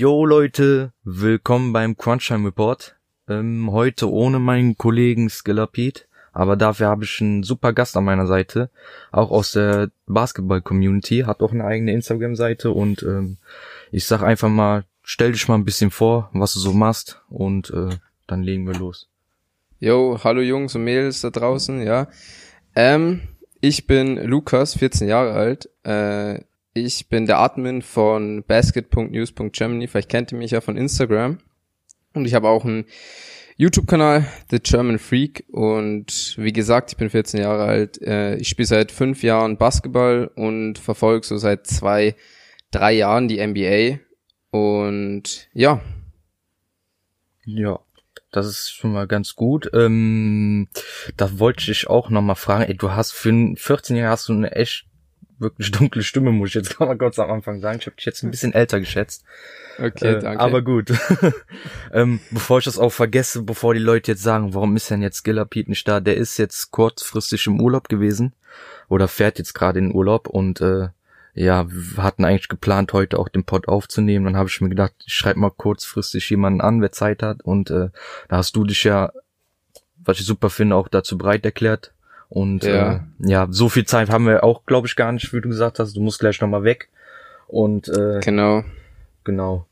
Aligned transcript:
Yo 0.00 0.24
Leute, 0.24 0.94
willkommen 1.04 1.74
beim 1.74 1.94
Crunchtime 1.94 2.46
Report. 2.46 2.96
Ähm, 3.28 3.70
heute 3.70 4.10
ohne 4.10 4.38
meinen 4.38 4.78
Kollegen 4.78 5.28
Skillapete, 5.28 6.04
aber 6.32 6.56
dafür 6.56 6.86
habe 6.86 7.04
ich 7.04 7.20
einen 7.20 7.42
super 7.42 7.74
Gast 7.74 7.98
an 7.98 8.04
meiner 8.04 8.26
Seite, 8.26 8.70
auch 9.12 9.30
aus 9.30 9.52
der 9.52 9.90
Basketball-Community, 10.06 11.24
hat 11.26 11.42
auch 11.42 11.52
eine 11.52 11.66
eigene 11.66 11.92
Instagram-Seite 11.92 12.70
und 12.70 13.02
ähm, 13.02 13.36
ich 13.92 14.06
sag 14.06 14.22
einfach 14.22 14.48
mal, 14.48 14.84
stell 15.02 15.32
dich 15.32 15.46
mal 15.48 15.56
ein 15.56 15.66
bisschen 15.66 15.90
vor, 15.90 16.30
was 16.32 16.54
du 16.54 16.60
so 16.60 16.72
machst 16.72 17.20
und 17.28 17.68
äh, 17.68 17.90
dann 18.26 18.42
legen 18.42 18.66
wir 18.66 18.76
los. 18.76 19.06
Yo, 19.80 20.18
hallo 20.24 20.40
Jungs 20.40 20.74
und 20.74 20.84
Mädels 20.84 21.20
da 21.20 21.28
draußen, 21.28 21.82
ja. 21.82 22.08
Ähm, 22.74 23.20
ich 23.60 23.86
bin 23.86 24.16
Lukas, 24.16 24.78
14 24.78 25.08
Jahre 25.08 25.32
alt. 25.32 25.68
Äh, 25.82 26.40
ich 26.72 27.08
bin 27.08 27.26
der 27.26 27.38
Admin 27.38 27.82
von 27.82 28.44
basket.news.germany. 28.44 29.88
Vielleicht 29.88 30.08
kennt 30.08 30.32
ihr 30.32 30.38
mich 30.38 30.52
ja 30.52 30.60
von 30.60 30.76
Instagram. 30.76 31.38
Und 32.12 32.24
ich 32.26 32.34
habe 32.34 32.48
auch 32.48 32.64
einen 32.64 32.86
YouTube-Kanal, 33.56 34.26
The 34.50 34.60
German 34.60 34.98
Freak. 34.98 35.44
Und 35.48 36.34
wie 36.38 36.52
gesagt, 36.52 36.92
ich 36.92 36.96
bin 36.96 37.10
14 37.10 37.40
Jahre 37.40 37.64
alt. 37.64 38.00
Äh, 38.02 38.36
ich 38.36 38.48
spiele 38.48 38.66
seit 38.66 38.92
fünf 38.92 39.22
Jahren 39.22 39.56
Basketball 39.56 40.30
und 40.34 40.78
verfolge 40.78 41.26
so 41.26 41.36
seit 41.36 41.66
zwei, 41.66 42.14
drei 42.70 42.92
Jahren 42.92 43.28
die 43.28 43.44
NBA. 43.44 43.98
Und 44.50 45.48
ja. 45.52 45.80
Ja, 47.44 47.80
das 48.30 48.46
ist 48.46 48.70
schon 48.70 48.92
mal 48.92 49.06
ganz 49.06 49.34
gut. 49.34 49.70
Ähm, 49.74 50.68
da 51.16 51.38
wollte 51.38 51.70
ich 51.70 51.88
auch 51.88 52.10
noch 52.10 52.22
mal 52.22 52.36
fragen. 52.36 52.64
Ey, 52.64 52.76
du 52.76 52.92
hast 52.92 53.12
für 53.12 53.54
14 53.56 53.96
Jahre 53.96 54.12
hast 54.12 54.28
du 54.28 54.32
eine 54.32 54.52
echt 54.52 54.89
wirklich 55.40 55.70
dunkle 55.72 56.02
Stimme, 56.02 56.32
muss 56.32 56.50
ich 56.50 56.54
jetzt 56.54 56.78
mal 56.80 56.96
kurz 56.96 57.18
am 57.18 57.30
Anfang 57.30 57.60
sagen. 57.60 57.78
Ich 57.80 57.86
habe 57.86 57.96
dich 57.96 58.06
jetzt 58.06 58.22
ein 58.22 58.30
bisschen 58.30 58.52
älter 58.52 58.80
geschätzt. 58.80 59.24
Okay, 59.78 60.14
äh, 60.14 60.18
danke. 60.20 60.40
Aber 60.40 60.62
gut. 60.62 60.92
ähm, 61.92 62.20
bevor 62.30 62.58
ich 62.58 62.64
das 62.64 62.78
auch 62.78 62.90
vergesse, 62.90 63.42
bevor 63.42 63.74
die 63.74 63.80
Leute 63.80 64.12
jetzt 64.12 64.22
sagen, 64.22 64.54
warum 64.54 64.76
ist 64.76 64.90
denn 64.90 65.02
jetzt 65.02 65.24
Gilla 65.24 65.44
Pete 65.44 65.70
nicht 65.70 65.88
da? 65.88 66.00
Der 66.00 66.16
ist 66.16 66.36
jetzt 66.38 66.70
kurzfristig 66.70 67.46
im 67.46 67.60
Urlaub 67.60 67.88
gewesen 67.88 68.34
oder 68.88 69.08
fährt 69.08 69.38
jetzt 69.38 69.54
gerade 69.54 69.78
in 69.78 69.88
den 69.88 69.94
Urlaub 69.94 70.28
und 70.28 70.60
äh, 70.60 70.88
ja, 71.34 71.66
wir 71.68 72.02
hatten 72.02 72.24
eigentlich 72.24 72.48
geplant, 72.48 72.92
heute 72.92 73.18
auch 73.18 73.28
den 73.28 73.44
Pod 73.44 73.68
aufzunehmen. 73.68 74.26
Dann 74.26 74.36
habe 74.36 74.48
ich 74.48 74.60
mir 74.60 74.68
gedacht, 74.68 74.92
ich 75.06 75.14
schreib 75.14 75.36
mal 75.36 75.50
kurzfristig 75.50 76.28
jemanden 76.28 76.60
an, 76.60 76.82
wer 76.82 76.92
Zeit 76.92 77.22
hat. 77.22 77.42
Und 77.42 77.70
äh, 77.70 77.90
da 78.28 78.36
hast 78.36 78.56
du 78.56 78.64
dich 78.64 78.84
ja, 78.84 79.12
was 79.96 80.18
ich 80.18 80.26
super 80.26 80.50
finde, 80.50 80.76
auch 80.76 80.88
dazu 80.88 81.16
bereit 81.16 81.44
erklärt. 81.44 81.92
Und 82.30 82.64
Ja. 82.64 82.92
äh, 82.94 83.00
ja, 83.18 83.46
so 83.50 83.68
viel 83.68 83.84
Zeit 83.84 84.08
haben 84.08 84.26
wir 84.26 84.42
auch, 84.44 84.64
glaube 84.64 84.86
ich, 84.86 84.96
gar 84.96 85.12
nicht, 85.12 85.32
wie 85.34 85.40
du 85.40 85.48
gesagt 85.48 85.78
hast. 85.78 85.94
Du 85.94 86.00
musst 86.00 86.20
gleich 86.20 86.40
nochmal 86.40 86.64
weg. 86.64 86.88
Und 87.48 87.88
äh, 87.88 88.20
Genau. 88.20 88.64
genau. 89.24 89.66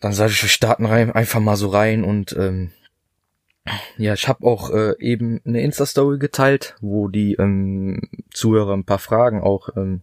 Dann 0.00 0.12
sage 0.12 0.30
ich, 0.32 0.42
wir 0.42 0.48
starten 0.48 0.86
rein, 0.86 1.10
einfach 1.10 1.40
mal 1.40 1.56
so 1.56 1.68
rein 1.68 2.04
und 2.04 2.34
ähm, 2.38 2.70
ja, 3.96 4.14
ich 4.14 4.28
habe 4.28 4.46
auch 4.46 4.70
äh, 4.70 4.94
eben 5.00 5.40
eine 5.44 5.60
Insta-Story 5.62 6.18
geteilt, 6.18 6.76
wo 6.80 7.08
die 7.08 7.34
ähm, 7.34 8.02
Zuhörer 8.32 8.74
ein 8.74 8.84
paar 8.84 9.00
Fragen 9.00 9.40
auch 9.42 9.70
ähm, 9.76 10.02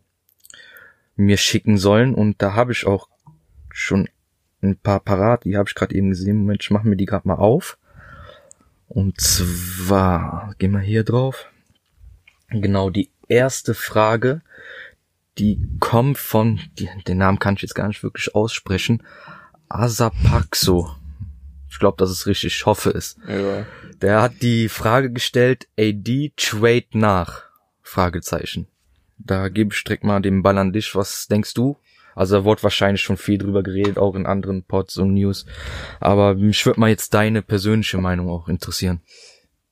mir 1.15 1.37
schicken 1.37 1.77
sollen 1.77 2.13
und 2.13 2.41
da 2.41 2.55
habe 2.55 2.73
ich 2.73 2.85
auch 2.85 3.07
schon 3.71 4.09
ein 4.61 4.75
paar 4.75 4.99
parat, 4.99 5.45
die 5.45 5.55
habe 5.55 5.69
ich 5.69 5.75
gerade 5.75 5.95
eben 5.95 6.09
gesehen. 6.09 6.37
Moment, 6.37 6.61
ich 6.63 6.71
mache 6.71 6.87
mir 6.87 6.97
die 6.97 7.05
gerade 7.05 7.27
mal 7.27 7.35
auf. 7.35 7.77
Und 8.89 9.21
zwar, 9.21 10.53
gehen 10.57 10.71
wir 10.71 10.79
hier 10.79 11.03
drauf. 11.03 11.49
Genau, 12.53 12.89
die 12.89 13.09
erste 13.27 13.73
Frage, 13.73 14.41
die 15.37 15.59
kommt 15.79 16.17
von, 16.17 16.59
die, 16.77 16.89
den 17.07 17.17
Namen 17.17 17.39
kann 17.39 17.55
ich 17.55 17.63
jetzt 17.63 17.75
gar 17.75 17.87
nicht 17.87 18.03
wirklich 18.03 18.35
aussprechen, 18.35 19.03
Asapaxo. 19.69 20.95
Ich 21.69 21.79
glaube, 21.79 21.97
das 21.97 22.11
ist 22.11 22.27
richtig, 22.27 22.55
ich 22.55 22.65
hoffe 22.67 22.91
es. 22.91 23.17
Ja. 23.27 23.65
Der 24.01 24.21
hat 24.21 24.41
die 24.41 24.69
Frage 24.69 25.11
gestellt, 25.11 25.67
AD 25.79 26.33
trade 26.37 26.85
nach? 26.91 27.45
Fragezeichen. 27.81 28.67
Da 29.17 29.49
gebe 29.49 29.73
ich 29.73 29.83
direkt 29.83 30.03
mal 30.03 30.21
den 30.21 30.43
Ball 30.43 30.57
an 30.57 30.73
dich. 30.73 30.95
Was 30.95 31.27
denkst 31.27 31.53
du? 31.53 31.77
Also 32.15 32.37
da 32.37 32.43
wurde 32.43 32.63
wahrscheinlich 32.63 33.01
schon 33.01 33.17
viel 33.17 33.39
drüber 33.39 33.63
geredet, 33.63 33.97
auch 33.97 34.15
in 34.15 34.27
anderen 34.27 34.63
Pods 34.63 34.97
und 34.97 35.15
News. 35.15 35.45
Aber 35.99 36.35
mich 36.35 36.65
würde 36.65 36.79
mal 36.79 36.89
jetzt 36.89 37.13
deine 37.13 37.41
persönliche 37.41 37.97
Meinung 37.97 38.29
auch 38.29 38.47
interessieren. 38.47 39.01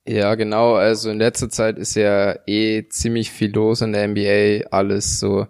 Ja, 0.06 0.34
genau. 0.34 0.74
Also 0.74 1.10
in 1.10 1.18
letzter 1.18 1.48
Zeit 1.48 1.78
ist 1.78 1.94
ja 1.94 2.36
eh 2.46 2.88
ziemlich 2.88 3.30
viel 3.30 3.52
los 3.52 3.82
in 3.82 3.92
der 3.92 4.08
NBA. 4.08 4.68
Alles 4.70 5.20
so 5.20 5.46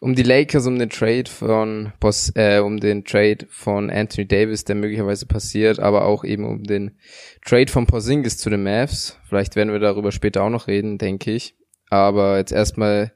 um 0.00 0.14
die 0.14 0.22
Lakers, 0.22 0.66
um 0.66 0.78
den 0.78 0.90
Trade 0.90 1.30
von 1.30 1.92
Bos 2.00 2.32
äh, 2.36 2.58
um 2.58 2.78
den 2.78 3.04
Trade 3.04 3.46
von 3.48 3.90
Anthony 3.90 4.26
Davis, 4.26 4.64
der 4.64 4.76
möglicherweise 4.76 5.26
passiert, 5.26 5.78
aber 5.78 6.04
auch 6.04 6.24
eben 6.24 6.44
um 6.44 6.62
den 6.62 6.98
Trade 7.44 7.70
von 7.70 7.86
Porzingis 7.86 8.38
zu 8.38 8.50
den 8.50 8.62
Mavs. 8.62 9.18
Vielleicht 9.28 9.56
werden 9.56 9.72
wir 9.72 9.78
darüber 9.78 10.12
später 10.12 10.42
auch 10.42 10.50
noch 10.50 10.66
reden, 10.66 10.98
denke 10.98 11.32
ich. 11.32 11.54
Aber 11.90 12.38
jetzt 12.38 12.52
erstmal 12.52 13.12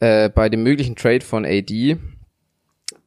äh, 0.00 0.28
bei 0.28 0.48
dem 0.48 0.62
möglichen 0.62 0.96
Trade 0.96 1.22
von 1.22 1.44
AD. 1.44 1.98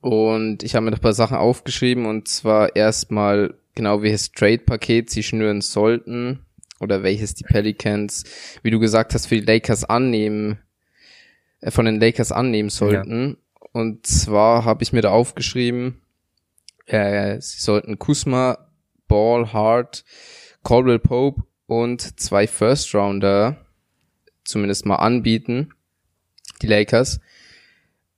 Und 0.02 0.64
ich 0.64 0.76
habe 0.76 0.86
mir 0.86 0.92
noch 0.92 1.00
ein 1.00 1.02
paar 1.02 1.14
Sachen 1.14 1.38
aufgeschrieben 1.38 2.06
und 2.06 2.28
zwar 2.28 2.76
erstmal 2.76 3.56
genau 3.80 4.02
welches 4.02 4.34
Trade-Paket 4.34 5.10
sie 5.10 5.24
schnüren 5.24 5.62
sollten 5.62 6.46
oder 6.82 7.02
welches 7.02 7.34
die 7.34 7.46
Pelicans, 7.46 8.26
wie 8.62 8.72
du 8.72 8.80
gesagt 8.80 9.14
hast, 9.14 9.28
für 9.28 9.36
die 9.36 9.46
Lakers 9.46 9.86
annehmen, 9.86 10.60
äh, 11.62 11.72
von 11.72 11.86
den 11.86 12.02
Lakers 12.02 12.34
annehmen 12.34 12.70
sollten. 12.70 13.38
Und 13.72 14.06
zwar 14.06 14.66
habe 14.66 14.84
ich 14.84 14.92
mir 14.92 15.02
da 15.02 15.12
aufgeschrieben, 15.12 16.02
äh, 16.88 17.40
sie 17.40 17.62
sollten 17.62 18.00
Kusma, 18.00 18.70
Ball, 19.08 19.54
Hart, 19.54 20.04
Caldwell 20.66 21.00
Pope 21.00 21.44
und 21.66 22.20
zwei 22.20 22.48
First-Rounder 22.48 23.66
zumindest 24.44 24.86
mal 24.86 24.98
anbieten, 24.98 25.70
die 26.62 26.68
Lakers. 26.68 27.22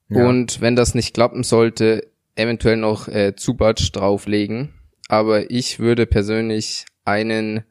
Ja. 0.09 0.27
Und 0.27 0.59
wenn 0.59 0.75
das 0.75 0.95
nicht 0.95 1.13
klappen 1.13 1.43
sollte, 1.43 2.09
eventuell 2.33 2.77
noch 2.77 3.07
äh, 3.07 3.35
Zubac 3.35 3.77
drauflegen. 3.93 4.73
Aber 5.11 5.51
ich 5.51 5.79
würde 5.79 6.05
persönlich 6.05 6.85
einen 7.03 7.65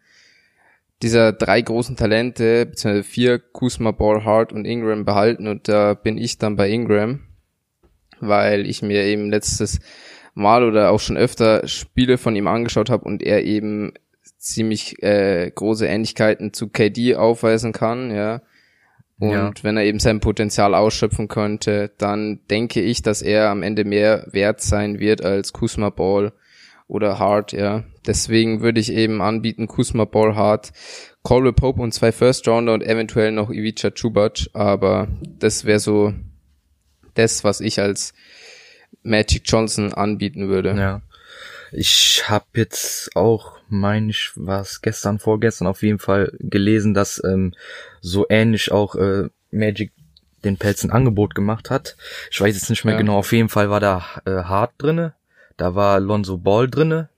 dieser 1.00 1.32
drei 1.32 1.62
großen 1.62 1.96
Talente, 1.96 2.66
beziehungsweise 2.66 3.02
vier, 3.02 3.38
Kuzma, 3.38 3.92
Ball, 3.92 4.26
Hart 4.26 4.52
und 4.52 4.66
Ingram 4.66 5.06
behalten 5.06 5.48
und 5.48 5.66
da 5.66 5.94
bin 5.94 6.18
ich 6.18 6.36
dann 6.36 6.56
bei 6.56 6.68
Ingram, 6.68 7.20
weil 8.20 8.66
ich 8.66 8.82
mir 8.82 9.04
eben 9.04 9.30
letztes 9.30 9.80
Mal 10.34 10.62
oder 10.62 10.90
auch 10.90 11.00
schon 11.00 11.16
öfter 11.16 11.66
Spiele 11.66 12.18
von 12.18 12.36
ihm 12.36 12.46
angeschaut 12.46 12.90
habe 12.90 13.04
und 13.06 13.22
er 13.22 13.42
eben 13.42 13.94
ziemlich 14.36 15.02
äh, 15.02 15.50
große 15.50 15.86
Ähnlichkeiten 15.86 16.52
zu 16.52 16.68
KD 16.68 17.16
aufweisen 17.16 17.72
kann, 17.72 18.14
ja. 18.14 18.42
Und 19.18 19.30
Ja. 19.32 19.52
wenn 19.62 19.78
er 19.78 19.84
eben 19.84 19.98
sein 19.98 20.20
Potenzial 20.20 20.74
ausschöpfen 20.74 21.28
könnte, 21.28 21.90
dann 21.96 22.40
denke 22.50 22.82
ich, 22.82 23.00
dass 23.00 23.22
er 23.22 23.48
am 23.48 23.62
Ende 23.62 23.84
mehr 23.86 24.26
wert 24.30 24.60
sein 24.60 25.00
wird 25.00 25.24
als 25.24 25.54
Kuzma 25.54 25.88
Ball 25.88 26.32
oder 26.90 27.18
Hart, 27.18 27.52
ja. 27.52 27.84
Deswegen 28.06 28.60
würde 28.62 28.80
ich 28.80 28.92
eben 28.92 29.22
anbieten, 29.22 29.68
Kuzma 29.68 30.04
Ball 30.04 30.34
Hart, 30.34 30.72
Caldwell 31.22 31.52
Pope 31.52 31.80
und 31.80 31.92
zwei 31.92 32.12
First 32.12 32.46
Rounder 32.48 32.74
und 32.74 32.82
eventuell 32.82 33.32
noch 33.32 33.50
Ivica 33.50 33.90
Chubac, 33.90 34.48
aber 34.52 35.08
das 35.38 35.64
wäre 35.64 35.78
so 35.78 36.12
das, 37.14 37.44
was 37.44 37.60
ich 37.60 37.80
als 37.80 38.12
Magic 39.02 39.42
Johnson 39.44 39.92
anbieten 39.94 40.48
würde. 40.48 40.74
Ja. 40.76 41.02
Ich 41.72 42.24
habe 42.28 42.46
jetzt 42.54 43.14
auch, 43.14 43.58
meine 43.68 44.10
ich, 44.10 44.32
was 44.34 44.82
gestern, 44.82 45.20
vorgestern 45.20 45.68
auf 45.68 45.82
jeden 45.82 46.00
Fall 46.00 46.32
gelesen, 46.40 46.94
dass 46.94 47.22
ähm, 47.24 47.54
so 48.00 48.26
ähnlich 48.28 48.72
auch 48.72 48.96
äh, 48.96 49.28
Magic 49.52 49.92
den 50.42 50.56
Pelz 50.56 50.82
ein 50.82 50.90
Angebot 50.90 51.34
gemacht 51.34 51.70
hat. 51.70 51.96
Ich 52.30 52.40
weiß 52.40 52.54
jetzt 52.54 52.70
nicht 52.70 52.84
mehr 52.84 52.94
Ja. 52.94 53.00
genau, 53.00 53.18
auf 53.18 53.32
jeden 53.32 53.48
Fall 53.48 53.70
war 53.70 53.78
da 53.78 54.04
äh, 54.24 54.42
Hart 54.42 54.72
drinne, 54.78 55.14
da 55.60 55.74
war 55.74 56.00
Lonzo 56.00 56.38
Ball 56.38 56.68
drinne 56.68 57.08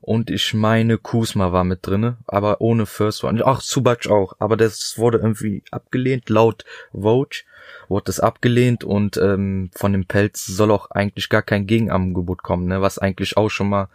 und 0.00 0.30
ich 0.30 0.54
meine 0.54 0.98
Kuzma 0.98 1.52
war 1.52 1.64
mit 1.64 1.86
drinne, 1.86 2.16
aber 2.26 2.60
ohne 2.60 2.86
First 2.86 3.24
One. 3.24 3.44
Ach, 3.44 3.60
Zubac 3.62 4.06
auch, 4.08 4.34
aber 4.38 4.56
das 4.56 4.98
wurde 4.98 5.18
irgendwie 5.18 5.62
abgelehnt, 5.70 6.28
laut 6.28 6.64
Vogue 6.92 7.42
wurde 7.88 8.04
das 8.06 8.20
abgelehnt 8.20 8.82
und 8.84 9.16
ähm, 9.16 9.70
von 9.74 9.92
dem 9.92 10.06
Pelz 10.06 10.44
soll 10.46 10.70
auch 10.70 10.90
eigentlich 10.90 11.28
gar 11.28 11.42
kein 11.42 11.66
Gegenangebot 11.66 12.42
kommen, 12.42 12.66
ne? 12.66 12.80
was 12.82 12.98
eigentlich 12.98 13.36
auch 13.36 13.48
schon 13.50 13.68
mal 13.68 13.88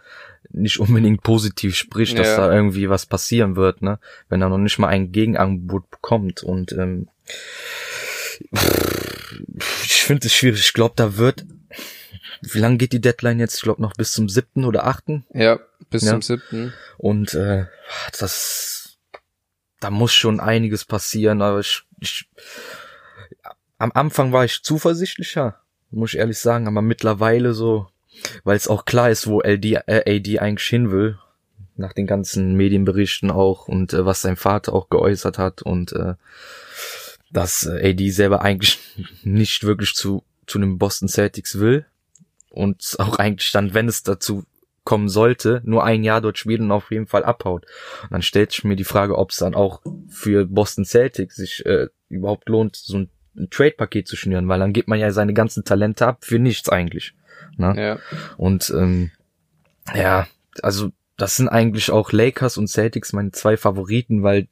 nicht 0.50 0.78
unbedingt 0.80 1.22
positiv 1.22 1.76
spricht, 1.76 2.18
dass 2.18 2.28
Ja. 2.28 2.36
da 2.48 2.54
irgendwie 2.54 2.88
was 2.90 3.06
passieren 3.06 3.56
wird, 3.56 3.82
ne? 3.82 3.98
wenn 4.28 4.40
er 4.42 4.48
noch 4.48 4.58
nicht 4.58 4.78
mal 4.78 4.88
ein 4.88 5.12
Gegenangebot 5.12 5.90
bekommt 5.90 6.42
und 6.42 6.72
ähm, 6.72 7.08
ich 9.84 10.02
finde 10.04 10.26
es 10.26 10.34
schwierig. 10.34 10.60
Ich 10.60 10.72
glaube, 10.74 10.94
da 10.96 11.16
wird 11.16 11.44
wie 12.42 12.58
lange 12.58 12.76
geht 12.76 12.92
die 12.92 13.00
Deadline 13.00 13.38
jetzt? 13.40 13.56
Ich 13.56 13.62
glaube 13.62 13.82
noch 13.82 13.94
bis 13.94 14.12
zum 14.12 14.28
siebten 14.28 14.64
oder 14.64 14.86
achten. 14.86 15.24
Ja, 15.32 15.58
bis 15.90 16.02
Ja. 16.02 16.12
zum 16.12 16.22
siebten. 16.22 16.72
Und 16.98 17.34
äh, 17.34 17.66
das, 18.18 18.98
da 19.80 19.90
muss 19.90 20.12
schon 20.14 20.40
einiges 20.40 20.84
passieren. 20.84 21.42
Aber 21.42 21.60
ich, 21.60 21.82
ich, 22.00 22.28
am 23.78 23.92
Anfang 23.94 24.32
war 24.32 24.44
ich 24.44 24.62
zuversichtlicher, 24.62 25.60
muss 25.90 26.14
ich 26.14 26.18
ehrlich 26.18 26.38
sagen. 26.38 26.66
Aber 26.68 26.82
mittlerweile 26.82 27.54
so, 27.54 27.88
weil 28.44 28.56
es 28.56 28.68
auch 28.68 28.84
klar 28.84 29.10
ist, 29.10 29.26
wo 29.26 29.40
LD, 29.40 29.64
äh, 29.86 30.16
AD 30.16 30.38
eigentlich 30.38 30.68
hin 30.68 30.90
will, 30.90 31.18
nach 31.76 31.92
den 31.92 32.06
ganzen 32.06 32.54
Medienberichten 32.54 33.30
auch 33.30 33.66
und 33.66 33.92
äh, 33.92 34.04
was 34.04 34.22
sein 34.22 34.36
Vater 34.36 34.72
auch 34.74 34.90
geäußert 34.90 35.38
hat 35.38 35.62
und 35.62 35.92
äh, 35.92 36.14
dass 37.30 37.64
äh, 37.64 37.90
AD 37.90 38.10
selber 38.10 38.42
eigentlich 38.42 38.78
nicht 39.24 39.64
wirklich 39.64 39.94
zu 39.94 40.22
zu 40.46 40.58
einem 40.58 40.76
Boston 40.76 41.08
Celtics 41.08 41.58
will 41.60 41.86
und 42.52 42.94
auch 42.98 43.16
eigentlich 43.18 43.50
dann, 43.52 43.74
wenn 43.74 43.88
es 43.88 44.02
dazu 44.02 44.44
kommen 44.84 45.08
sollte, 45.08 45.62
nur 45.64 45.84
ein 45.84 46.02
Jahr 46.02 46.20
dort 46.20 46.38
spielt 46.38 46.60
und 46.60 46.72
auf 46.72 46.90
jeden 46.90 47.06
Fall 47.06 47.24
abhaut. 47.24 47.66
Und 48.02 48.12
dann 48.12 48.22
stellt 48.22 48.50
sich 48.50 48.64
mir 48.64 48.74
die 48.74 48.84
Frage, 48.84 49.16
ob 49.16 49.30
es 49.30 49.38
dann 49.38 49.54
auch 49.54 49.80
für 50.08 50.44
Boston 50.46 50.84
Celtics 50.84 51.36
sich 51.36 51.64
äh, 51.66 51.86
überhaupt 52.08 52.48
lohnt, 52.48 52.74
so 52.74 52.98
ein, 52.98 53.10
ein 53.36 53.48
Trade-Paket 53.48 54.08
zu 54.08 54.16
schnüren, 54.16 54.48
weil 54.48 54.58
dann 54.58 54.72
gibt 54.72 54.88
man 54.88 54.98
ja 54.98 55.12
seine 55.12 55.34
ganzen 55.34 55.64
Talente 55.64 56.06
ab 56.06 56.24
für 56.24 56.40
nichts 56.40 56.68
eigentlich. 56.68 57.14
Ne? 57.56 57.74
Ja. 57.76 57.98
Und 58.36 58.72
ähm, 58.76 59.12
ja, 59.94 60.26
also 60.62 60.90
das 61.16 61.36
sind 61.36 61.48
eigentlich 61.48 61.90
auch 61.90 62.10
Lakers 62.10 62.58
und 62.58 62.68
Celtics 62.68 63.12
meine 63.12 63.30
zwei 63.30 63.56
Favoriten, 63.56 64.24
weil 64.24 64.48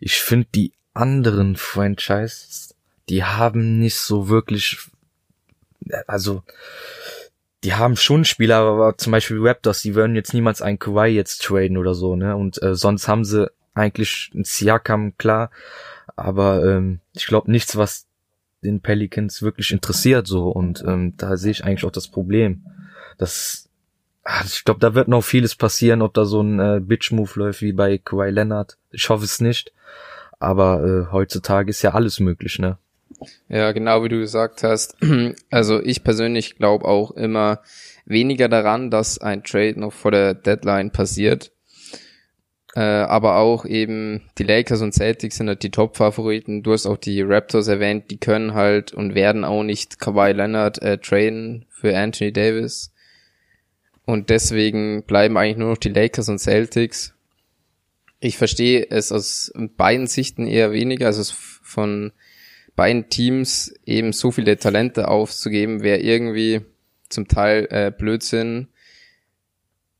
ich 0.00 0.20
finde 0.20 0.48
die 0.54 0.72
anderen 0.94 1.56
Franchises, 1.56 2.74
die 3.08 3.24
haben 3.24 3.78
nicht 3.78 3.98
so 3.98 4.28
wirklich, 4.28 4.78
also 6.06 6.42
die 7.64 7.74
haben 7.74 7.96
schon 7.96 8.24
Spieler, 8.24 8.56
aber 8.56 8.96
zum 8.96 9.12
Beispiel 9.12 9.38
Raptors, 9.40 9.82
die 9.82 9.94
würden 9.94 10.16
jetzt 10.16 10.32
niemals 10.32 10.62
einen 10.62 10.78
Kawhi 10.78 11.08
jetzt 11.08 11.42
traden 11.42 11.76
oder 11.76 11.94
so, 11.94 12.16
ne? 12.16 12.36
Und 12.36 12.62
äh, 12.62 12.74
sonst 12.74 13.08
haben 13.08 13.24
sie 13.24 13.50
eigentlich 13.74 14.30
ein 14.34 14.44
Siakam, 14.44 15.16
klar, 15.18 15.50
aber 16.16 16.64
ähm, 16.64 17.00
ich 17.12 17.26
glaube 17.26 17.50
nichts, 17.50 17.76
was 17.76 18.06
den 18.62 18.80
Pelicans 18.80 19.42
wirklich 19.42 19.72
interessiert 19.72 20.26
so 20.26 20.50
und 20.50 20.84
ähm, 20.86 21.14
da 21.16 21.36
sehe 21.36 21.52
ich 21.52 21.64
eigentlich 21.64 21.84
auch 21.84 21.92
das 21.92 22.08
Problem. 22.08 22.64
Das 23.18 23.68
ah, 24.24 24.42
ich 24.44 24.64
glaube, 24.64 24.80
da 24.80 24.94
wird 24.94 25.08
noch 25.08 25.22
vieles 25.22 25.54
passieren, 25.54 26.02
ob 26.02 26.14
da 26.14 26.24
so 26.24 26.42
ein 26.42 26.58
äh, 26.60 26.80
Bitch-Move 26.80 27.38
läuft 27.38 27.62
wie 27.62 27.72
bei 27.72 27.98
Kawhi 27.98 28.30
Leonard. 28.30 28.76
Ich 28.90 29.08
hoffe 29.08 29.24
es 29.24 29.40
nicht. 29.40 29.72
Aber 30.38 30.82
äh, 30.82 31.12
heutzutage 31.12 31.68
ist 31.70 31.82
ja 31.82 31.92
alles 31.92 32.18
möglich, 32.18 32.58
ne? 32.58 32.78
Ja, 33.48 33.72
genau 33.72 34.02
wie 34.04 34.08
du 34.08 34.18
gesagt 34.18 34.62
hast. 34.62 34.96
Also 35.50 35.82
ich 35.82 36.04
persönlich 36.04 36.56
glaube 36.56 36.86
auch 36.86 37.10
immer 37.12 37.62
weniger 38.04 38.48
daran, 38.48 38.90
dass 38.90 39.18
ein 39.18 39.44
Trade 39.44 39.78
noch 39.78 39.92
vor 39.92 40.10
der 40.10 40.34
Deadline 40.34 40.90
passiert. 40.90 41.52
Äh, 42.74 42.80
aber 42.80 43.36
auch 43.36 43.64
eben 43.64 44.22
die 44.38 44.44
Lakers 44.44 44.80
und 44.80 44.94
Celtics 44.94 45.36
sind 45.36 45.48
halt 45.48 45.62
die 45.62 45.70
Top-Favoriten. 45.70 46.62
Du 46.62 46.72
hast 46.72 46.86
auch 46.86 46.96
die 46.96 47.20
Raptors 47.22 47.66
erwähnt, 47.66 48.10
die 48.10 48.18
können 48.18 48.54
halt 48.54 48.92
und 48.92 49.14
werden 49.14 49.44
auch 49.44 49.64
nicht 49.64 49.98
Kawhi 49.98 50.32
Leonard 50.32 50.80
äh, 50.80 50.98
traden 50.98 51.66
für 51.68 51.96
Anthony 51.96 52.32
Davis. 52.32 52.92
Und 54.04 54.30
deswegen 54.30 55.02
bleiben 55.04 55.36
eigentlich 55.36 55.56
nur 55.56 55.70
noch 55.70 55.78
die 55.78 55.88
Lakers 55.88 56.28
und 56.28 56.38
Celtics. 56.38 57.14
Ich 58.20 58.36
verstehe 58.36 58.86
es 58.90 59.12
aus 59.12 59.52
beiden 59.76 60.06
Sichten 60.06 60.46
eher 60.46 60.72
weniger, 60.72 61.06
also 61.06 61.32
von 61.62 62.12
beiden 62.80 63.10
Teams 63.10 63.74
eben 63.84 64.14
so 64.14 64.30
viele 64.30 64.56
Talente 64.56 65.08
aufzugeben, 65.08 65.82
wäre 65.82 65.98
irgendwie 65.98 66.62
zum 67.10 67.28
Teil 67.28 67.68
äh, 67.70 67.90
Blödsinn. 67.90 68.68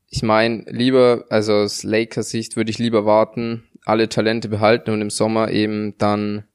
Ich 0.09 0.23
meine, 0.23 0.63
lieber, 0.67 1.25
also 1.29 1.53
aus 1.53 1.83
Lakers 1.83 2.31
Sicht 2.31 2.55
würde 2.55 2.71
ich 2.71 2.79
lieber 2.79 3.05
warten, 3.05 3.65
alle 3.85 4.09
Talente 4.09 4.49
behalten 4.49 4.89
und 4.89 4.99
im 4.99 5.11
Sommer 5.11 5.51
eben 5.51 5.95
dann 5.99 6.45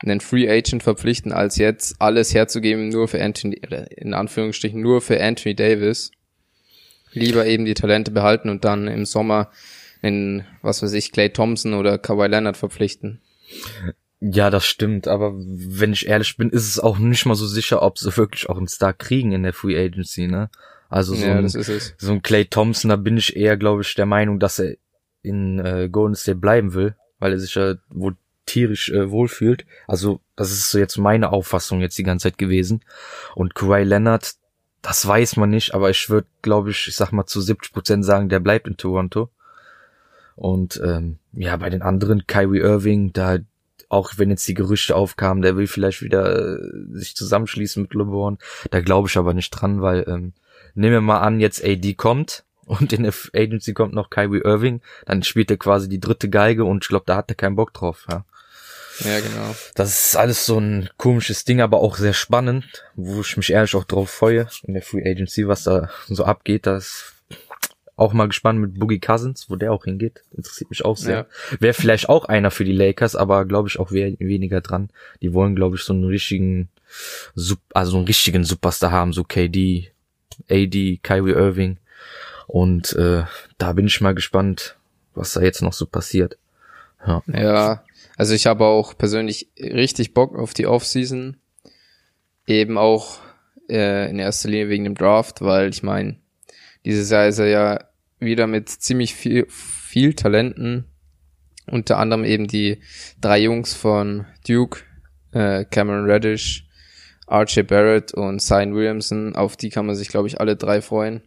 einen 0.00 0.18
Free 0.18 0.50
Agent 0.50 0.82
verpflichten, 0.82 1.30
als 1.30 1.56
jetzt 1.56 2.02
alles 2.02 2.34
herzugeben 2.34 2.88
nur 2.88 3.06
für 3.06 3.22
Anthony, 3.22 3.60
in 3.96 4.12
Anführungsstrichen 4.12 4.80
nur 4.80 5.00
für 5.00 5.22
Anthony 5.22 5.54
Davis. 5.54 6.10
Lieber 7.12 7.46
eben 7.46 7.64
die 7.64 7.74
Talente 7.74 8.10
behalten 8.10 8.48
und 8.48 8.64
dann 8.64 8.88
im 8.88 9.04
Sommer 9.04 9.52
in, 10.02 10.44
was 10.62 10.82
weiß 10.82 10.94
ich, 10.94 11.12
Clay 11.12 11.30
Thompson 11.30 11.74
oder 11.74 11.96
Kawhi 11.96 12.26
Leonard 12.26 12.56
verpflichten. 12.56 13.20
Ja, 14.20 14.50
das 14.50 14.66
stimmt, 14.66 15.08
aber 15.08 15.32
wenn 15.34 15.94
ich 15.94 16.06
ehrlich 16.06 16.36
bin, 16.36 16.50
ist 16.50 16.68
es 16.68 16.78
auch 16.78 16.98
nicht 16.98 17.24
mal 17.24 17.34
so 17.34 17.46
sicher, 17.46 17.80
ob 17.82 17.98
sie 17.98 18.14
wirklich 18.16 18.50
auch 18.50 18.58
einen 18.58 18.68
Star 18.68 18.92
kriegen 18.92 19.32
in 19.32 19.42
der 19.42 19.54
Free 19.54 19.78
Agency, 19.82 20.26
ne? 20.26 20.50
Also 20.90 21.14
so, 21.14 21.24
Ja, 21.24 21.38
ein, 21.38 21.48
so 21.48 22.12
ein 22.12 22.20
Clay 22.20 22.44
Thompson, 22.44 22.90
da 22.90 22.96
bin 22.96 23.16
ich 23.16 23.34
eher, 23.34 23.56
glaube 23.56 23.82
ich, 23.82 23.94
der 23.94 24.06
Meinung, 24.06 24.38
dass 24.38 24.58
er 24.58 24.74
in 25.22 25.58
äh, 25.60 25.88
Golden 25.90 26.16
State 26.16 26.38
bleiben 26.38 26.74
will, 26.74 26.96
weil 27.18 27.32
er 27.32 27.38
sich 27.38 27.54
ja 27.54 27.76
wohl 27.88 28.16
tierisch 28.44 28.90
äh, 28.90 29.10
wohlfühlt. 29.10 29.64
Also 29.86 30.20
das 30.36 30.50
ist 30.50 30.70
so 30.70 30.78
jetzt 30.78 30.98
meine 30.98 31.32
Auffassung 31.32 31.80
jetzt 31.80 31.96
die 31.96 32.02
ganze 32.02 32.24
Zeit 32.24 32.38
gewesen. 32.38 32.84
Und 33.34 33.54
Kawhi 33.54 33.84
Leonard, 33.84 34.34
das 34.82 35.06
weiß 35.06 35.36
man 35.36 35.50
nicht, 35.50 35.74
aber 35.74 35.90
ich 35.90 36.10
würde, 36.10 36.26
glaube 36.42 36.70
ich, 36.70 36.88
ich 36.88 36.96
sag 36.96 37.12
mal 37.12 37.26
zu 37.26 37.40
70 37.40 37.72
Prozent 37.72 38.04
sagen, 38.04 38.28
der 38.28 38.40
bleibt 38.40 38.66
in 38.66 38.76
Toronto. 38.76 39.30
Und 40.34 40.80
ähm, 40.84 41.18
ja, 41.32 41.56
bei 41.56 41.70
den 41.70 41.82
anderen, 41.82 42.26
Kyrie 42.26 42.60
Irving, 42.60 43.12
da 43.12 43.38
auch 43.90 44.12
wenn 44.16 44.30
jetzt 44.30 44.48
die 44.48 44.54
Gerüchte 44.54 44.96
aufkamen, 44.96 45.42
der 45.42 45.56
will 45.56 45.66
vielleicht 45.66 46.00
wieder 46.00 46.58
äh, 46.58 46.58
sich 46.92 47.14
zusammenschließen 47.14 47.82
mit 47.82 47.92
LeBron, 47.92 48.38
da 48.70 48.80
glaube 48.80 49.08
ich 49.08 49.18
aber 49.18 49.34
nicht 49.34 49.50
dran, 49.50 49.82
weil 49.82 50.04
ähm, 50.08 50.32
nehmen 50.74 50.94
wir 50.94 51.00
mal 51.02 51.20
an, 51.20 51.40
jetzt 51.40 51.62
AD 51.62 51.94
kommt 51.94 52.44
und 52.64 52.92
in 52.92 53.02
der 53.02 53.12
Agency 53.34 53.74
kommt 53.74 53.92
noch 53.92 54.08
Kyrie 54.08 54.42
Irving, 54.44 54.80
dann 55.04 55.22
spielt 55.24 55.50
er 55.50 55.56
quasi 55.58 55.88
die 55.88 56.00
dritte 56.00 56.30
Geige 56.30 56.64
und 56.64 56.84
ich 56.84 56.88
glaube, 56.88 57.04
da 57.06 57.16
hat 57.16 57.30
er 57.30 57.34
keinen 57.34 57.56
Bock 57.56 57.74
drauf. 57.74 58.06
Ja. 58.08 58.24
Ja, 59.00 59.18
genau. 59.18 59.56
Das 59.74 60.06
ist 60.08 60.16
alles 60.16 60.44
so 60.44 60.58
ein 60.58 60.90
komisches 60.98 61.44
Ding, 61.44 61.60
aber 61.60 61.78
auch 61.78 61.96
sehr 61.96 62.12
spannend, 62.12 62.84
wo 62.94 63.22
ich 63.22 63.36
mich 63.36 63.50
ehrlich 63.50 63.74
auch 63.74 63.84
drauf 63.84 64.10
freue 64.10 64.46
in 64.64 64.74
der 64.74 64.82
Free 64.82 65.08
Agency, 65.08 65.48
was 65.48 65.64
da 65.64 65.88
so 66.06 66.24
abgeht. 66.24 66.66
Das 66.66 67.14
auch 68.00 68.14
mal 68.14 68.26
gespannt 68.26 68.58
mit 68.58 68.78
Boogie 68.78 68.98
Cousins, 68.98 69.50
wo 69.50 69.56
der 69.56 69.72
auch 69.72 69.84
hingeht. 69.84 70.22
Interessiert 70.34 70.70
mich 70.70 70.84
auch 70.84 70.96
sehr. 70.96 71.26
Wäre 71.58 71.74
vielleicht 71.74 72.08
auch 72.08 72.24
einer 72.24 72.50
für 72.50 72.64
die 72.64 72.72
Lakers, 72.72 73.14
aber 73.14 73.44
glaube 73.44 73.68
ich 73.68 73.78
auch 73.78 73.92
we 73.92 74.16
weniger 74.18 74.62
dran. 74.62 74.88
Die 75.20 75.34
wollen, 75.34 75.54
glaube 75.54 75.76
ich, 75.76 75.82
so 75.82 75.92
einen 75.92 76.04
richtigen, 76.04 76.70
also 77.74 77.98
einen 77.98 78.06
richtigen 78.06 78.44
Superstar 78.44 78.90
haben, 78.90 79.12
so 79.12 79.22
KD, 79.22 79.92
AD, 80.48 81.00
Kyrie 81.02 81.32
Irving. 81.32 81.76
Und 82.46 82.94
äh, 82.94 83.24
da 83.58 83.72
bin 83.74 83.86
ich 83.86 84.00
mal 84.00 84.14
gespannt, 84.14 84.76
was 85.14 85.34
da 85.34 85.42
jetzt 85.42 85.60
noch 85.60 85.74
so 85.74 85.84
passiert. 85.84 86.38
Ja. 87.06 87.22
Ja, 87.26 87.84
also 88.16 88.34
ich 88.34 88.46
habe 88.46 88.64
auch 88.64 88.96
persönlich 88.96 89.50
richtig 89.58 90.14
Bock 90.14 90.38
auf 90.38 90.54
die 90.54 90.66
Offseason. 90.66 91.36
Eben 92.46 92.78
auch 92.78 93.18
äh, 93.68 94.08
in 94.08 94.18
erster 94.18 94.48
Linie 94.48 94.70
wegen 94.70 94.84
dem 94.84 94.94
Draft, 94.94 95.42
weil 95.42 95.68
ich 95.68 95.82
meine, 95.82 96.16
dieses 96.86 97.10
Jahr 97.10 97.26
ist 97.28 97.38
er 97.38 97.46
ja 97.46 97.89
wieder 98.20 98.46
mit 98.46 98.68
ziemlich 98.68 99.14
viel, 99.14 99.46
viel 99.48 100.14
Talenten. 100.14 100.84
Unter 101.66 101.98
anderem 101.98 102.24
eben 102.24 102.46
die 102.48 102.78
drei 103.20 103.40
Jungs 103.40 103.74
von 103.74 104.26
Duke, 104.46 104.80
äh, 105.32 105.64
Cameron 105.64 106.04
Reddish, 106.10 106.66
RJ 107.30 107.62
Barrett 107.62 108.12
und 108.14 108.40
Zion 108.40 108.74
Williamson. 108.74 109.36
Auf 109.36 109.56
die 109.56 109.70
kann 109.70 109.86
man 109.86 109.94
sich, 109.94 110.08
glaube 110.08 110.26
ich, 110.28 110.40
alle 110.40 110.56
drei 110.56 110.80
freuen. 110.82 111.22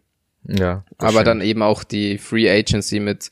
Ja. 0.45 0.83
Aber 0.97 1.12
stimmt. 1.12 1.27
dann 1.27 1.41
eben 1.41 1.62
auch 1.62 1.83
die 1.85 2.17
Free 2.17 2.50
Agency 2.50 3.00
mit 3.00 3.29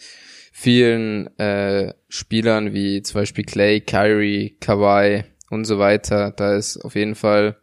vielen 0.53 1.27
äh, 1.37 1.93
Spielern 2.07 2.73
wie 2.73 3.01
zum 3.01 3.19
Beispiel 3.21 3.43
Clay, 3.43 3.81
Kyrie, 3.81 4.55
Kawhi 4.61 5.23
und 5.49 5.65
so 5.65 5.79
weiter. 5.79 6.31
Da 6.31 6.55
ist 6.55 6.77
auf 6.77 6.95
jeden 6.95 7.15
Fall 7.15 7.57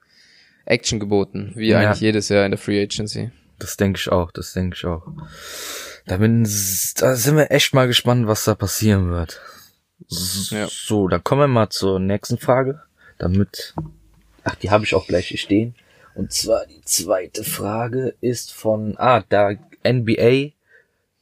Action 0.67 1.01
geboten, 1.01 1.53
wie 1.55 1.69
Ja. 1.69 1.79
eigentlich 1.81 2.01
jedes 2.01 2.29
Jahr 2.29 2.45
in 2.45 2.51
der 2.51 2.59
Free 2.59 2.83
Agency. 2.83 3.31
Das 3.59 3.77
denke 3.77 3.99
ich 3.99 4.11
auch, 4.11 4.31
das 4.31 4.53
denke 4.53 4.77
ich 4.77 4.85
auch. 4.85 5.07
Da, 6.07 6.17
bin, 6.19 6.45
da 6.45 7.17
sind 7.17 7.37
wir 7.37 7.51
echt 7.51 7.75
mal 7.75 7.87
gespannt, 7.89 8.27
was 8.27 8.45
da 8.45 8.55
passieren 8.55 9.11
wird. 9.11 9.41
S- 10.11 10.51
Ja. 10.51 10.69
So, 10.71 11.09
dann 11.09 11.25
kommen 11.25 11.41
wir 11.43 11.49
mal 11.49 11.69
zur 11.71 11.99
nächsten 11.99 12.39
Frage. 12.39 12.83
Damit, 13.19 13.75
ach, 14.45 14.55
die 14.57 14.71
habe 14.71 14.85
ich 14.85 14.95
auch 14.95 15.07
gleich 15.09 15.27
hier 15.29 15.39
stehen. 15.39 15.75
Und 16.15 16.33
zwar 16.33 16.67
die 16.67 16.83
zweite 16.85 17.43
Frage 17.45 18.15
ist 18.21 18.53
von, 18.53 18.95
ah, 18.99 19.25
da 19.29 19.53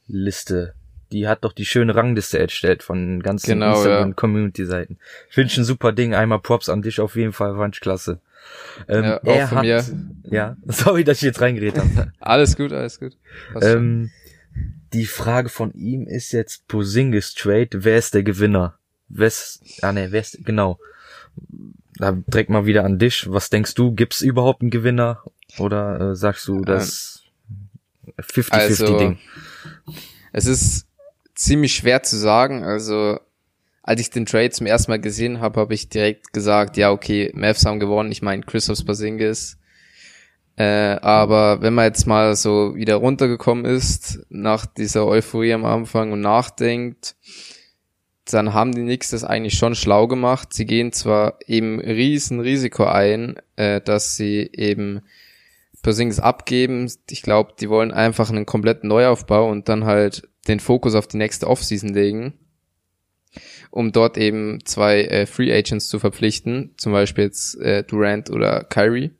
NBA-Liste. 0.07 0.73
Die 1.11 1.27
hat 1.27 1.43
doch 1.45 1.53
die 1.53 1.65
schöne 1.65 1.95
Rangliste 1.95 2.37
erstellt 2.37 2.83
von 2.83 2.97
den 2.97 3.23
ganzen 3.23 3.47
Genau, 3.47 3.75
Instagram-Community-Seiten. 3.77 4.97
Finde 5.29 5.51
ich 5.51 5.57
ein 5.57 5.63
super 5.63 5.93
Ding. 5.93 6.13
Einmal 6.13 6.39
Props 6.39 6.67
an 6.69 6.81
dich 6.81 6.99
auf 6.99 7.15
jeden 7.15 7.31
Fall, 7.33 7.55
fand 7.55 7.75
ich 7.75 7.81
klasse. 7.81 8.19
Ähm, 8.87 9.03
Ja, 9.03 9.17
auch 9.23 9.25
er 9.25 9.47
von 9.47 9.57
hat, 9.57 9.63
mir. 9.65 9.83
ja, 10.23 10.57
sorry, 10.67 11.03
dass 11.03 11.17
ich 11.17 11.23
jetzt 11.23 11.41
reingeredet 11.41 11.79
habe. 11.79 12.11
Alles 12.19 12.55
gut, 12.55 12.71
alles 12.73 12.99
gut. 12.99 13.17
Ähm, 13.61 14.11
die 14.93 15.05
Frage 15.05 15.49
von 15.49 15.71
ihm 15.73 16.07
ist 16.07 16.31
jetzt 16.31 16.67
Posingis 16.67 17.33
Trade. 17.33 17.69
Wer 17.73 17.97
ist 17.97 18.13
der 18.13 18.23
Gewinner? 18.23 18.77
Wer 19.09 19.27
ist, 19.27 19.61
ah 19.81 19.91
ne, 19.91 20.11
wer 20.11 20.21
ist, 20.21 20.39
genau. 20.45 20.79
Da 21.95 22.11
direkt 22.11 22.49
mal 22.49 22.65
wieder 22.65 22.83
an 22.85 22.99
dich. 22.99 23.31
Was 23.31 23.49
denkst 23.49 23.73
du? 23.75 23.93
Gibt's 23.93 24.21
überhaupt 24.21 24.61
einen 24.61 24.69
Gewinner? 24.71 25.23
Oder 25.57 26.11
äh, 26.11 26.15
sagst 26.15 26.47
du, 26.47 26.61
das 26.63 27.23
50-50 28.19 28.51
Also, 28.51 28.97
Ding? 28.97 29.17
Es 30.33 30.45
ist 30.45 30.85
ziemlich 31.35 31.75
schwer 31.75 32.03
zu 32.03 32.17
sagen. 32.17 32.63
Also, 32.63 33.19
als 33.87 34.01
ich 34.01 34.09
den 34.09 34.25
Trade 34.25 34.49
zum 34.49 34.67
ersten 34.67 34.91
Mal 34.91 34.99
gesehen 34.99 35.39
habe, 35.39 35.61
habe 35.61 35.73
ich 35.73 35.87
direkt 35.87 36.33
gesagt, 36.33 36.75
ja, 36.75 36.91
okay, 36.91 37.31
Mavs 37.33 37.65
haben 37.65 37.79
gewonnen. 37.79 38.11
Ich 38.11 38.21
meine, 38.21 38.43
Christoph 38.43 38.85
Porzingis 38.85 39.57
Äh, 40.57 40.97
aber 41.01 41.61
wenn 41.61 41.73
man 41.73 41.85
jetzt 41.85 42.05
mal 42.05 42.35
so 42.35 42.75
wieder 42.75 42.95
runtergekommen 42.95 43.63
ist, 43.63 44.25
nach 44.29 44.65
dieser 44.65 45.05
Euphorie 45.05 45.53
am 45.53 45.65
Anfang 45.65 46.11
und 46.11 46.19
nachdenkt, 46.19 47.15
dann 48.25 48.53
haben 48.53 48.73
die 48.73 48.81
Knicks 48.81 49.11
das 49.11 49.23
eigentlich 49.23 49.53
schon 49.53 49.75
schlau 49.75 50.07
gemacht. 50.07 50.53
Sie 50.53 50.65
gehen 50.65 50.91
zwar 50.91 51.37
eben 51.45 51.79
riesen 51.79 52.41
Risiko 52.41 52.85
ein, 52.85 53.37
äh, 53.55 53.79
dass 53.79 54.15
sie 54.17 54.49
eben 54.51 55.01
Porzingis 55.81 56.19
abgeben. 56.19 56.91
Ich 57.09 57.21
glaube, 57.21 57.53
die 57.57 57.69
wollen 57.69 57.91
einfach 57.91 58.29
einen 58.29 58.45
kompletten 58.45 58.89
Neuaufbau 58.89 59.49
und 59.49 59.69
dann 59.69 59.85
halt 59.85 60.27
den 60.49 60.59
Fokus 60.59 60.95
auf 60.95 61.07
die 61.07 61.17
nächste 61.17 61.47
Offseason 61.47 61.93
legen, 61.93 62.33
um 63.71 63.91
dort 63.91 64.17
eben 64.17 64.59
zwei 64.65 65.01
äh, 65.03 65.25
Free 65.25 65.53
Agents 65.53 65.87
zu 65.87 65.99
verpflichten, 65.99 66.71
zum 66.77 66.91
Beispiel 66.91 67.25
jetzt 67.25 67.59
äh, 67.59 67.83
Durant 67.83 68.29
oder 68.29 68.63
Kyrie. 68.63 69.11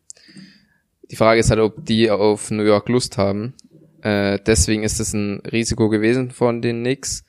Die 1.09 1.15
Frage 1.15 1.39
ist 1.39 1.49
halt, 1.49 1.59
ob 1.59 1.85
die 1.85 2.11
auf 2.11 2.51
New 2.51 2.63
York 2.63 2.89
Lust 2.89 3.17
haben. 3.17 3.53
Äh, 4.01 4.39
deswegen 4.45 4.83
ist 4.83 4.99
es 4.99 5.13
ein 5.13 5.39
Risiko 5.39 5.89
gewesen 5.89 6.31
von 6.31 6.61
den 6.61 6.81
Knicks. 6.81 7.23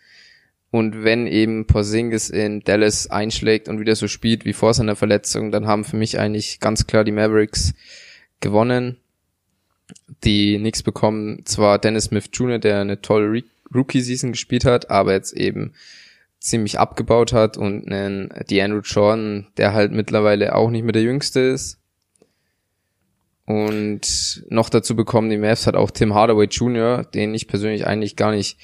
Und 0.71 1.03
wenn 1.03 1.27
eben 1.27 1.67
Porzingis 1.67 2.29
in 2.29 2.61
Dallas 2.61 3.11
einschlägt 3.11 3.69
und 3.69 3.81
wieder 3.81 3.97
so 3.97 4.07
spielt 4.07 4.45
wie 4.45 4.53
vor 4.53 4.75
seiner 4.75 4.97
Verletzung, 4.97 5.51
dann 5.51 5.67
haben 5.67 5.85
für 5.85 5.97
mich 5.97 6.19
eigentlich 6.19 6.61
ganz 6.61 6.87
klar 6.87 7.05
die 7.05 7.13
Mavericks 7.13 7.73
gewonnen. 8.41 8.99
Die 10.25 10.59
Knicks 10.59 10.83
bekommen 10.83 11.47
zwar 11.47 11.79
Dennis 11.79 12.05
Smith 12.05 12.29
Jr., 12.33 12.59
der 12.59 12.81
eine 12.81 13.01
tolle 13.01 13.43
Rookie-Season 13.75 14.33
gespielt 14.33 14.67
hat, 14.67 14.91
aber 14.91 15.13
jetzt 15.13 15.33
eben 15.33 15.73
ziemlich 16.41 16.79
abgebaut 16.79 17.33
hat 17.33 17.57
und 17.57 17.91
einen 17.91 18.33
DeAndre 18.49 18.81
Jordan, 18.81 19.49
der 19.57 19.73
halt 19.73 19.93
mittlerweile 19.93 20.55
auch 20.55 20.71
nicht 20.71 20.85
mehr 20.85 20.93
der 20.93 21.03
Jüngste 21.03 21.41
ist. 21.41 21.79
Und 23.45 24.45
noch 24.51 24.69
dazu 24.69 24.95
bekommen 24.95 25.31
die 25.31 25.39
Mavs 25.39 25.67
halt 25.67 25.75
auch 25.75 25.91
Tim 25.91 26.15
Hardaway 26.15 26.47
Jr., 26.47 27.05
den 27.05 27.35
ich 27.35 27.49
persönlich 27.49 27.87
eigentlich 27.87 28.15
gar 28.15 28.31
nicht 28.31 28.59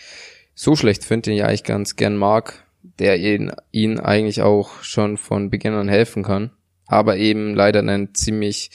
so 0.54 0.76
schlecht 0.76 1.04
finde, 1.04 1.30
den 1.30 1.38
ich 1.38 1.44
eigentlich 1.44 1.64
ganz 1.64 1.96
gern 1.96 2.16
mag, 2.16 2.64
der 2.98 3.18
ihn, 3.18 3.52
ihn 3.72 3.98
eigentlich 3.98 4.42
auch 4.42 4.82
schon 4.82 5.16
von 5.16 5.50
Beginn 5.50 5.72
an 5.72 5.88
helfen 5.88 6.22
kann, 6.22 6.50
aber 6.86 7.16
eben 7.16 7.54
leider 7.54 7.80
einen 7.80 8.14
ziemlich 8.14 8.70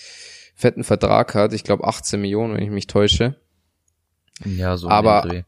fetten 0.56 0.84
Vertrag 0.84 1.36
hat, 1.36 1.54
ich 1.54 1.64
glaube 1.64 1.86
18 1.86 2.20
Millionen, 2.20 2.56
wenn 2.56 2.64
ich 2.64 2.72
mich 2.72 2.88
täusche. 2.88 3.36
Ja, 4.44 4.78
so. 4.78 4.90
Aber, 4.90 5.44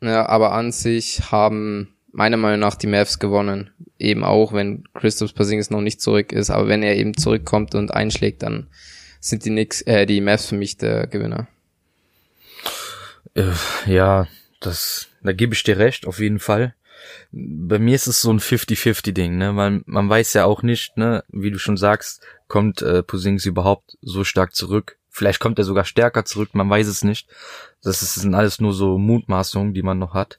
ja, 0.00 0.26
aber 0.26 0.52
an 0.52 0.72
sich 0.72 1.30
haben 1.30 1.94
meiner 2.12 2.36
Meinung 2.36 2.60
nach 2.60 2.74
die 2.74 2.86
Mavs 2.86 3.18
gewonnen. 3.18 3.70
Eben 3.98 4.24
auch, 4.24 4.52
wenn 4.52 4.84
Christoph 4.94 5.34
Porzingis 5.34 5.70
noch 5.70 5.80
nicht 5.80 6.00
zurück 6.00 6.32
ist, 6.32 6.50
aber 6.50 6.68
wenn 6.68 6.82
er 6.82 6.96
eben 6.96 7.16
zurückkommt 7.16 7.74
und 7.74 7.92
einschlägt, 7.92 8.42
dann 8.42 8.68
sind 9.20 9.44
die 9.44 9.50
Knicks, 9.50 9.82
äh, 9.82 10.06
die 10.06 10.20
Mavs 10.20 10.46
für 10.46 10.56
mich 10.56 10.76
der 10.76 11.06
Gewinner. 11.06 11.48
Äh, 13.34 13.52
ja, 13.86 14.26
das, 14.60 15.08
da 15.22 15.32
gebe 15.32 15.54
ich 15.54 15.62
dir 15.62 15.78
recht, 15.78 16.06
auf 16.06 16.18
jeden 16.18 16.38
Fall. 16.38 16.74
Bei 17.30 17.78
mir 17.78 17.94
ist 17.94 18.06
es 18.06 18.20
so 18.20 18.30
ein 18.30 18.40
50-50-Ding, 18.40 19.36
ne? 19.36 19.52
Man, 19.52 19.82
man 19.86 20.08
weiß 20.08 20.34
ja 20.34 20.44
auch 20.44 20.62
nicht, 20.62 20.96
ne, 20.96 21.24
wie 21.28 21.50
du 21.50 21.58
schon 21.58 21.76
sagst, 21.76 22.22
kommt 22.48 22.82
äh, 22.82 23.02
Posings 23.02 23.46
überhaupt 23.46 23.96
so 24.02 24.24
stark 24.24 24.54
zurück. 24.54 24.96
Vielleicht 25.10 25.40
kommt 25.40 25.58
er 25.58 25.64
sogar 25.64 25.84
stärker 25.84 26.24
zurück, 26.24 26.50
man 26.52 26.68
weiß 26.68 26.86
es 26.86 27.04
nicht. 27.04 27.28
Das 27.82 28.00
sind 28.14 28.34
alles 28.34 28.60
nur 28.60 28.72
so 28.72 28.98
Mutmaßungen, 28.98 29.74
die 29.74 29.82
man 29.82 29.98
noch 29.98 30.14
hat. 30.14 30.38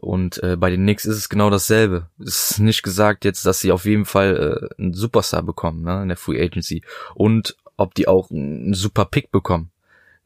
Und 0.00 0.42
äh, 0.42 0.56
bei 0.56 0.70
den 0.70 0.82
Knicks 0.82 1.04
ist 1.04 1.16
es 1.16 1.28
genau 1.28 1.50
dasselbe. 1.50 2.06
Es 2.18 2.52
ist 2.52 2.58
nicht 2.58 2.82
gesagt 2.82 3.24
jetzt, 3.26 3.44
dass 3.44 3.60
sie 3.60 3.70
auf 3.70 3.84
jeden 3.84 4.06
Fall 4.06 4.70
äh, 4.78 4.82
einen 4.82 4.94
Superstar 4.94 5.42
bekommen, 5.42 5.82
ne, 5.82 6.02
in 6.02 6.08
der 6.08 6.16
Free 6.16 6.42
Agency. 6.42 6.82
Und 7.14 7.56
ob 7.76 7.94
die 7.94 8.08
auch 8.08 8.30
einen 8.30 8.72
super 8.72 9.04
Pick 9.04 9.30
bekommen. 9.30 9.70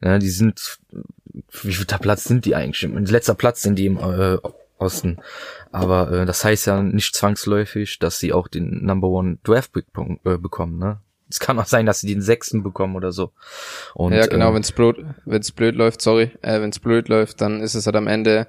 Ja, 0.01 0.17
die 0.17 0.29
sind, 0.29 0.79
wie 1.63 1.73
viel 1.73 1.85
Platz 1.85 2.23
sind 2.25 2.45
die 2.45 2.55
eigentlich? 2.55 2.89
Letzter 3.09 3.35
Platz 3.35 3.61
sind 3.61 3.77
die 3.77 3.85
im 3.85 3.97
äh, 3.97 4.37
Osten. 4.77 5.17
Aber 5.71 6.11
äh, 6.11 6.25
das 6.25 6.43
heißt 6.43 6.67
ja 6.67 6.81
nicht 6.81 7.15
zwangsläufig, 7.15 7.99
dass 7.99 8.19
sie 8.19 8.33
auch 8.33 8.47
den 8.47 8.85
Number 8.85 9.07
One 9.07 9.39
Draft 9.43 9.73
Pick 9.73 9.85
äh, 10.23 10.37
bekommen, 10.37 10.77
ne? 10.77 10.99
Es 11.27 11.39
kann 11.39 11.57
auch 11.57 11.65
sein, 11.65 11.87
dass 11.87 12.01
sie 12.01 12.07
den 12.07 12.21
sechsten 12.21 12.61
bekommen 12.61 12.95
oder 12.95 13.11
so. 13.11 13.31
Und, 13.95 14.13
ja, 14.13 14.27
genau, 14.27 14.51
äh, 14.51 14.53
wenn 14.53 14.61
es 14.61 14.71
blöd, 14.71 15.03
wenn's 15.25 15.51
blöd 15.51 15.75
läuft, 15.75 16.01
sorry, 16.01 16.31
äh, 16.41 16.61
wenn 16.61 16.69
es 16.69 16.79
blöd 16.79 17.09
läuft, 17.09 17.41
dann 17.41 17.61
ist 17.61 17.73
es 17.73 17.87
halt 17.87 17.95
am 17.95 18.07
Ende 18.07 18.47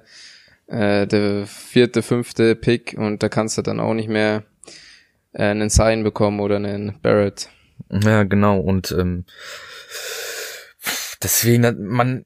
äh, 0.67 1.07
der 1.07 1.45
vierte, 1.47 2.01
fünfte 2.01 2.55
Pick 2.55 2.95
und 2.97 3.23
da 3.23 3.29
kannst 3.29 3.57
du 3.57 3.61
dann 3.61 3.79
auch 3.79 3.93
nicht 3.93 4.09
mehr 4.09 4.43
äh, 5.33 5.43
einen 5.43 5.69
Sign 5.69 6.03
bekommen 6.03 6.39
oder 6.39 6.57
einen 6.57 6.99
Barrett. 7.01 7.49
Ja, 7.89 8.23
genau. 8.23 8.59
Und 8.59 8.91
ähm, 8.91 9.25
deswegen 11.21 11.65
hat 11.65 11.79
man 11.79 12.25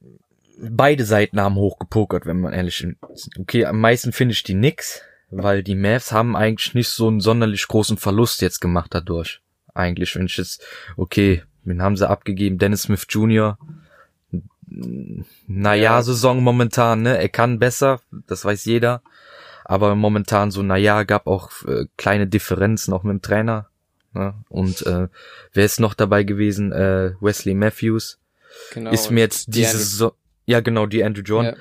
beide 0.58 1.06
Seiten 1.06 1.40
haben 1.40 1.56
hochgepokert, 1.56 2.26
wenn 2.26 2.40
man 2.40 2.54
ehrlich 2.54 2.86
ist. 3.14 3.30
Okay, 3.40 3.66
am 3.66 3.80
meisten 3.80 4.12
finde 4.12 4.34
ich 4.34 4.44
die 4.44 4.54
Knicks, 4.54 5.02
weil 5.30 5.64
die 5.64 5.76
Mavs 5.76 6.12
haben 6.12 6.36
eigentlich 6.36 6.74
nicht 6.74 6.90
so 6.90 7.08
einen 7.08 7.20
sonderlich 7.20 7.68
großen 7.68 7.98
Verlust 7.98 8.42
jetzt 8.42 8.60
gemacht 8.60 8.94
dadurch. 8.94 9.42
Eigentlich, 9.74 10.16
wenn 10.16 10.26
ich 10.26 10.38
jetzt, 10.38 10.66
okay, 10.98 11.44
wen 11.64 11.82
haben 11.82 11.98
sie 11.98 12.10
abgegeben? 12.10 12.58
Dennis 12.58 12.84
Smith 12.84 13.08
Jr. 13.10 13.58
Naja, 15.48 15.84
ja. 15.84 16.02
Saison 16.02 16.42
momentan, 16.42 17.02
ne? 17.02 17.18
Er 17.18 17.30
kann 17.30 17.60
besser, 17.60 18.00
das 18.28 18.46
weiß 18.46 18.66
jeder. 18.66 19.02
Aber 19.66 19.96
momentan 19.96 20.52
so, 20.52 20.64
naja, 20.64 21.04
gab 21.04 21.28
auch 21.28 21.52
äh, 21.66 21.86
kleine 21.98 22.28
Differenzen 22.28 22.94
auch 22.94 23.04
mit 23.04 23.14
dem 23.14 23.22
Trainer. 23.22 23.68
Ne? 24.14 24.34
Und 24.50 24.86
äh, 24.86 25.08
wer 25.54 25.66
ist 25.66 25.80
noch 25.80 25.94
dabei 25.94 26.24
gewesen? 26.24 26.72
Äh, 26.72 27.14
Wesley 27.22 27.54
Matthews. 27.54 28.20
Genau, 28.74 28.92
ist 28.92 29.12
mir 29.12 29.22
jetzt 29.22 29.54
diese 29.56 29.78
Saison, 29.78 30.12
ja 30.46 30.60
genau, 30.60 30.86
die 30.86 31.04
Andrew 31.04 31.24
John. 31.24 31.46
Ja. 31.46 31.56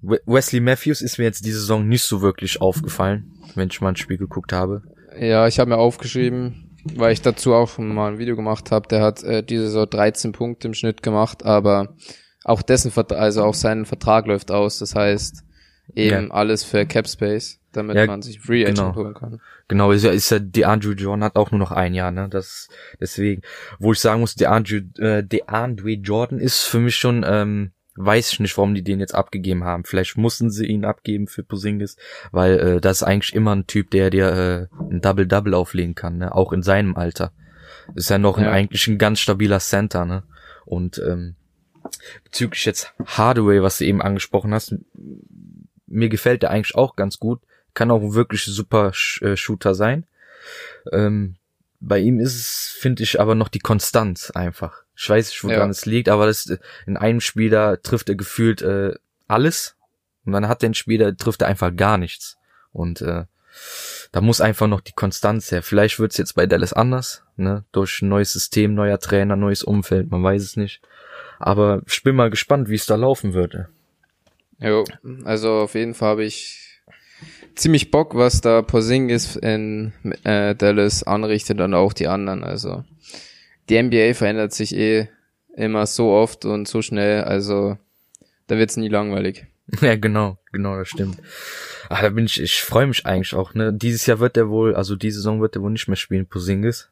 Wesley 0.00 0.60
Matthews 0.60 1.02
ist 1.02 1.18
mir 1.18 1.24
jetzt 1.24 1.44
diese 1.44 1.60
Saison 1.60 1.86
nicht 1.86 2.04
so 2.04 2.22
wirklich 2.22 2.60
aufgefallen, 2.60 3.32
wenn 3.54 3.68
ich 3.68 3.80
mal 3.80 3.90
ein 3.90 3.96
Spiel 3.96 4.16
geguckt 4.16 4.52
habe. 4.52 4.82
Ja, 5.18 5.46
ich 5.46 5.58
habe 5.58 5.70
mir 5.70 5.76
aufgeschrieben, 5.76 6.70
weil 6.94 7.12
ich 7.12 7.20
dazu 7.20 7.52
auch 7.52 7.76
mal 7.76 8.12
ein 8.12 8.18
Video 8.18 8.36
gemacht 8.36 8.70
habe, 8.70 8.88
der 8.88 9.02
hat 9.02 9.22
äh, 9.22 9.42
diese 9.42 9.68
so 9.68 9.84
13 9.84 10.32
Punkte 10.32 10.68
im 10.68 10.74
Schnitt 10.74 11.02
gemacht, 11.02 11.44
aber 11.44 11.94
auch 12.44 12.62
dessen, 12.62 12.92
also 13.10 13.44
auch 13.44 13.54
sein 13.54 13.84
Vertrag 13.84 14.26
läuft 14.26 14.50
aus, 14.50 14.78
das 14.78 14.94
heißt 14.94 15.44
eben 15.94 16.28
ja. 16.28 16.30
alles 16.30 16.64
für 16.64 16.86
Cap 16.86 17.08
Space, 17.08 17.60
damit 17.72 17.96
ja, 17.96 18.06
man 18.06 18.22
sich 18.22 18.40
Free 18.40 18.62
Agent 18.62 18.78
genau. 18.78 18.94
holen 18.94 19.14
kann. 19.14 19.40
Genau, 19.68 19.92
ist 19.92 20.04
ja, 20.04 20.10
ist 20.10 20.30
ja, 20.30 20.38
DeAndre 20.38 20.92
Jordan 20.92 21.24
hat 21.24 21.36
auch 21.36 21.50
nur 21.50 21.58
noch 21.58 21.72
ein 21.72 21.94
Jahr, 21.94 22.10
ne, 22.10 22.28
das, 22.28 22.68
deswegen, 23.00 23.42
wo 23.78 23.92
ich 23.92 24.00
sagen 24.00 24.20
muss, 24.20 24.34
DeAndre, 24.34 24.76
äh, 24.98 25.22
DeAndre 25.22 25.92
Jordan 25.92 26.38
ist 26.38 26.62
für 26.62 26.78
mich 26.78 26.96
schon, 26.96 27.24
ähm, 27.26 27.72
weiß 27.96 28.32
ich 28.32 28.40
nicht, 28.40 28.56
warum 28.56 28.74
die 28.74 28.82
den 28.82 29.00
jetzt 29.00 29.14
abgegeben 29.14 29.64
haben. 29.64 29.84
Vielleicht 29.84 30.16
mussten 30.16 30.50
sie 30.50 30.66
ihn 30.66 30.84
abgeben 30.84 31.26
für 31.26 31.42
Posingis, 31.42 31.96
weil 32.32 32.58
äh, 32.58 32.80
das 32.80 32.98
ist 32.98 33.02
eigentlich 33.02 33.34
immer 33.34 33.54
ein 33.54 33.66
Typ, 33.66 33.90
der 33.90 34.10
dir 34.10 34.68
äh, 34.70 34.84
ein 34.90 35.00
Double-Double 35.00 35.54
auflegen 35.54 35.94
kann, 35.94 36.18
ne? 36.18 36.34
auch 36.34 36.52
in 36.52 36.62
seinem 36.62 36.96
Alter. 36.96 37.32
Ist 37.94 38.08
ja 38.08 38.18
noch 38.18 38.38
ja. 38.38 38.44
Ein, 38.44 38.54
eigentlich 38.54 38.86
ein 38.86 38.98
ganz 38.98 39.20
stabiler 39.20 39.58
Center, 39.58 40.04
ne? 40.04 40.22
Und 40.64 41.02
ähm, 41.04 41.34
bezüglich 42.24 42.64
jetzt 42.64 42.92
Hardaway, 43.04 43.62
was 43.62 43.78
du 43.78 43.84
eben 43.84 44.02
angesprochen 44.02 44.54
hast, 44.54 44.74
mir 45.86 46.08
gefällt 46.08 46.42
der 46.42 46.50
eigentlich 46.50 46.74
auch 46.74 46.96
ganz 46.96 47.18
gut. 47.18 47.40
Kann 47.74 47.90
auch 47.90 48.02
ein 48.02 48.14
wirklich 48.14 48.44
super 48.44 48.92
äh, 49.20 49.36
Shooter 49.36 49.74
sein. 49.74 50.06
Ähm, 50.92 51.36
bei 51.80 51.98
ihm 51.98 52.20
ist 52.20 52.36
es, 52.36 52.76
finde 52.78 53.02
ich, 53.02 53.20
aber 53.20 53.34
noch 53.34 53.48
die 53.48 53.58
Konstanz 53.58 54.30
einfach. 54.30 54.82
Ich 54.96 55.08
weiß 55.08 55.28
nicht, 55.28 55.42
woran 55.44 55.58
ja. 55.58 55.68
es 55.68 55.86
liegt, 55.86 56.08
aber 56.08 56.26
das, 56.26 56.58
in 56.86 56.96
einem 56.96 57.20
Spiel, 57.20 57.48
da 57.50 57.76
trifft 57.76 58.08
er 58.08 58.16
gefühlt 58.16 58.60
äh, 58.62 58.94
alles. 59.28 59.76
Und 60.26 60.32
dann 60.32 60.48
hat 60.48 60.62
er 60.62 60.70
ein 60.70 60.74
Spiel, 60.74 60.98
da 60.98 61.12
trifft 61.12 61.42
er 61.42 61.48
einfach 61.48 61.74
gar 61.74 61.96
nichts. 61.96 62.36
Und 62.72 63.00
äh, 63.00 63.24
da 64.12 64.20
muss 64.20 64.40
einfach 64.40 64.66
noch 64.66 64.80
die 64.80 64.92
Konstanz 64.92 65.50
her. 65.50 65.62
Vielleicht 65.62 65.98
wird's 65.98 66.18
jetzt 66.18 66.34
bei 66.34 66.46
Dallas 66.46 66.72
anders, 66.72 67.24
ne? 67.36 67.64
Durch 67.72 68.02
ein 68.02 68.08
neues 68.08 68.32
System, 68.32 68.74
neuer 68.74 68.98
Trainer, 68.98 69.36
neues 69.36 69.62
Umfeld, 69.62 70.10
man 70.10 70.22
weiß 70.22 70.42
es 70.42 70.56
nicht. 70.56 70.82
Aber 71.40 71.82
ich 71.88 72.02
bin 72.02 72.14
mal 72.14 72.30
gespannt, 72.30 72.68
wie 72.68 72.76
es 72.76 72.86
da 72.86 72.94
laufen 72.94 73.34
würde. 73.34 73.68
Jo, 74.60 74.84
also 75.24 75.60
auf 75.60 75.74
jeden 75.74 75.94
Fall 75.94 76.10
habe 76.10 76.24
ich 76.24 76.80
ziemlich 77.54 77.90
Bock, 77.90 78.14
was 78.14 78.40
da 78.42 78.62
Porzingis 78.62 79.36
in 79.36 79.92
äh, 80.24 80.54
Dallas 80.54 81.02
anrichtet 81.02 81.60
und 81.60 81.74
auch 81.74 81.94
die 81.94 82.08
anderen. 82.08 82.44
Also 82.44 82.84
die 83.68 83.82
NBA 83.82 84.14
verändert 84.14 84.52
sich 84.52 84.76
eh 84.76 85.08
immer 85.56 85.86
so 85.86 86.10
oft 86.10 86.44
und 86.44 86.68
so 86.68 86.82
schnell, 86.82 87.24
also 87.24 87.78
da 88.46 88.58
wird's 88.58 88.76
nie 88.76 88.88
langweilig. 88.88 89.46
Ja, 89.80 89.94
genau, 89.94 90.36
genau, 90.50 90.76
das 90.76 90.88
stimmt. 90.88 91.18
Ach, 91.88 92.02
da 92.02 92.08
bin 92.08 92.24
ich, 92.24 92.42
ich 92.42 92.60
freue 92.60 92.88
mich 92.88 93.06
eigentlich 93.06 93.34
auch, 93.34 93.54
ne? 93.54 93.72
Dieses 93.72 94.04
Jahr 94.04 94.18
wird 94.18 94.36
er 94.36 94.48
wohl, 94.48 94.74
also 94.74 94.96
diese 94.96 95.18
Saison 95.18 95.40
wird 95.40 95.54
er 95.54 95.62
wohl 95.62 95.70
nicht 95.70 95.86
mehr 95.86 95.96
spielen, 95.96 96.26
Posingis. 96.26 96.89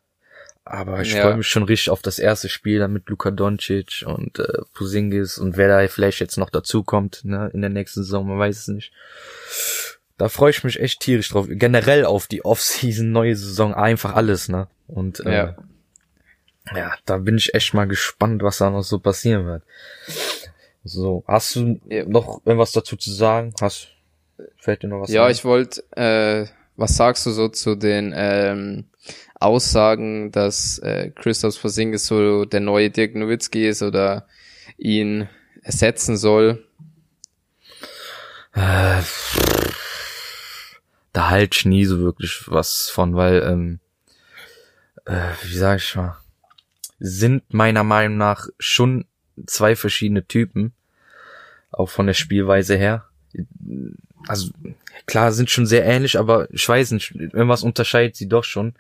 Aber 0.71 1.01
ich 1.01 1.15
ja. 1.15 1.23
freue 1.23 1.37
mich 1.37 1.49
schon 1.49 1.63
richtig 1.63 1.89
auf 1.89 2.03
das 2.03 2.19
erste 2.19 2.51
Spiel 2.51 2.79
dann 2.79 2.93
mit 2.93 3.09
Luka 3.09 3.31
Doncic 3.31 4.05
und 4.07 4.39
äh, 4.39 4.63
Posingis 4.75 5.39
und 5.39 5.57
wer 5.57 5.69
da 5.69 5.89
vielleicht 5.89 6.21
jetzt 6.21 6.37
noch 6.37 6.51
dazu 6.51 6.83
kommt, 6.83 7.25
ne, 7.25 7.51
in 7.55 7.63
der 7.63 7.71
nächsten 7.71 8.03
Saison, 8.05 8.29
man 8.29 8.39
weiß 8.39 8.59
es 8.59 8.69
nicht. 8.69 8.93
Da 10.19 10.29
freue 10.29 10.51
ich 10.51 10.65
mich 10.65 10.79
echt 10.79 11.01
tierisch 11.01 11.31
drauf. 11.31 11.47
Generell 11.49 12.05
auf 12.05 12.27
die 12.27 12.45
Offseason, 12.45 13.11
neue 13.11 13.35
Saison, 13.35 13.73
einfach 13.73 14.15
alles, 14.15 14.49
ne? 14.51 14.69
Und 14.87 15.21
äh, 15.21 15.33
ja 15.33 15.57
Ja, 16.75 16.95
da 17.07 17.17
bin 17.17 17.39
ich 17.39 17.55
echt 17.55 17.73
mal 17.73 17.87
gespannt, 17.87 18.43
was 18.43 18.59
da 18.59 18.69
noch 18.69 18.83
so 18.83 18.99
passieren 18.99 19.47
wird. 19.47 19.63
So, 20.85 21.25
hast 21.27 21.57
du 21.57 21.81
noch 22.07 22.43
irgendwas 22.45 22.73
dazu 22.73 22.97
zu 22.97 23.11
sagen? 23.11 23.55
Hast, 23.61 23.89
fällt 24.59 24.83
dir 24.83 24.89
noch 24.89 25.01
was 25.01 25.11
Ja, 25.11 25.25
ein? 25.25 25.33
ich 25.33 25.45
wollte, 25.45 25.83
äh, 25.97 26.47
was 26.79 26.97
sagst 26.97 27.27
du 27.27 27.33
so 27.33 27.49
zu 27.49 27.75
den 27.75 28.15
ähm, 28.17 28.85
Aussagen, 29.35 30.31
dass 30.31 30.79
äh, 30.79 31.11
Christoph 31.11 31.61
Porzingis 31.61 32.07
so 32.07 32.45
der 32.45 32.61
neue 32.61 32.91
Dirk 32.91 33.17
Nowitzki 33.17 33.69
ist 33.69 33.83
oder 33.83 34.29
ihn 34.79 35.29
ersetzen 35.63 36.17
soll? 36.17 36.65
Äh, 38.53 39.03
da 41.13 41.31
halt 41.31 41.57
ich 41.57 41.65
nie 41.65 41.85
so 41.85 41.99
wirklich 41.99 42.45
was 42.47 42.89
von, 42.91 43.17
weil, 43.17 43.43
ähm, 43.43 43.81
äh, 45.05 45.33
wie 45.43 45.57
sag 45.57 45.79
ich 45.79 45.97
mal, 45.97 46.17
sind 47.01 47.53
meiner 47.53 47.83
Meinung 47.83 48.19
nach 48.19 48.47
schon 48.61 49.05
zwei 49.47 49.75
verschiedene 49.75 50.25
Typen, 50.27 50.73
auch 51.73 51.91
von 51.91 52.07
der 52.07 52.15
Spielweise 52.15 52.77
her. 52.77 53.07
Also 54.29 54.51
klar, 55.07 55.33
sind 55.33 55.51
schon 55.51 55.67
sehr 55.67 55.85
ähnlich, 55.85 56.19
aber 56.19 56.49
ich 56.53 56.69
weiß 56.69 56.93
nicht, 56.93 57.15
irgendwas 57.15 57.63
unterscheidet 57.63 58.17
sie 58.17 58.29
doch 58.29 58.45
schon. 58.45 58.75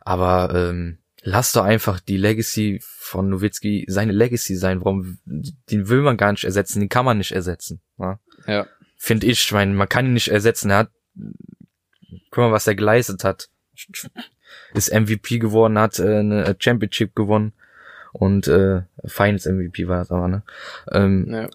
Aber 0.00 0.54
ähm, 0.54 0.98
lass 1.22 1.52
doch 1.52 1.64
einfach 1.64 2.00
die 2.00 2.16
Legacy 2.16 2.80
von 2.82 3.28
Nowitzki 3.28 3.84
seine 3.88 4.12
Legacy 4.12 4.56
sein. 4.56 4.80
Warum? 4.80 5.18
Den 5.24 5.88
will 5.88 6.02
man 6.02 6.16
gar 6.16 6.32
nicht 6.32 6.44
ersetzen, 6.44 6.80
den 6.80 6.88
kann 6.88 7.04
man 7.04 7.18
nicht 7.18 7.32
ersetzen. 7.32 7.80
Ja? 7.98 8.18
Ja, 8.46 8.66
finde 8.96 9.26
ich. 9.26 9.44
Ich 9.44 9.52
meine, 9.52 9.74
man 9.74 9.88
kann 9.88 10.06
ihn 10.06 10.14
nicht 10.14 10.28
ersetzen. 10.28 10.70
Er 10.70 10.78
hat, 10.78 10.90
guck 12.30 12.38
mal, 12.38 12.52
was 12.52 12.66
er 12.66 12.74
geleistet 12.74 13.24
hat. 13.24 13.48
Ist 14.74 14.92
MVP 14.92 15.38
geworden, 15.38 15.78
hat 15.78 15.98
äh, 15.98 16.18
eine 16.18 16.56
Championship 16.58 17.14
gewonnen 17.14 17.52
und 18.18 18.48
äh, 18.48 18.82
Finals 19.04 19.46
MVP 19.46 19.86
war 19.86 20.02
es 20.02 20.10
aber, 20.10 20.26
ne? 20.26 20.42
Ähm, 20.90 21.28
ja. 21.30 21.48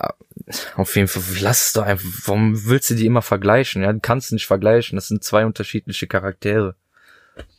Auf 0.76 0.96
jeden 0.96 1.10
Fall, 1.10 1.22
lass 1.42 1.68
es 1.68 1.74
doch 1.74 1.84
einfach. 1.84 2.08
Warum 2.26 2.66
willst 2.66 2.90
du 2.90 2.96
die 2.96 3.06
immer 3.06 3.22
vergleichen? 3.22 3.84
Ja, 3.84 3.92
du 3.92 4.00
kannst 4.00 4.32
nicht 4.32 4.48
vergleichen. 4.48 4.96
Das 4.96 5.10
sind 5.10 5.26
zwei 5.26 5.46
unterschiedliche 5.46 6.08
Charaktere. 6.08 6.76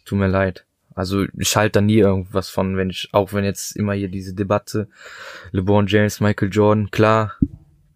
Tut 0.07 0.19
mir 0.19 0.29
leid. 0.29 0.65
Also 0.95 1.27
ich 1.37 1.55
halte 1.55 1.73
da 1.73 1.81
nie 1.83 1.99
irgendwas 1.99 2.49
von, 2.49 2.79
wenn 2.79 2.89
ich, 2.89 3.11
auch 3.13 3.35
wenn 3.35 3.45
jetzt 3.45 3.77
immer 3.77 3.93
hier 3.93 4.09
diese 4.09 4.33
Debatte, 4.33 4.89
LeBron 5.53 5.87
James, 5.87 6.21
Michael 6.21 6.49
Jordan, 6.51 6.91
klar, 6.91 7.35